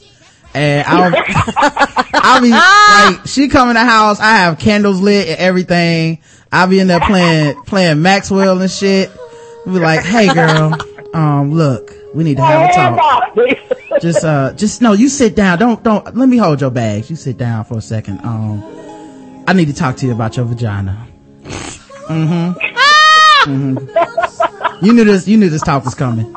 [0.53, 1.13] And I'll,
[2.13, 2.49] I'll be
[3.19, 6.19] like, she come in the house, I have candles lit and everything.
[6.51, 9.11] I'll be in there playing, playing Maxwell and shit.
[9.65, 10.73] Be like, hey girl,
[11.13, 13.35] um, look, We need to have a talk.
[14.01, 15.59] just, uh, just, no, you sit down.
[15.59, 17.09] Don't, don't, let me hold your bags.
[17.09, 18.21] You sit down for a second.
[18.23, 18.63] Um,
[19.45, 21.06] I need to talk to you about your vagina.
[22.07, 23.49] Mm-hmm.
[23.49, 24.85] mm-hmm.
[24.85, 26.33] You knew this, you knew this talk was coming.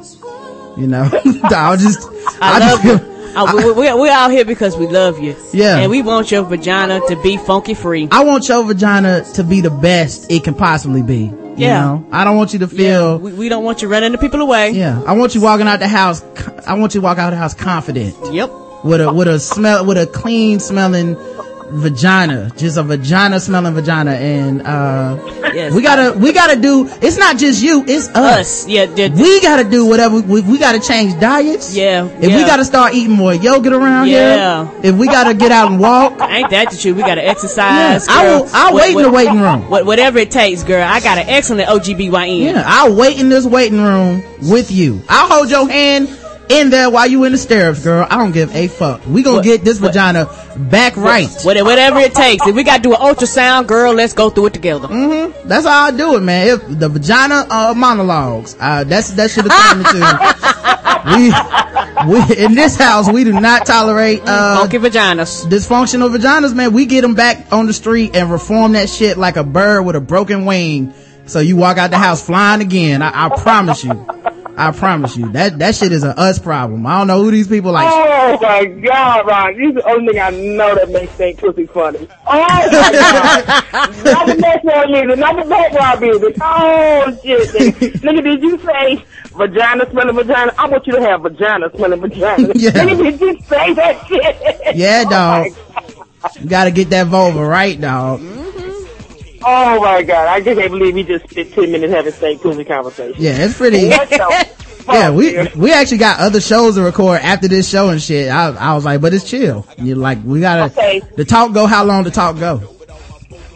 [0.77, 1.03] You know,
[1.45, 2.09] I was just,
[2.41, 3.11] I, I love just, you.
[3.57, 5.37] We, we, we're out here because we love you.
[5.53, 5.79] Yeah.
[5.79, 8.09] And we want your vagina to be funky free.
[8.11, 11.25] I want your vagina to be the best it can possibly be.
[11.25, 11.81] You Yeah.
[11.83, 12.07] know?
[12.13, 14.71] I don't want you to feel, We, we don't want you running the people away.
[14.71, 15.03] yeah.
[15.07, 16.23] I want you walking out the house,
[16.67, 18.17] I want you to walk out the house confident.
[18.33, 18.51] Yep.
[18.83, 21.15] with a with a smell with a clean smelling
[21.73, 25.17] vagina just a vagina smelling vagina and uh
[25.55, 25.73] Yes.
[25.73, 28.17] we gotta we gotta do it's not just you it's us,
[28.65, 28.69] Us.
[28.69, 28.87] Yeah.
[28.87, 32.07] the- the- we gotta do whatever we, we gotta change diets Yeah.
[32.21, 34.67] if we gotta start eating more yogurt around Yeah.
[34.71, 36.97] here if we gotta get out and walk Ain't that the truth?
[36.97, 38.07] We gotta exercise.
[38.07, 38.49] Yeah, I will.
[38.53, 39.69] I'll What- wait in the waiting room.
[39.69, 40.87] What, whatever it takes, girl.
[40.87, 42.43] I got an excellent OBGYN.
[42.53, 46.09] yeah i'll wait in this waiting room with you i'll hold your hand
[46.51, 49.37] in there while you in the stirrups girl i don't give a fuck we gonna
[49.37, 52.47] What- get this what- vagina back right What- Whatever it takes.
[52.47, 54.89] If we gotta do an ultrasound, girl, let's go through it together.
[54.89, 55.49] Mm-hmm.
[55.49, 56.49] That's how I do it, man.
[56.49, 58.57] If the vagina uh, monologues.
[58.61, 60.01] Uh, that's that should have turned into.
[61.17, 61.33] We
[62.13, 65.47] we in this house we do not tolerate uh Funky vaginas.
[65.47, 66.73] dysfunctional vaginas, man.
[66.73, 69.97] We get them back on the street and reform that shit like a bird with
[69.97, 70.93] a broken wing.
[71.27, 73.01] So you walk out the house flying again.
[73.03, 73.93] I, I promise you.
[74.61, 76.87] I promise you that that shit is a us problem.
[76.87, 77.89] I don't know who these people like.
[77.91, 79.57] Oh my God, Ron!
[79.57, 81.39] You're the only thing I know that makes St.
[81.39, 82.07] Pussy funny.
[82.27, 83.47] Oh my God!
[84.05, 86.37] not the background music, not the background music.
[86.41, 87.49] Oh shit!
[88.03, 89.05] Nigga, did you say
[89.37, 90.53] vagina smelling vagina?
[90.59, 92.53] I want you to have vagina smelling vagina.
[92.55, 92.71] Yeah.
[92.73, 94.77] Nigga, did you say that shit?
[94.77, 95.53] Yeah, Oh dog.
[96.23, 98.21] my You gotta get that vulva right, dog.
[99.43, 100.27] Oh my God!
[100.29, 102.41] I just can't believe we just spent ten minutes having St.
[102.43, 103.15] Pussy conversation.
[103.23, 103.89] Yeah, it's pretty.
[103.89, 104.19] What the
[104.85, 108.31] fuck, Yeah, we we actually got other shows to record after this show and shit.
[108.31, 109.67] I I was like, but it's chill.
[109.79, 111.01] You're like, we gotta Okay.
[111.17, 111.67] the talk go.
[111.67, 112.59] How long the talk go?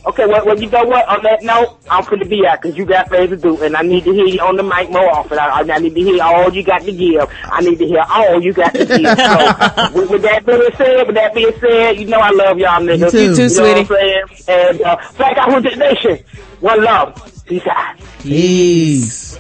[0.07, 1.09] Okay, well, well, you know what?
[1.09, 3.81] On that note, I'm finna be out because you got things to do, and I
[3.81, 5.39] need to hear you on the mic more often.
[5.39, 7.27] I, I need to hear all you got to give.
[7.45, 9.01] I need to hear all you got to give.
[9.01, 12.81] So, with, with that being said, with that being said, you know I love y'all
[12.81, 13.13] niggas.
[13.13, 13.31] too.
[13.31, 14.27] You too, know sweetie.
[14.49, 14.71] I'm?
[14.71, 16.19] And uh, Black Out Nation,
[16.61, 17.45] one love.
[17.47, 17.97] Peace out.
[18.21, 19.39] Peace.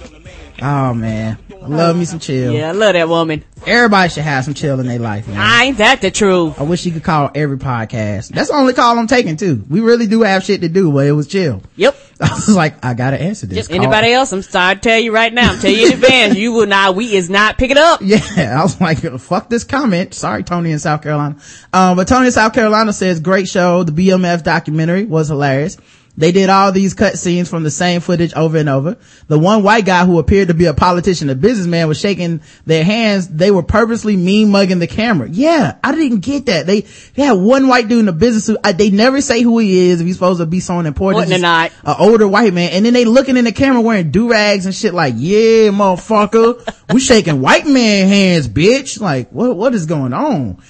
[0.62, 2.52] Oh man, I love me some chill.
[2.52, 3.44] Yeah, I love that woman.
[3.66, 5.62] Everybody should have some chill in their life, man.
[5.62, 6.60] Ain't that the truth?
[6.60, 8.28] I wish you could call every podcast.
[8.28, 9.64] That's the only call I'm taking too.
[9.68, 11.62] We really do have shit to do, but it was chill.
[11.76, 11.97] Yep.
[12.20, 13.56] I was like, I gotta answer this.
[13.56, 13.81] Just call.
[13.81, 15.52] anybody else, I'm sorry to tell you right now.
[15.52, 18.01] I'm telling you in advance, you will not, we is not picking up.
[18.14, 20.14] Yeah, I was like, fuck this comment.
[20.14, 21.36] Sorry, Tony in South Carolina.
[21.72, 23.82] Um, but Tony in South Carolina says, great show.
[23.82, 25.78] The BMF documentary was hilarious.
[26.16, 28.97] They did all these cut scenes from the same footage over and over.
[29.27, 32.85] The one white guy who appeared to be a politician, a businessman, was shaking their
[32.85, 33.28] hands.
[33.28, 35.28] They were purposely mean mugging the camera.
[35.28, 36.66] Yeah, I didn't get that.
[36.66, 36.82] They,
[37.15, 38.59] they had one white dude in a business suit.
[38.62, 41.24] I, they never say who he is if he's supposed to be someone important.
[41.24, 41.73] Important or not.
[41.85, 42.70] An older white man.
[42.70, 46.93] And then they looking in the camera wearing do-rags and shit like, yeah, motherfucker.
[46.93, 49.01] we shaking white man hands, bitch.
[49.01, 50.62] Like, what, what is going on?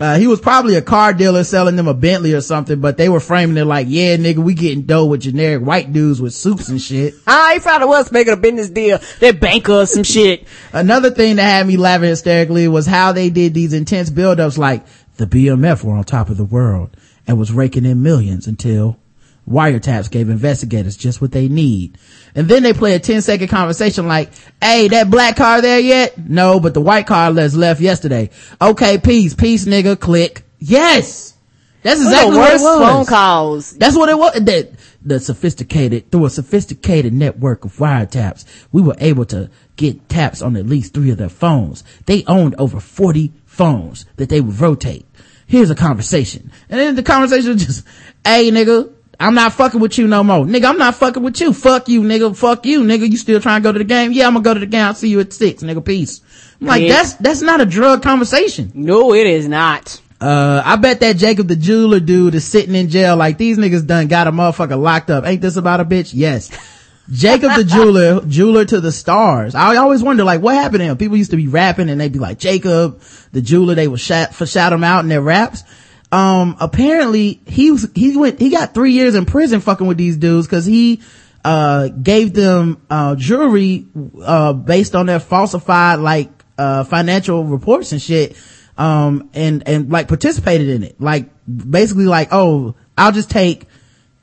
[0.00, 3.08] Uh, he was probably a car dealer selling them a Bentley or something, but they
[3.08, 6.68] were framing it like, yeah, nigga, we getting dough with generic white dudes with suits
[6.68, 7.14] and shit.
[7.26, 8.98] Ah, he probably was making a business deal.
[9.18, 10.46] They're banker or some shit.
[10.72, 14.84] Another thing that had me laughing hysterically was how they did these intense buildups like
[15.16, 16.96] the BMF were on top of the world
[17.26, 18.98] and was raking in millions until
[19.48, 21.98] wiretaps gave investigators just what they need.
[22.34, 24.30] And then they play a 10 second conversation like,
[24.62, 26.18] hey, that black car there yet?
[26.18, 28.30] No, but the white car that's left yesterday.
[28.60, 30.44] Okay, peace, peace nigga, click.
[30.58, 31.34] Yes!
[31.84, 32.88] That's exactly the what it worst was.
[32.88, 33.72] phone calls.
[33.72, 34.32] That's what it was.
[34.40, 34.72] That
[35.02, 40.56] the sophisticated through a sophisticated network of wiretaps, we were able to get taps on
[40.56, 41.84] at least three of their phones.
[42.06, 45.04] They owned over forty phones that they would rotate.
[45.46, 47.86] Here's a conversation, and then the conversation was just,
[48.24, 50.44] "Hey, nigga." I'm not fucking with you no more.
[50.44, 51.52] Nigga, I'm not fucking with you.
[51.52, 52.36] Fuck you, nigga.
[52.36, 53.10] Fuck you, nigga.
[53.10, 54.12] You still trying to go to the game?
[54.12, 54.84] Yeah, I'm gonna go to the game.
[54.84, 55.84] I'll see you at six, nigga.
[55.84, 56.20] Peace.
[56.60, 56.92] I'm like, Yeah.
[56.94, 58.72] that's, that's not a drug conversation.
[58.74, 60.00] No, it is not.
[60.20, 63.86] Uh, I bet that Jacob the jeweler dude is sitting in jail like these niggas
[63.86, 65.26] done got a motherfucker locked up.
[65.26, 66.12] Ain't this about a bitch?
[66.14, 66.50] Yes.
[67.10, 69.54] Jacob the jeweler, jeweler to the stars.
[69.54, 70.96] I always wonder like what happened to him.
[70.96, 73.74] People used to be rapping and they'd be like Jacob the jeweler.
[73.74, 75.62] They would shout, for shout him out in their raps.
[76.14, 80.16] Um, apparently he was, he went, he got three years in prison fucking with these
[80.16, 81.02] dudes cause he,
[81.44, 83.86] uh, gave them, uh, jewelry,
[84.22, 88.36] uh, based on their falsified like, uh, financial reports and shit
[88.76, 93.66] um and and like participated in it like basically like oh i'll just take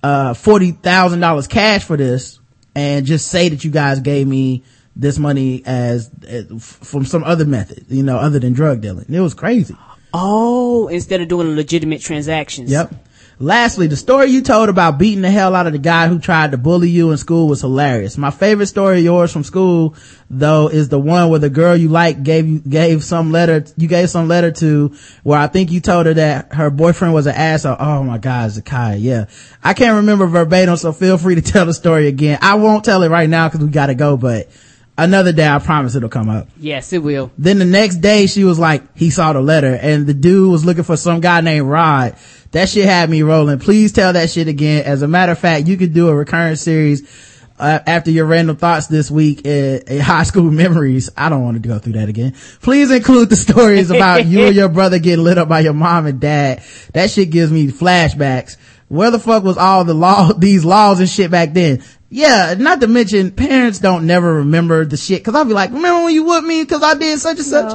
[0.04, 2.42] uh forty thousand dollars cash for this
[2.76, 4.64] and just say that you guys gave me
[4.96, 9.06] this money as, as from some other method, you know, other than drug dealing.
[9.10, 9.76] It was crazy.
[10.14, 12.72] Oh, instead of doing legitimate transactions.
[12.72, 12.94] Yep.
[13.42, 16.52] Lastly, the story you told about beating the hell out of the guy who tried
[16.52, 18.16] to bully you in school was hilarious.
[18.16, 19.96] My favorite story of yours from school,
[20.30, 23.88] though, is the one where the girl you like gave you, gave some letter, you
[23.88, 24.94] gave some letter to
[25.24, 27.78] where I think you told her that her boyfriend was an asshole.
[27.80, 28.98] Oh my God, Zakiya.
[29.02, 29.26] Yeah.
[29.64, 32.38] I can't remember verbatim, so feel free to tell the story again.
[32.44, 34.52] I won't tell it right now because we gotta go, but
[34.98, 36.48] another day I promise it'll come up.
[36.58, 37.32] Yes, it will.
[37.38, 40.66] Then the next day she was like, he saw the letter and the dude was
[40.66, 42.16] looking for some guy named Rod.
[42.52, 43.60] That shit had me rolling.
[43.60, 44.84] Please tell that shit again.
[44.86, 47.32] As a matter of fact, you could do a recurrent series
[47.62, 51.10] uh, after your random thoughts this week in, in high school memories.
[51.16, 52.34] I don't want to go through that again.
[52.62, 56.08] Please include the stories about you and your brother getting lit up by your mom
[56.08, 56.64] and dad.
[56.94, 58.58] That shit gives me flashbacks.
[58.88, 61.84] Where the fuck was all the law, these laws and shit back then?
[62.14, 65.24] Yeah, not to mention parents don't never remember the shit.
[65.24, 67.72] Cause I'll be like, remember when you whooped me cause I did such and such?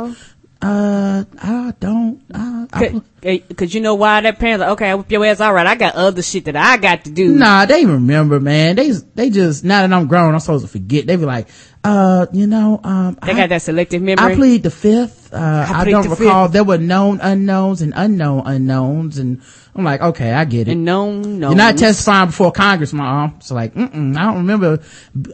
[0.62, 4.94] Uh, I don't, uh, I, Cause, cause you know why that parents like, okay, I
[4.94, 7.34] whip your ass, alright, I got other shit that I got to do.
[7.34, 8.76] Nah, they remember, man.
[8.76, 11.06] They they just now that I'm grown, I'm supposed to forget.
[11.06, 11.48] They be like,
[11.84, 14.32] uh, you know, um, They I, got that selective memory.
[14.32, 15.32] I plead the fifth.
[15.32, 16.46] Uh, I, plead don't the recall.
[16.46, 16.52] fifth.
[16.54, 19.42] There were known unknowns and unknown unknowns, and
[19.74, 20.72] I'm like, okay, I get it.
[20.72, 21.50] and known, known.
[21.50, 23.34] You're not testifying before Congress, mom.
[23.38, 24.80] It's like, I don't remember.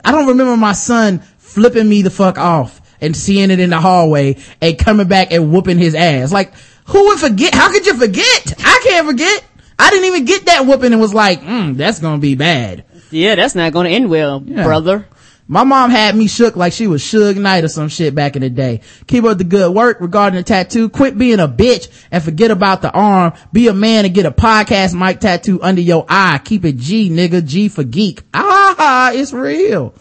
[0.04, 3.80] I don't remember my son flipping me the fuck off and seeing it in the
[3.80, 6.32] hallway and coming back and whooping his ass.
[6.32, 6.54] Like,
[6.86, 7.54] who would forget?
[7.54, 8.54] How could you forget?
[8.64, 9.44] I can't forget.
[9.78, 12.84] I didn't even get that whooping and was like, mm, that's gonna be bad.
[13.10, 14.62] Yeah, that's not gonna end well, Yeah.
[14.64, 15.06] brother.
[15.48, 18.42] My mom had me shook like she was Suge Knight or some shit back in
[18.42, 18.80] the day.
[19.06, 20.88] Keep up the good work regarding the tattoo.
[20.88, 23.32] Quit being a bitch and forget about the arm.
[23.52, 26.40] Be a man and get a podcast mic tattoo under your eye.
[26.42, 27.44] Keep it G, nigga.
[27.44, 28.22] G for geek.
[28.32, 29.94] Ah, it's real.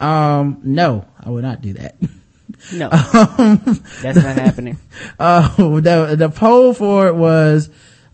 [0.00, 1.96] Um, no, I would not do that.
[2.72, 4.78] No, Um, that's not happening.
[5.18, 7.68] uh, the, the poll for it was,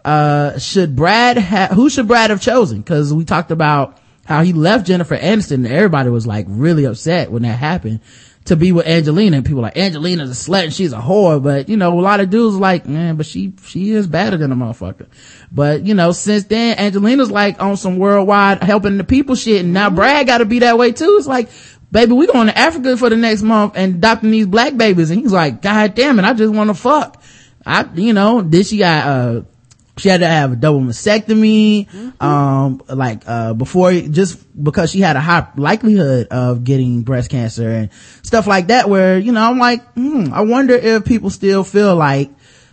[0.04, 2.82] uh, should Brad have, who should Brad have chosen?
[2.82, 7.30] Cause we talked about how he left Jennifer Aniston and everybody was like really upset
[7.30, 8.00] when that happened
[8.44, 11.40] to be with Angelina and people were like, Angelina's a slut and she's a whore.
[11.40, 14.50] But, you know, a lot of dudes like, man, but she, she is better than
[14.50, 15.06] a motherfucker.
[15.52, 19.72] But, you know, since then, Angelina's like on some worldwide helping the people shit and
[19.72, 21.14] now Brad gotta be that way too.
[21.18, 21.50] It's like,
[21.92, 25.10] baby, we going to Africa for the next month and adopting these black babies.
[25.10, 27.22] And he's like, God damn it, I just want to fuck.
[27.64, 29.42] I, you know, then she got, uh,
[29.98, 31.86] she had to have a double mastectomy,
[32.20, 37.68] um, like, uh, before, just because she had a high likelihood of getting breast cancer
[37.68, 37.92] and
[38.22, 41.94] stuff like that where, you know, I'm like, hmm, I wonder if people still feel
[41.94, 42.30] like,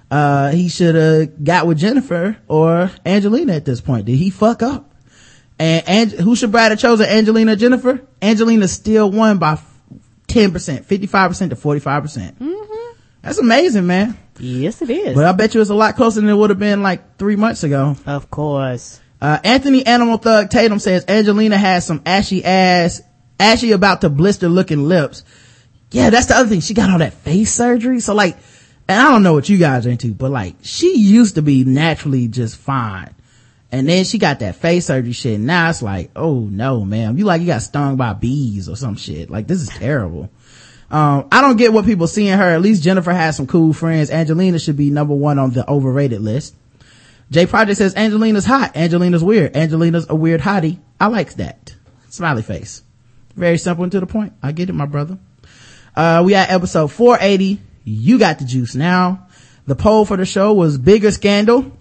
[0.10, 4.06] uh, he should have got with Jennifer or Angelina at this point.
[4.06, 4.89] Did he fuck up?
[5.60, 7.06] And, and who should Brad have chosen?
[7.06, 8.02] Angelina Jennifer?
[8.22, 9.60] Angelina still won by
[10.28, 12.02] 10%, 55% to 45%.
[12.02, 12.38] percent
[13.22, 14.18] That's amazing, man.
[14.40, 15.16] Yes, it is.
[15.16, 17.36] But I bet you it's a lot closer than it would have been like three
[17.36, 17.98] months ago.
[18.06, 19.02] of course.
[19.22, 23.02] Uh, Anthony Animal Thug Tatum says Angelina has some ashy ass,
[23.38, 25.26] ashy about to blister looking lips.
[25.92, 26.62] Yeah, that's the other thing.
[26.62, 28.00] She got all that face surgery.
[28.00, 28.38] So like,
[28.88, 31.66] and I don't know what you guys are into, but like, she used to be
[31.66, 33.14] naturally just fine.
[33.72, 35.40] And then she got that face surgery shit.
[35.40, 37.18] Now it's like, oh no, man.
[37.18, 39.30] You like you got stung by bees or some shit.
[39.30, 40.30] Like this is terrible.
[40.90, 42.50] Um, I don't get what people see in her.
[42.50, 44.10] At least Jennifer has some cool friends.
[44.10, 46.56] Angelina should be number one on the overrated list.
[47.30, 48.76] J Project says Angelina's hot.
[48.76, 49.56] Angelina's weird.
[49.56, 50.80] Angelina's a weird hottie.
[51.00, 51.76] I like that.
[52.10, 52.82] Smiley face.
[53.36, 54.34] Very simple and to the point.
[54.42, 55.20] I get it, my brother.
[55.96, 57.62] Uh, we at episode 480.
[57.84, 59.28] You got the juice now.
[59.68, 61.72] The poll for the show was bigger scandal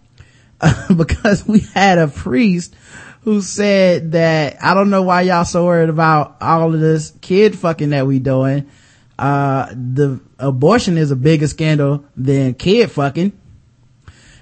[0.96, 2.74] because we had a priest
[3.22, 7.58] who said that I don't know why y'all so worried about all of this kid
[7.58, 8.70] fucking that we doing.
[9.18, 13.32] Uh, the abortion is a bigger scandal than kid fucking.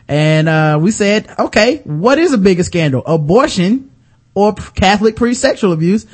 [0.09, 3.03] And, uh, we said, okay, what is a bigger scandal?
[3.07, 3.91] Abortion
[4.35, 6.07] or Catholic pre-sexual abuse?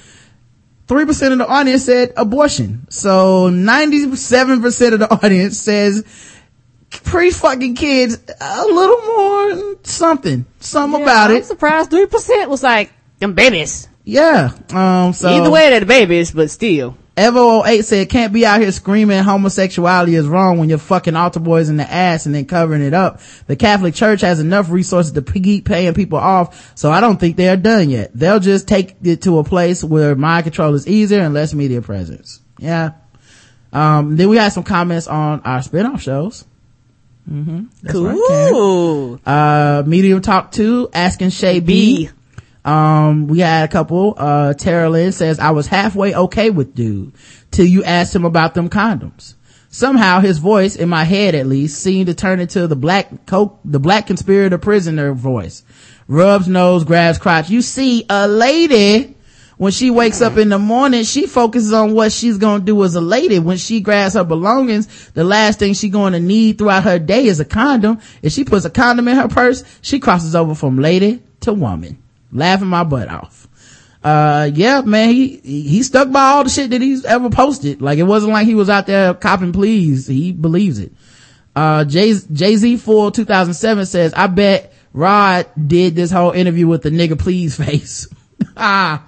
[0.86, 2.86] 3% of the audience said abortion.
[2.90, 6.04] So 97% of the audience says
[7.04, 11.44] pre-fucking kids a little more something, something about I'm it.
[11.46, 13.88] surprised three percent was like them babies.
[14.04, 14.52] Yeah.
[14.70, 16.96] Um, so Either way, they're the babies, but still.
[17.16, 21.68] Evo08 said, can't be out here screaming homosexuality is wrong when you're fucking altar boys
[21.68, 23.20] in the ass and then covering it up.
[23.46, 27.36] The Catholic Church has enough resources to keep paying people off, so I don't think
[27.36, 28.12] they are done yet.
[28.14, 31.82] They'll just take it to a place where mind control is easier and less media
[31.82, 32.40] presence.
[32.58, 32.92] Yeah.
[33.74, 36.46] Um, then we had some comments on our spin-off shows.
[37.30, 37.64] Mm-hmm.
[37.82, 37.92] That's.
[37.92, 39.20] Cool.
[39.24, 42.06] Uh, Medium Talk 2, asking Shay B.
[42.06, 42.10] B.
[42.64, 44.14] Um, we had a couple.
[44.16, 47.12] Uh, Tara Lynn says, I was halfway okay with dude.
[47.50, 49.34] till you asked him about them condoms.
[49.70, 53.58] Somehow his voice, in my head at least, seemed to turn into the black coke,
[53.64, 55.64] the black conspirator prisoner voice.
[56.08, 57.48] Rubs nose, grabs crotch.
[57.48, 59.16] You see, a lady,
[59.58, 62.94] when she wakes up in the morning, she focuses on what she's gonna do as
[62.94, 63.38] a lady.
[63.38, 67.40] When she grabs her belongings, the last thing she's gonna need throughout her day is
[67.40, 68.00] a condom.
[68.22, 72.02] If she puts a condom in her purse, she crosses over from lady to woman.
[72.32, 73.42] Laughing my butt off
[74.04, 77.98] uh yeah man he he stuck by all the shit that he's ever posted like
[77.98, 80.92] it wasn't like he was out there copping pleas he believes it
[81.54, 86.90] uh jay jay-z full 2007 says i bet rod did this whole interview with the
[86.90, 88.08] nigga please face
[88.56, 89.06] ah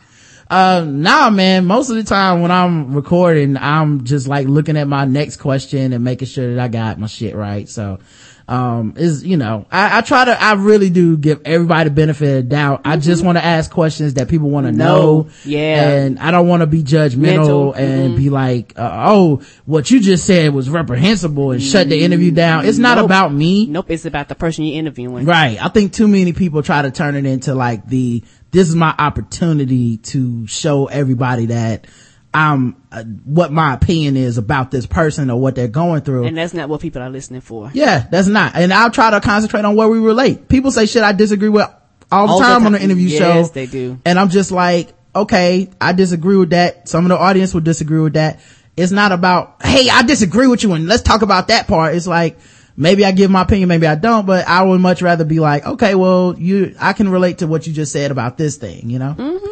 [0.50, 1.66] uh nah man.
[1.66, 5.92] Most of the time when i'm recording i'm just like looking at my next question
[5.92, 7.68] and making sure that i got my shit right.
[7.68, 7.98] So
[8.46, 12.38] um is you know I, I try to i really do give everybody the benefit
[12.40, 13.26] of doubt i just Mm-hmm.
[13.26, 14.84] want to ask questions that people want to No.
[15.22, 15.88] know Yeah.
[15.90, 17.72] and i don't want to be judgmental Mental.
[17.72, 18.16] and Mhm.
[18.18, 22.66] be like uh, oh what you just said was reprehensible and shut the interview down
[22.66, 23.06] it's not Nope.
[23.06, 25.24] about me Nope, it's about the person you're interviewing.
[25.24, 25.56] Right.
[25.64, 28.94] I think too many people try to turn it into like the, this is my
[28.98, 31.86] opportunity to show everybody that
[32.34, 36.24] I'm, uh, what my opinion is about this person or what they're going through.
[36.26, 37.70] And that's not what people are listening for.
[37.72, 38.56] yeah, that's not.
[38.56, 40.48] And I'll try to concentrate on where we relate.
[40.48, 41.66] People say shit I disagree with
[42.10, 42.72] all the All the time on time.
[42.72, 43.52] the interview Yes, show.
[43.54, 43.98] they do.
[44.04, 46.88] And I'm just like, okay, I disagree with that.
[46.88, 48.40] Some of the audience would disagree with that.
[48.76, 51.94] It's not about, hey, I disagree with you and let's talk about that part.
[51.94, 52.36] It's like,
[52.76, 55.64] maybe I give my opinion, maybe I don't, but I would much rather be like,
[55.64, 58.98] okay, well, you, I can relate to what you just said about this thing, you
[58.98, 59.14] know?
[59.16, 59.46] Mm-hmm.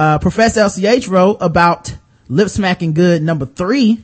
[0.00, 1.94] Uh, Professor LCH wrote about
[2.28, 4.02] lip smacking good number three.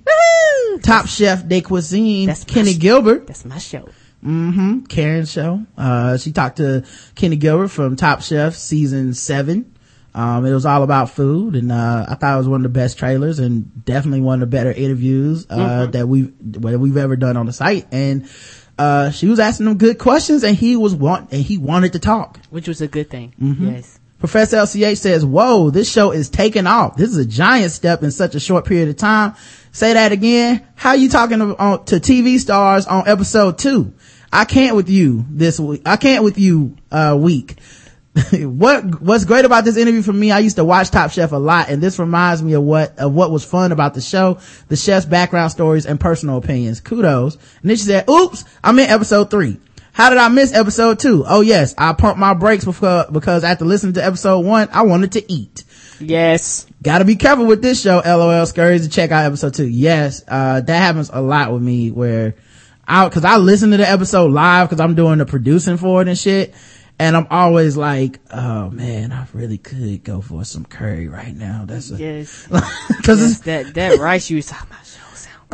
[0.83, 3.27] Top chef de cuisine, that's Kenny Gilbert.
[3.27, 3.89] That's my show.
[4.25, 4.85] Mm-hmm.
[4.85, 5.65] Karen's show.
[5.77, 6.85] Uh, she talked to
[7.15, 9.71] Kenny Gilbert from Top Chef season seven.
[10.15, 12.79] Um, it was all about food and, uh, I thought it was one of the
[12.79, 15.57] best trailers and definitely one of the better interviews, uh,
[15.89, 15.93] Mhm.
[15.93, 17.87] that we've, that we've ever done on the site.
[17.93, 18.27] And,
[18.79, 21.99] uh, she was asking him good questions and he was want, and he wanted to
[21.99, 22.39] talk.
[22.51, 23.33] Which was a good thing.
[23.43, 23.73] Mhm.
[23.73, 23.99] Yes.
[24.25, 26.97] Professor LCH says, whoa, this show is taking off.
[26.97, 29.35] This is a giant step in such a short period of time.
[29.71, 30.67] Say that again.
[30.77, 33.93] How are you talking to, on, to TV stars on episode two?
[34.33, 35.83] I can't with you this week.
[35.85, 37.59] I can't with you, uh, week.
[38.33, 41.37] what, what's great about this interview for me, I used to watch Top Chef a
[41.37, 44.39] lot and this reminds me of what, of what was fun about the show,
[44.69, 46.81] the chef's background stories and personal opinions.
[46.81, 47.35] Kudos.
[47.61, 49.61] And then she said, oops, I'm in episode three.
[49.95, 51.25] How did I miss episode two?
[51.25, 55.13] Oh yes, I pumped my brakes because, because after listening to episode one, I wanted
[55.13, 55.63] to eat.
[56.01, 56.67] Yes.
[56.83, 59.69] Gotta be careful with this show, LOL scurries to check out episode two.
[59.69, 62.35] Yes, uh, that happens a lot with me where
[62.89, 66.09] I, cause I listen to the episode live cause I'm doing the producing for it
[66.09, 66.55] and shit.
[66.99, 71.67] And I'm always like, oh man, I really could go for some curry right now.
[71.67, 72.47] That's a, Yes.
[72.49, 74.81] cause Yes, it's, that, that rice you was talking about.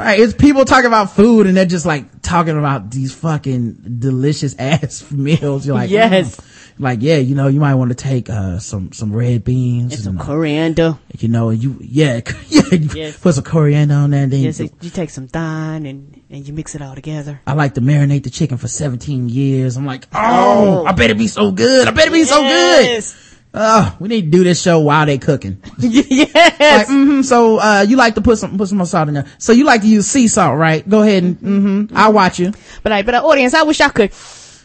[0.01, 4.55] Right, it's people talking about food and they're just like talking about these fucking delicious
[4.59, 5.67] ass meals.
[5.67, 6.37] You're like, Yes.
[6.37, 6.47] "Mm."
[6.79, 10.03] like yeah, you know, you might want to take uh some some red beans And
[10.03, 10.99] some uh, coriander.
[11.19, 13.19] you know, you yeah, yeah, you Yes.
[13.19, 14.23] put some coriander on there.
[14.23, 17.41] And then Yes, you, you take some thyme and, and you mix it all together.
[17.47, 19.77] I like to marinate the chicken for 17 years.
[19.77, 21.87] I'm like, oh, I bet it be so good.
[21.87, 23.05] I bet it be so good.
[23.53, 25.61] Oh, we need to do this show while they cooking.
[25.79, 26.61] yes.
[26.61, 29.27] Like, hmm so, uh, you like to put some, put some more salt in there.
[29.39, 30.89] So you like to use sea salt, right?
[30.89, 32.53] Go ahead and, mm-hmm, I'll watch you.
[32.83, 34.13] But like, but the audience, I wish I could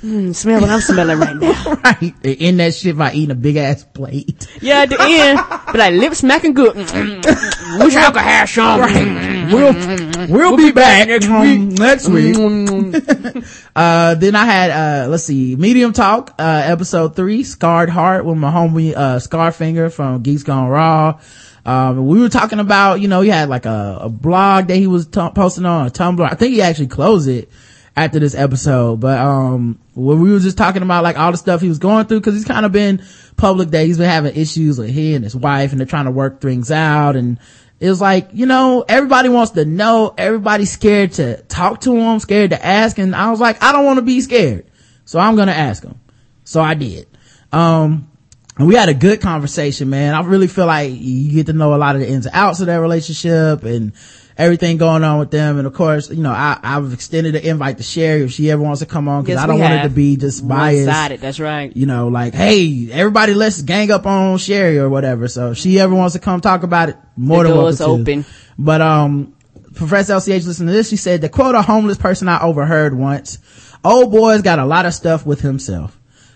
[0.06, 1.74] mm, smell what I'm smelling right now.
[1.84, 2.14] right.
[2.24, 4.48] End that shit by eating a big ass plate.
[4.62, 6.76] Yeah, at the end, but like lip smacking good.
[6.76, 8.82] Mm, mm, wish I could have some.
[8.82, 11.60] Mm, We'll, we'll, be, back, next week.
[11.80, 12.36] Next week.
[13.76, 18.38] uh, then I had, uh, let's see, Medium Talk, uh, episode three, Scarred Heart with
[18.38, 21.20] my homie, uh, Scarfinger from Geeks Gone Raw.
[21.66, 24.88] Um, we were talking about, you know, he had like a, a blog that he
[24.88, 26.28] was t- posting on a Tumblr.
[26.28, 27.50] I think he actually closed it
[27.96, 31.62] after this episode, but, um, when we were just talking about like all the stuff
[31.62, 33.04] he was going through, cause he's kind of been
[33.38, 36.12] public that he's been having issues with he and his wife and they're trying to
[36.12, 37.40] work things out and,
[37.80, 42.20] it was like, you know, everybody wants to know, everybody's scared to talk to him,
[42.20, 44.66] scared to ask, and I was like, I don't want to be scared.
[45.04, 46.00] So I'm gonna ask him.
[46.46, 47.08] So I did.
[47.52, 48.10] Um,
[48.58, 50.14] and we had a good conversation, man.
[50.14, 52.62] I really feel like you get to know a lot of the ins and outs
[52.62, 53.94] of that relationship and
[54.38, 55.58] everything going on with them.
[55.58, 58.62] And of course, you know, I, I've extended the invite to Sherry if she ever
[58.62, 61.22] wants to come on because Yes, I don't want it to be just biased One-sided,
[61.22, 61.76] that's right.
[61.76, 65.28] you know, like, hey, everybody let's gang up on Sherry or whatever.
[65.28, 67.84] So if she ever wants to come talk about it, more The than welcome to.
[67.86, 68.26] open.
[68.58, 69.32] But, um,
[69.74, 70.90] Professor LCH listened to this.
[70.90, 73.40] She said, the quote a homeless person I overheard once,
[73.84, 75.95] old boy's got a lot of stuff with himself.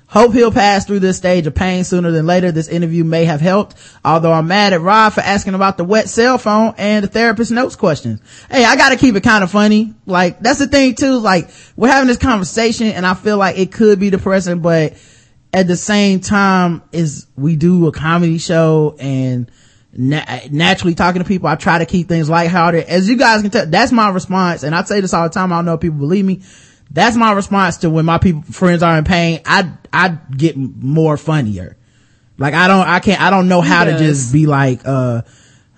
[0.10, 2.52] Hope he'll pass through this stage of pain sooner than later.
[2.52, 6.10] This interview may have helped, although I'm mad at Rod for asking about the wet
[6.10, 8.20] cell phone and the therapist notes questions.
[8.50, 9.94] Hey, I gotta keep it kind of funny.
[10.08, 11.20] Like, that's the thing too.
[11.20, 14.94] Like, we're having this conversation and I feel like it could be depressing, but
[15.54, 19.52] at the same time is we do a comedy show and
[19.94, 22.86] na- naturally talking to people, I try to keep things lighthearted.
[22.86, 24.64] As you guys can tell, that's my response.
[24.64, 25.52] And I say this all the time.
[25.52, 26.42] I don't know if people believe me.
[26.92, 29.42] That's my response to when my people, friends are in pain.
[29.46, 31.78] I, I get more funnier.
[32.38, 35.22] Like I don't, I can't, I don't know how to just be like, uh,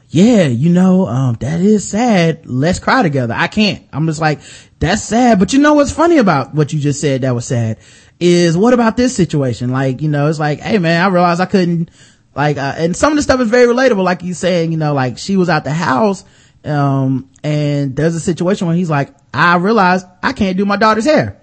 [0.10, 2.46] yeah, you know, um, that is sad.
[2.46, 3.34] Let's cry together.
[3.36, 3.84] I can't.
[3.94, 4.42] I'm just like,
[4.80, 5.40] that's sad.
[5.40, 7.78] But you know what's funny about what you just said that was sad
[8.20, 9.72] is what about this situation?
[9.72, 11.90] Like, you know, it's like, hey man, I realized I couldn't,
[12.36, 14.04] like, uh, and some of the stuff is very relatable.
[14.04, 16.24] Like you saying, you know, like she was out the house,
[16.66, 21.06] um, and there's a situation where he's like, I realized I can't do my daughter's
[21.06, 21.38] hair.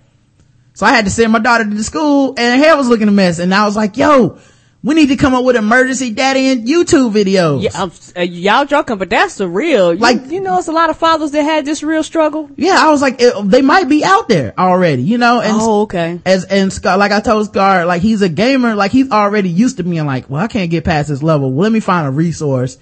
[0.74, 3.08] So I had to send my daughter to the school and her hair was looking
[3.08, 3.40] a mess.
[3.40, 4.38] And I was like, yo,
[4.84, 7.64] we need to come up with emergency daddy and YouTube videos.
[7.64, 9.92] Yeah, I'm, uh, y'all joking, but that's the real.
[9.92, 12.48] You, Like- you know, it's a lot of fathers that had this real struggle.
[12.54, 15.40] Yeah, I was like, it, they might be out there already, you know.
[15.40, 16.20] And Oh, okay.
[16.24, 19.78] As and Scar, like I told Scar, like he's a gamer, like he's already used
[19.78, 21.50] to being like, well, I can't get past this level.
[21.50, 22.78] Well, let me find a resource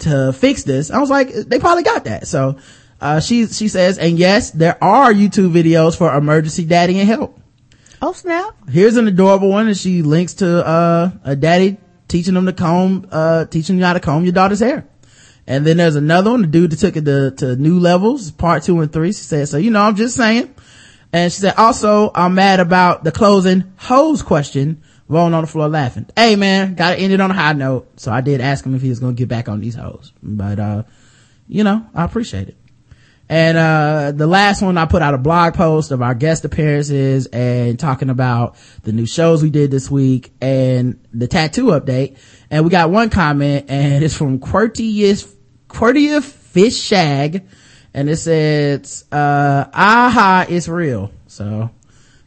[0.00, 0.90] to fix this.
[0.90, 2.26] I was like, they probably got that.
[2.26, 2.58] So,
[3.00, 7.40] uh, she she says, and yes, there are YouTube videos for emergency daddy and help.
[8.00, 8.54] Oh snap!
[8.68, 11.78] Here's an adorable one, and she links to uh, a daddy
[12.08, 14.86] teaching them to comb, uh, teaching you how to comb your daughter's hair.
[15.46, 18.64] And then there's another one, the dude that took it to, to new levels, part
[18.64, 19.12] two and three.
[19.12, 20.52] She said, so, you know, I'm just saying.
[21.12, 25.68] And she said, also, I'm mad about the closing hose question, rolling on the floor
[25.68, 26.06] laughing.
[26.16, 28.00] Hey man, gotta end it on a high note.
[28.00, 30.12] So I did ask him if he was gonna get back on these hoes.
[30.22, 30.82] But, uh,
[31.48, 32.56] you know, I appreciate it.
[33.28, 37.26] And, uh, the last one, I put out a blog post of our guest appearances
[37.26, 42.18] and talking about the new shows we did this week and the tattoo update.
[42.50, 45.28] And we got one comment and it's from Quirtius,
[45.68, 47.46] Quirtia Fish Shag.
[47.92, 51.10] And it says, uh, aha, it's real.
[51.26, 51.70] So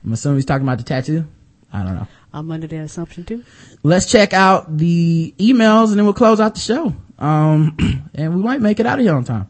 [0.04, 1.26] I'm assuming he's talking about the tattoo.
[1.72, 2.08] I don't know.
[2.34, 3.44] I'm under that assumption too.
[3.84, 6.96] Let's check out the emails and then we'll close out the show.
[7.18, 9.48] Um, and we might make it out of here on time.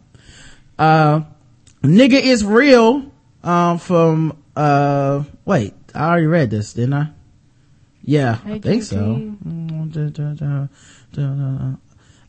[0.78, 1.22] Uh,
[1.84, 3.12] nigga is real,
[3.44, 7.10] um, from, uh, wait, I already read this, didn't I?
[8.04, 9.36] Yeah, I think so.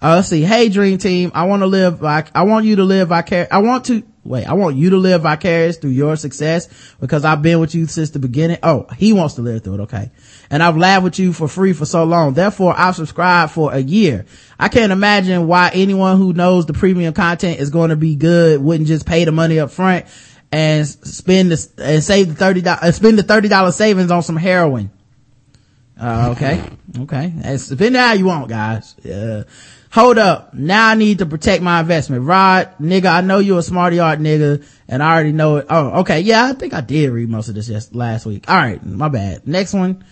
[0.03, 0.43] Uh, let's see.
[0.43, 1.31] Hey, dream team.
[1.35, 3.47] I want to live, vic- I want you to live I care.
[3.51, 6.69] I want to, wait, I want you to live vicarious through your success
[7.01, 8.59] because I've been with you since the beginning.
[8.63, 9.81] Oh, he wants to live through it.
[9.81, 10.11] Okay.
[10.49, 12.35] And I've laughed with you for free for so long.
[12.35, 14.25] Therefore, I've subscribed for a year.
[14.59, 18.63] I can't imagine why anyone who knows the premium content is going to be good
[18.63, 20.07] wouldn't just pay the money up front
[20.53, 24.37] and spend the, and save the thirty dollars, spend the thirty dollars savings on some
[24.37, 24.91] heroin.
[26.01, 26.65] Uh, okay.
[27.01, 27.57] Okay.
[27.57, 28.99] Spend it how you want, guys.
[29.01, 29.45] Uh,
[29.91, 30.55] hold up.
[30.55, 32.25] Now I need to protect my investment.
[32.25, 35.67] Rod, nigga, I know you're a smarty art nigga and I already know it.
[35.69, 36.21] Oh, okay.
[36.21, 38.49] Yeah, I think I did read most of this just last week.
[38.49, 38.85] All right.
[38.85, 39.47] My bad.
[39.47, 40.05] Next one.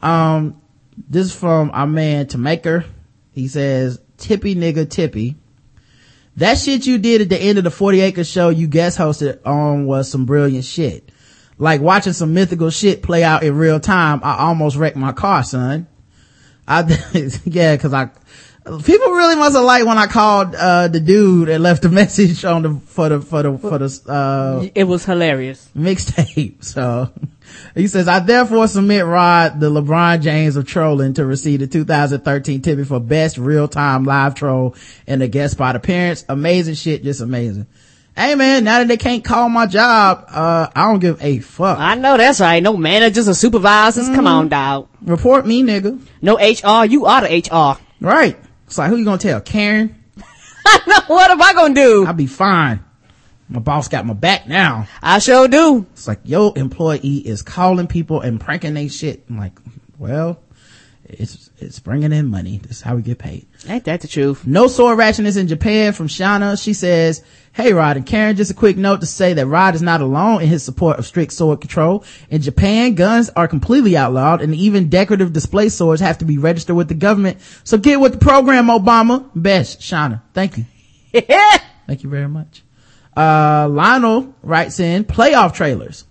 [0.00, 0.60] Um,
[1.08, 2.84] this is from our man to maker.
[3.32, 5.36] He says, tippy nigga tippy.
[6.36, 9.40] That shit you did at the end of the 40 acre show you guest hosted
[9.46, 11.10] on was some brilliant shit.
[11.58, 14.20] Like watching some mythical shit play out in real time.
[14.22, 15.86] I almost wrecked my car, son.
[16.66, 16.82] I,
[17.44, 18.10] yeah, cause I,
[18.64, 22.44] people really must have liked when I called, uh, the dude and left a message
[22.44, 25.68] on the, for the, for the, for the, uh, It was hilarious.
[25.76, 26.62] mixtape.
[26.64, 27.10] So
[27.74, 32.62] he says, I therefore submit Rod, the LeBron James of trolling to receive the 2013
[32.62, 34.74] Tippy for best real time live troll
[35.06, 36.24] and a guest spot appearance.
[36.28, 37.02] Amazing shit.
[37.04, 37.66] Just amazing.
[38.16, 41.78] Hey man, now that they can't call my job, uh, I don't give a fuck.
[41.78, 42.62] I know that's right.
[42.62, 44.06] No managers or supervisors.
[44.08, 44.88] Come on, dog.
[45.02, 45.98] Report me, nigga.
[46.20, 46.84] No HR.
[46.86, 47.82] You are the HR.
[48.06, 48.36] Right.
[48.72, 49.38] It's like, who you gonna tell?
[49.42, 50.02] Karen?
[51.06, 52.06] what am I gonna do?
[52.06, 52.82] I'll be fine.
[53.50, 54.88] My boss got my back now.
[55.02, 55.84] I sure do.
[55.92, 59.24] It's like, your employee is calling people and pranking they shit.
[59.28, 59.52] I'm like,
[59.98, 60.41] well,
[61.18, 62.58] it's, it's bringing in money.
[62.58, 63.46] This is how we get paid.
[63.68, 64.46] Ain't that the truth?
[64.46, 66.62] No sword ratchetness in Japan from Shauna.
[66.62, 67.22] She says,
[67.52, 70.42] Hey Rod and Karen, just a quick note to say that Rod is not alone
[70.42, 72.04] in his support of strict sword control.
[72.30, 76.76] In Japan, guns are completely outlawed and even decorative display swords have to be registered
[76.76, 77.38] with the government.
[77.64, 79.28] So get with the program, Obama.
[79.34, 80.22] Best, Shauna.
[80.32, 80.64] Thank you.
[81.86, 82.62] Thank you very much.
[83.16, 86.04] Uh, Lionel writes in playoff trailers.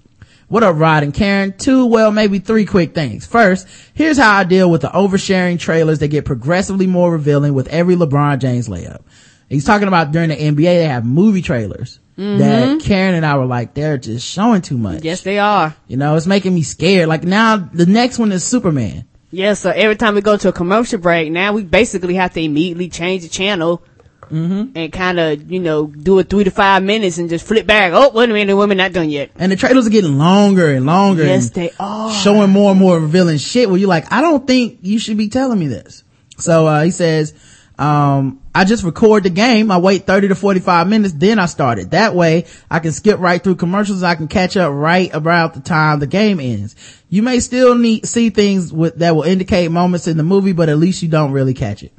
[0.51, 1.53] What up, Rod and Karen?
[1.57, 3.25] Two, well, maybe three quick things.
[3.25, 7.69] First, here's how I deal with the oversharing trailers that get progressively more revealing with
[7.69, 8.99] every LeBron James layup.
[9.47, 12.01] He's talking about during the NBA, they have movie trailers.
[12.17, 12.77] that mm-hmm.
[12.79, 15.05] Karen and I were like, they're just showing too much.
[15.05, 15.73] Yes, they are.
[15.87, 17.07] You know, it's making me scared.
[17.07, 19.05] Like now, the next one is Superman.
[19.33, 22.41] Yeah, so every time we go to a commercial break, now we basically have to
[22.41, 23.85] immediately change the channel
[24.31, 24.77] Mm-hmm.
[24.77, 27.91] and kind of, you know, do it three to five minutes and just flip back.
[27.93, 29.31] Oh, wait a minute, the women not done yet.
[29.35, 31.25] And the trailers are getting longer and longer.
[31.25, 32.13] Yes, and they are.
[32.13, 35.29] Showing more and more revealing shit where you're like, I don't think you should be
[35.29, 36.03] telling me this.
[36.37, 37.33] So, uh, he says,
[37.77, 39.71] um, I just record the game.
[39.71, 41.13] I wait 30 to 45 minutes.
[41.13, 41.91] Then I start it.
[41.91, 44.03] That way I can skip right through commercials.
[44.03, 46.75] I can catch up right about the time the game ends.
[47.09, 50.69] You may still need, see things with, that will indicate moments in the movie, but
[50.69, 51.93] at least you don't really catch it.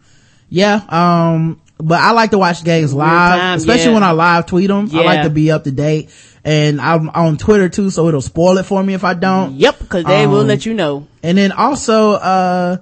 [0.48, 0.82] Yeah.
[0.88, 3.94] Um, but I like to watch games live, time, especially yeah.
[3.94, 4.88] when I live tweet them.
[4.92, 6.10] I like to be up to date
[6.44, 9.54] and I'm on Twitter too, so it'll spoil it for me if I don't.
[9.54, 11.06] Yep, because they will Um, let you know.
[11.22, 12.76] And then also, uh,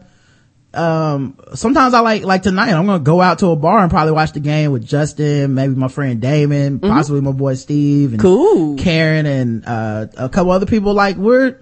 [0.73, 4.13] um, sometimes I like, like tonight, I'm gonna go out to a bar and probably
[4.13, 8.27] watch the game with Justin, maybe my friend Damon, possibly my boy Steve and Mm-hmm.
[8.29, 8.77] Cool.
[8.79, 10.95] Karen and, uh, a couple other people.
[10.95, 11.59] Like we're,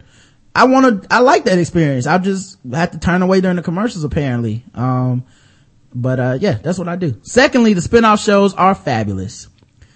[0.54, 2.06] I wanna, I like that experience.
[2.06, 4.62] I just have to turn away during the commercials apparently.
[4.74, 5.24] Um,
[6.00, 7.16] but, uh, yeah, that's what I do.
[7.22, 9.48] Secondly, the spin-off shows are fabulous.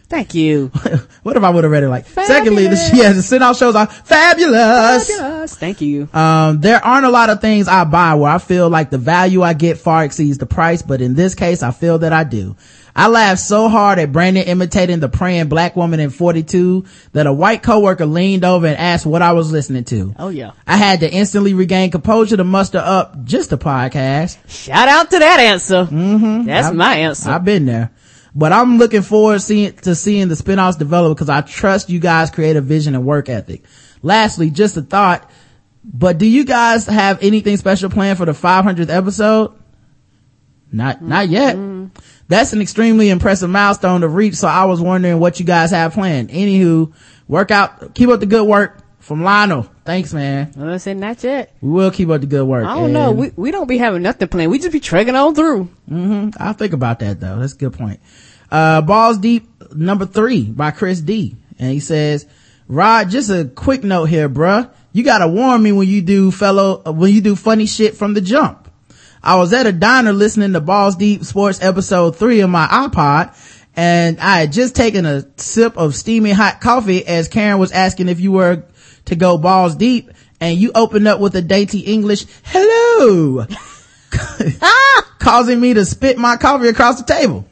[0.09, 0.67] Thank you.
[1.23, 3.87] what if I would have read it like, secondly, the, yeah, the spin-off shows are
[3.87, 5.09] fabulous.
[5.09, 5.55] Fabulous.
[5.57, 6.07] Thank you.
[6.13, 9.41] Um, there aren't a lot of things I buy where I feel like the value
[9.41, 12.57] I get far exceeds the price, but in this case, I feel that I do.
[12.95, 17.33] I laughed so hard at Brandon imitating the praying black woman in 42 that a
[17.33, 20.15] white coworker leaned over and asked what I was listening to.
[20.19, 20.51] Oh yeah.
[20.67, 24.37] I had to instantly regain composure to muster up just a podcast.
[24.49, 25.85] Shout out to that answer.
[25.85, 26.45] Mm-hmm.
[26.47, 27.31] That's I've- my answer.
[27.31, 27.91] I've been there.
[28.35, 32.31] But I'm looking forward seeing, to seeing the spin-offs develop because I trust you guys'
[32.31, 33.63] creative vision and work ethic.
[34.01, 35.31] Lastly, just a thought,
[35.85, 39.53] but do you guys have anything special planned for the 500th episode?
[40.73, 41.57] Not, not yet.
[42.33, 45.93] That's an extremely impressive milestone to reach, so I was wondering what you guys have
[45.93, 46.31] planned.
[46.31, 46.93] Anywho,
[47.29, 49.69] work out, keep up the good work from Lionel.
[49.85, 50.53] Thanks, man.
[50.59, 51.55] I said not yet.
[51.61, 52.65] We will keep up the good work.
[52.65, 53.13] I don't know.
[53.13, 54.51] We we don't be having nothing planned.
[54.51, 55.65] We just be trekking on through.
[55.91, 56.31] Mm-hmm.
[56.43, 57.39] I'll think about that though.
[57.39, 58.01] That's a good point.
[58.51, 61.37] Uh, Balls Deep number three by Chris D.
[61.59, 62.27] And he says,
[62.69, 64.71] Rod, just a quick note here, bruh.
[64.93, 68.21] You gotta warn me when you do fellow, when you do funny shit from the
[68.21, 68.62] jump.
[69.25, 73.37] I was at a diner listening to Balls Deep Sports episode three on my iPod
[73.77, 78.09] and I had just taken a sip of steaming hot coffee as Karen was asking
[78.09, 78.65] if you were
[79.05, 83.47] to go balls deep and you opened up with a dainty English, hello,
[84.61, 85.15] ah!
[85.21, 87.47] causing me to spit my coffee across the table.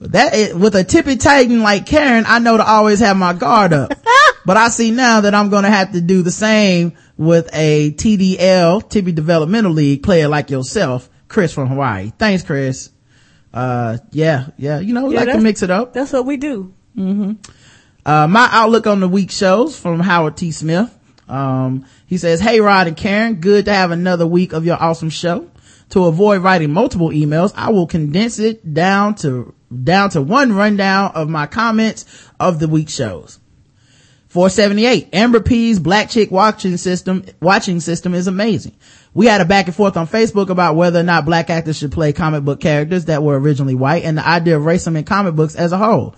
[0.00, 3.72] That is, with a tippy titan like Karen, I know to always have my guard
[3.72, 3.92] up.
[4.46, 8.88] but I see now that I'm gonna have to do the same with a TDL,
[8.88, 12.12] Tippy Developmental League player like yourself, Chris from Hawaii.
[12.16, 12.90] Thanks, Chris.
[13.52, 15.92] Uh, yeah, yeah, you know, we Yeah, like to mix it up.
[15.92, 16.72] That's what we do.
[16.96, 20.52] Uh, my outlook on the week shows from Howard T.
[20.52, 20.94] Smith.
[21.28, 25.10] Um, he says, Hey Rod and Karen, good to have another week of your awesome
[25.10, 25.50] show.
[25.90, 29.54] To avoid writing multiple emails, I will condense it down to,
[29.84, 32.04] down to one rundown of my comments
[32.38, 33.38] of the week shows.
[34.38, 38.72] 478, Amber P's black chick watching system, watching system is amazing.
[39.12, 41.90] We had a back and forth on Facebook about whether or not black actors should
[41.90, 45.34] play comic book characters that were originally white and the idea of racism in comic
[45.34, 46.14] books as a whole.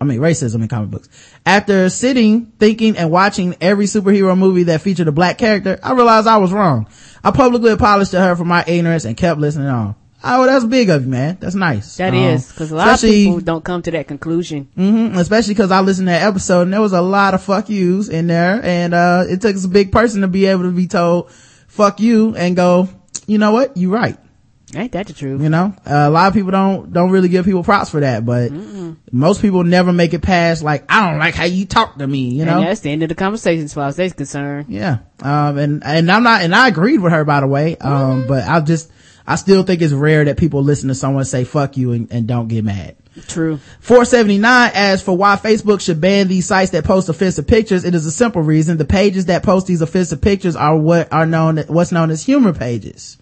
[0.00, 1.10] I mean, racism in comic books.
[1.44, 6.26] After sitting, thinking, and watching every superhero movie that featured a black character, I realized
[6.26, 6.88] I was wrong.
[7.22, 9.94] I publicly apologized to her for my ignorance and kept listening on.
[10.24, 11.38] Oh, that's big of you, man.
[11.40, 11.96] That's nice.
[11.98, 14.68] That Um, is because a lot of people don't come to that conclusion.
[14.76, 17.68] Mm-hmm, especially because I listened to that episode and there was a lot of fuck
[17.68, 20.86] yous in there and, uh, it takes a big person to be able to be
[20.88, 21.30] told
[21.68, 22.88] fuck you and go,
[23.26, 23.76] you know what?
[23.76, 24.18] you're right.
[24.74, 25.40] Ain't that the truth?
[25.40, 28.26] You know, uh, a lot of people don't, don't really give people props for that,
[28.26, 28.50] but
[29.10, 32.28] most people never make it past like, I don't like how you talk to me,
[32.28, 32.58] you know?
[32.58, 34.66] and that's the end of the conversation as far as they're concerned.
[34.68, 34.98] Yeah.
[35.22, 37.76] Um, and, and I'm not, and I agreed with her, by the way.
[37.76, 38.90] Um, but I just,
[39.28, 42.26] I still think it's rare that people listen to someone say fuck you and, and
[42.26, 42.96] don't get mad.
[43.26, 43.58] True.
[43.80, 48.06] 479 as for why Facebook should ban these sites that post offensive pictures, it is
[48.06, 48.78] a simple reason.
[48.78, 52.54] The pages that post these offensive pictures are what are known, what's known as humor
[52.54, 53.18] pages.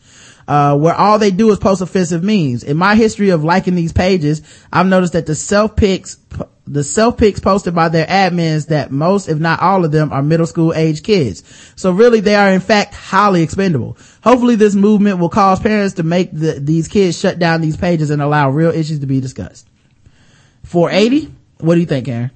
[0.46, 2.62] Uh, where all they do is post offensive memes.
[2.62, 4.42] In my history of liking these pages,
[4.72, 6.18] I've noticed that the self pics,
[6.66, 10.22] the self pics posted by their admins that most, if not all of them, are
[10.22, 11.42] middle school age kids.
[11.76, 13.96] So really they are in fact highly expendable.
[14.22, 18.10] Hopefully this movement will cause parents to make the, these kids shut down these pages
[18.10, 19.68] and allow real issues to be discussed.
[20.64, 21.32] 480?
[21.58, 22.30] What do you think, Karen?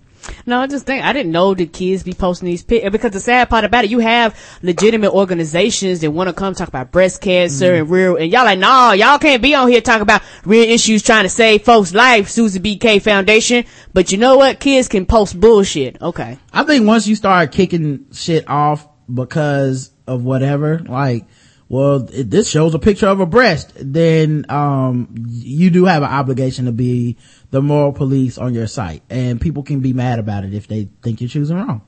[0.47, 3.21] No, I just think I didn't know the kids be posting these pictures because the
[3.21, 7.21] sad part about it, you have legitimate organizations that want to come talk about breast
[7.21, 7.83] cancer mm-hmm.
[7.83, 11.03] and real, and y'all like, nah, y'all can't be on here talking about real issues
[11.03, 12.29] trying to save folks' life.
[12.29, 14.61] Susie BK Foundation, but you know what?
[14.61, 16.01] Kids can post bullshit.
[16.01, 21.27] Okay, I think once you start kicking shit off because of whatever, like,
[21.71, 26.65] well, this shows a picture of a breast, then, um, you do have an obligation
[26.67, 27.17] to be
[27.53, 29.03] the moral police on your site.
[29.09, 31.83] And people can be mad about it if they think you're choosing wrong.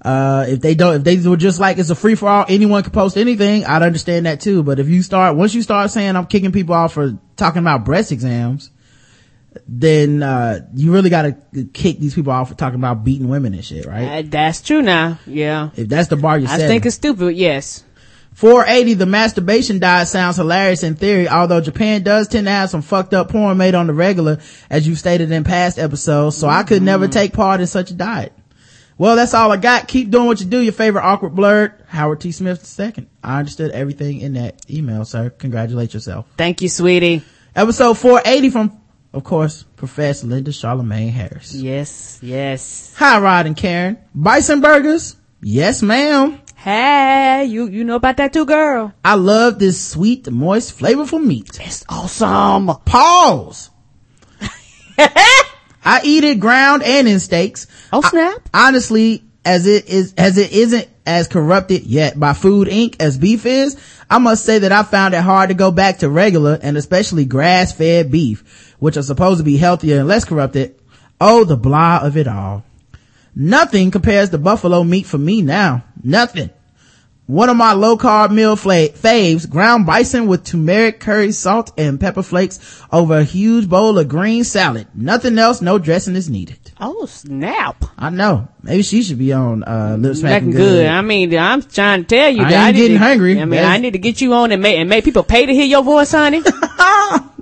[0.00, 2.82] Uh, if they don't, if they were just like it's a free for all, anyone
[2.82, 4.62] can post anything, I'd understand that too.
[4.62, 7.84] But if you start, once you start saying I'm kicking people off for talking about
[7.84, 8.70] breast exams,
[9.68, 11.36] then, uh, you really gotta
[11.72, 14.24] kick these people off for talking about beating women and shit, right?
[14.24, 15.18] Uh, that's true now.
[15.26, 16.68] Yeah, If that's the bar you're I setting.
[16.68, 17.36] think it's stupid.
[17.36, 17.84] Yes.
[18.34, 22.82] 480, the masturbation diet sounds hilarious in theory, although Japan does tend to have some
[22.82, 24.38] fucked up porn made on the regular,
[24.68, 26.86] as you've stated in past episodes, so I could mm-hmm.
[26.86, 28.32] never take part in such a diet.
[28.98, 29.88] Well, that's all I got.
[29.88, 30.60] Keep doing what you do.
[30.60, 32.32] Your favorite awkward blurred, Howard T.
[32.32, 33.06] Smith II.
[33.22, 35.30] I understood everything in that email, sir.
[35.30, 36.26] Congratulate yourself.
[36.36, 37.22] Thank you, sweetie.
[37.56, 38.80] Episode 480 from,
[39.12, 41.54] of course, Professor Linda Charlemagne Harris.
[41.54, 42.94] Yes, yes.
[42.96, 43.98] Hi, Rod and Karen.
[44.14, 45.16] Bison burgers?
[45.40, 46.40] Yes, ma'am.
[46.64, 48.94] Hey, you you know about that too, girl?
[49.04, 51.60] I love this sweet, moist, flavorful meat.
[51.60, 52.68] It's awesome.
[52.86, 53.68] Pause.
[54.98, 57.66] I eat it ground and in steaks.
[57.92, 58.48] Oh snap!
[58.54, 62.96] I- honestly, as it is, as it isn't as corrupted yet by Food Inc.
[62.98, 63.76] as beef is,
[64.08, 67.26] I must say that I found it hard to go back to regular and especially
[67.26, 70.80] grass-fed beef, which are supposed to be healthier and less corrupted.
[71.20, 72.64] Oh, the blah of it all.
[73.36, 75.84] Nothing compares to buffalo meat for me now.
[76.02, 76.50] Nothing.
[77.26, 82.22] One of my low carb meal faves, ground bison with turmeric, curry, salt, and pepper
[82.22, 84.88] flakes over a huge bowl of green salad.
[84.94, 86.58] Nothing else, no dressing is needed.
[86.78, 87.82] Oh snap!
[87.96, 88.48] I know.
[88.62, 90.58] Maybe she should be on, uh, Lip Smacking Good.
[90.58, 90.86] good.
[90.86, 92.42] I mean, I'm trying to tell you.
[92.42, 93.32] I that need getting to- hungry.
[93.40, 95.46] I mean, That's- I need to get you on and make and make people pay
[95.46, 96.42] to hear your voice, honey.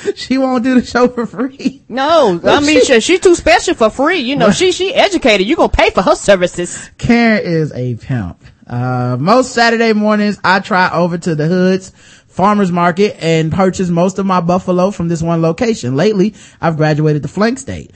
[0.14, 1.82] she won't do the show for free.
[1.88, 4.20] No, I mean, she, she too special for free.
[4.20, 5.46] You know, she she educated.
[5.46, 6.90] You gonna pay for her services.
[6.98, 8.44] Karen is a pimp.
[8.66, 11.92] Uh, most Saturday mornings, I try over to the hoods
[12.36, 15.96] farmers market and purchase most of my buffalo from this one location.
[15.96, 17.90] Lately, I've graduated to flank steak.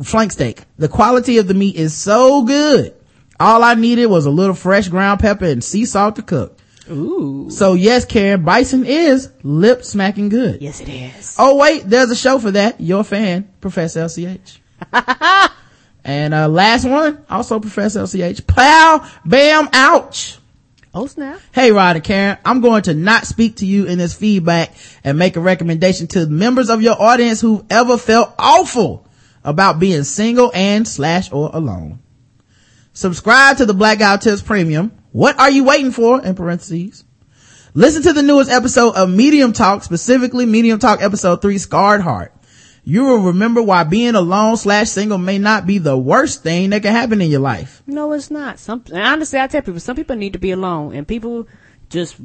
[0.00, 0.62] Flank steak.
[0.78, 2.94] The quality of the meat is so good.
[3.40, 6.56] All I needed was a little fresh ground pepper and sea salt to cook.
[6.88, 7.50] Ooh.
[7.50, 10.62] So yes, Karen, bison is lip smacking good.
[10.62, 11.36] Yes, it is.
[11.38, 12.80] Oh wait, there's a show for that.
[12.80, 14.58] Your fan, Professor LCH.
[16.04, 18.46] and uh last one, also Professor LCH.
[18.46, 20.38] Plow, bam, ouch.
[20.92, 21.40] Oh snap!
[21.52, 24.74] Hey Rod and Karen, I'm going to not speak to you in this feedback
[25.04, 29.06] and make a recommendation to members of your audience who've ever felt awful
[29.44, 32.00] about being single and slash or alone.
[32.92, 34.92] Subscribe to the Blackout Tips Premium.
[35.12, 36.22] What are you waiting for?
[36.22, 37.04] In parentheses.
[37.74, 42.34] Listen to the newest episode of Medium Talk, specifically Medium Talk episode three, Scarred Heart.
[42.84, 46.82] You will remember why being alone slash single may not be the worst thing that
[46.82, 47.82] can happen in your life.
[47.86, 48.58] No, it's not.
[48.58, 51.46] Some and honestly, I tell people, some people need to be alone, and people
[51.90, 52.16] just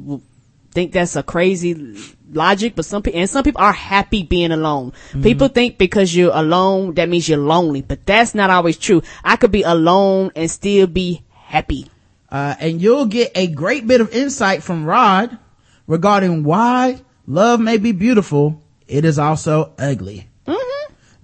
[0.70, 1.96] think that's a crazy
[2.32, 2.74] logic.
[2.74, 4.92] But some people and some people are happy being alone.
[5.10, 5.22] Mm-hmm.
[5.22, 9.02] People think because you're alone that means you're lonely, but that's not always true.
[9.22, 11.88] I could be alone and still be happy.
[12.30, 15.38] Uh, and you'll get a great bit of insight from Rod
[15.86, 18.62] regarding why love may be beautiful.
[18.88, 20.28] It is also ugly.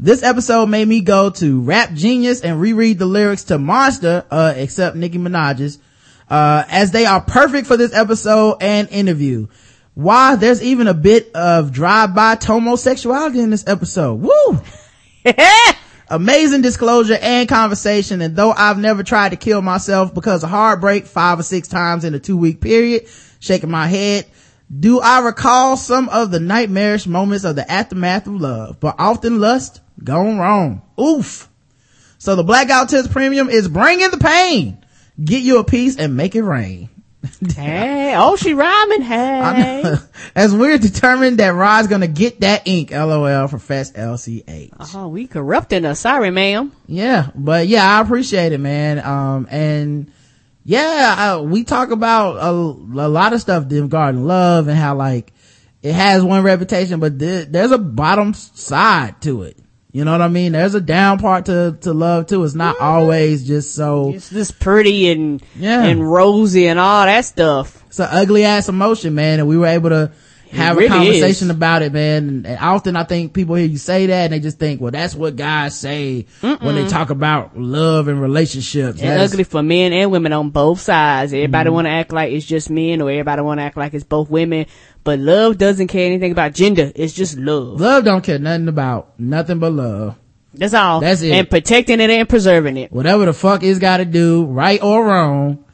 [0.02, 4.52] This episode made me go to Rap Genius and reread the lyrics to Monster, uh,
[4.56, 5.78] except Nicki Minaj's,
[6.28, 9.46] uh, as they are perfect for this episode and interview.
[9.94, 14.14] Why there's even a bit of drive-by homosexuality in this episode.
[14.14, 14.60] Woo!
[16.12, 18.20] Amazing disclosure and conversation.
[18.20, 22.04] And though I've never tried to kill myself because of heartbreak five or six times
[22.04, 23.08] in a two week period,
[23.40, 24.26] shaking my head,
[24.78, 29.40] do I recall some of the nightmarish moments of the aftermath of love, but often
[29.40, 30.82] lust gone wrong.
[31.00, 31.48] Oof.
[32.18, 34.84] So the blackout test premium is bringing the pain.
[35.22, 36.90] Get you a piece and make it rain.
[37.54, 39.02] Hey, oh, she rhyming.
[39.02, 39.96] Hey.
[40.34, 44.94] As we're determined that Rod's gonna get that ink, lol, for Fest LCH.
[44.94, 46.00] Oh, we corrupting us.
[46.00, 46.72] Sorry, ma'am.
[46.86, 48.98] Yeah, but yeah, I appreciate it, man.
[49.04, 50.12] Um, and
[50.64, 55.32] yeah, uh, we talk about a, a lot of stuff regarding love and how like
[55.82, 59.58] it has one reputation, but there, there's a bottom side to it.
[59.92, 60.52] You know what I mean?
[60.52, 62.42] There's a down part to, to love too.
[62.44, 62.84] It's not mm-hmm.
[62.84, 65.84] always just so, It's just pretty and Yeah.
[65.84, 67.84] and rosy and all that stuff.
[67.88, 69.38] it's an ugly ass emotion, man.
[69.38, 70.12] And we were able to
[70.52, 71.56] have really a conversation is.
[71.56, 72.44] about it, man.
[72.46, 75.14] And, often I think people hear you say that and they just think, well, that's
[75.14, 79.00] what guys say when they talk about love and relationships.
[79.00, 81.32] And That's- ugly for men and women on both sides.
[81.32, 81.74] Everybody Mm-hmm.
[81.74, 84.28] want to act like it's just men, or everybody want to act like it's both
[84.30, 84.66] women.
[85.04, 86.92] But love doesn't care anything about gender.
[86.94, 87.80] It's just love.
[87.80, 90.16] Love don't care nothing about nothing but love.
[90.54, 91.00] That's all.
[91.00, 91.32] That's it.
[91.32, 92.92] And protecting it and preserving it.
[92.92, 95.64] Whatever the fuck it's gotta do, right or wrong,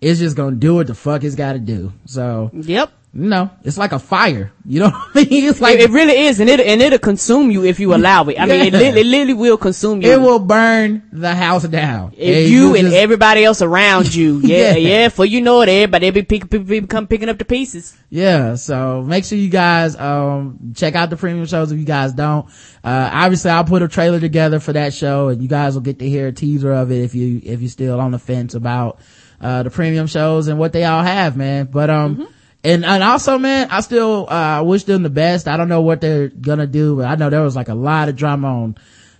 [0.00, 1.92] it's just gonna do what the fuck it's gotta do.
[2.06, 2.92] So, Yep.
[3.14, 4.52] You know, it's like a fire.
[4.66, 5.44] You know what I mean?
[5.48, 8.24] It's like, it, it really is, and it and it'll consume you if you allow
[8.24, 8.38] it.
[8.38, 10.12] I mean, it, li- it literally will consume you.
[10.12, 12.12] it will burn the house down.
[12.16, 14.76] If you and just- everybody else around you, yeah, Yeah.
[14.76, 15.08] yeah.
[15.08, 17.96] For you know it, everybody be pick, pick, pick, come picking up the pieces.
[18.10, 22.12] Yeah, so make sure you guys um check out the premium shows if you guys
[22.12, 22.46] don't.
[22.84, 25.98] Uh obviously I'll put a trailer together for that show and you guys will get
[26.00, 29.00] to hear a teaser of it if you if you're still on the fence about
[29.40, 31.66] uh the premium shows and what they all have, man.
[31.72, 32.28] But um
[32.64, 35.48] and and also man, I still uh wish them the best.
[35.48, 38.08] I don't know what they're gonna do, but I know there was like a lot
[38.08, 38.76] of drama on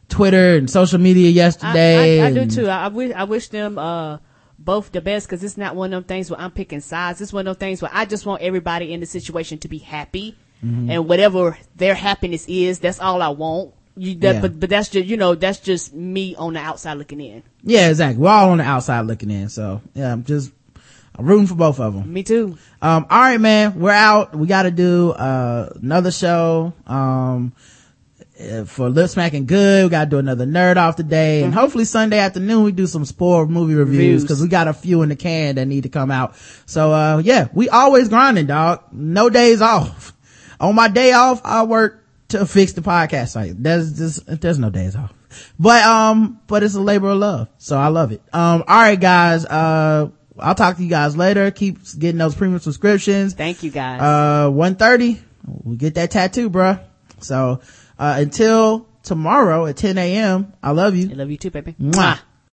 [0.09, 2.20] Twitter and social media yesterday.
[2.23, 2.69] I, I do too.
[2.69, 4.19] I, I wish I wish them uh
[4.59, 7.20] both the best because it's not one of them things where I'm picking sides.
[7.20, 9.78] It's one of them things where I just want everybody in the situation to be
[9.78, 10.90] happy, Mm-hmm.
[10.90, 13.74] and whatever their happiness is, that's all I want.
[13.97, 14.40] You, that, Yeah.
[14.40, 17.44] but but that's just you know that's just me on the outside looking in.
[17.62, 18.20] Yeah, exactly.
[18.20, 20.51] We're all on the outside looking in, so yeah, I'm just
[21.19, 22.12] I'm rooting for both of them.
[22.12, 22.57] Me too.
[22.81, 24.36] Um, all right, man, we're out.
[24.36, 26.73] We got to do uh, another show.
[26.86, 27.53] Um,
[28.40, 31.85] uh, for lip smacking good, we got to do another nerd off today, and hopefully
[31.85, 34.23] Sunday afternoon we do some sport movie reviews Reviews.
[34.23, 36.36] because we got a few in the can that need to come out.
[36.65, 38.85] So uh, yeah, we always grinding, dog.
[38.93, 40.15] No days off.
[40.61, 43.61] On my day off, I work to fix the podcast site.
[43.61, 45.12] There's just there's no days off.
[45.59, 48.23] But um, but it's a labor of love, so I love it.
[48.32, 49.45] Um, all right, guys.
[49.47, 51.51] Uh, I'll talk to you guys later.
[51.51, 53.35] Keep getting those premium subscriptions.
[53.35, 54.01] Thank you guys.
[54.01, 56.82] Uh, one thirty, we get that tattoo, bruh.
[57.20, 57.60] So
[57.98, 60.52] uh, until tomorrow at ten a.m.
[60.62, 61.10] I love you.
[61.10, 61.74] I love you too, baby.
[61.81, 62.20] Mwah.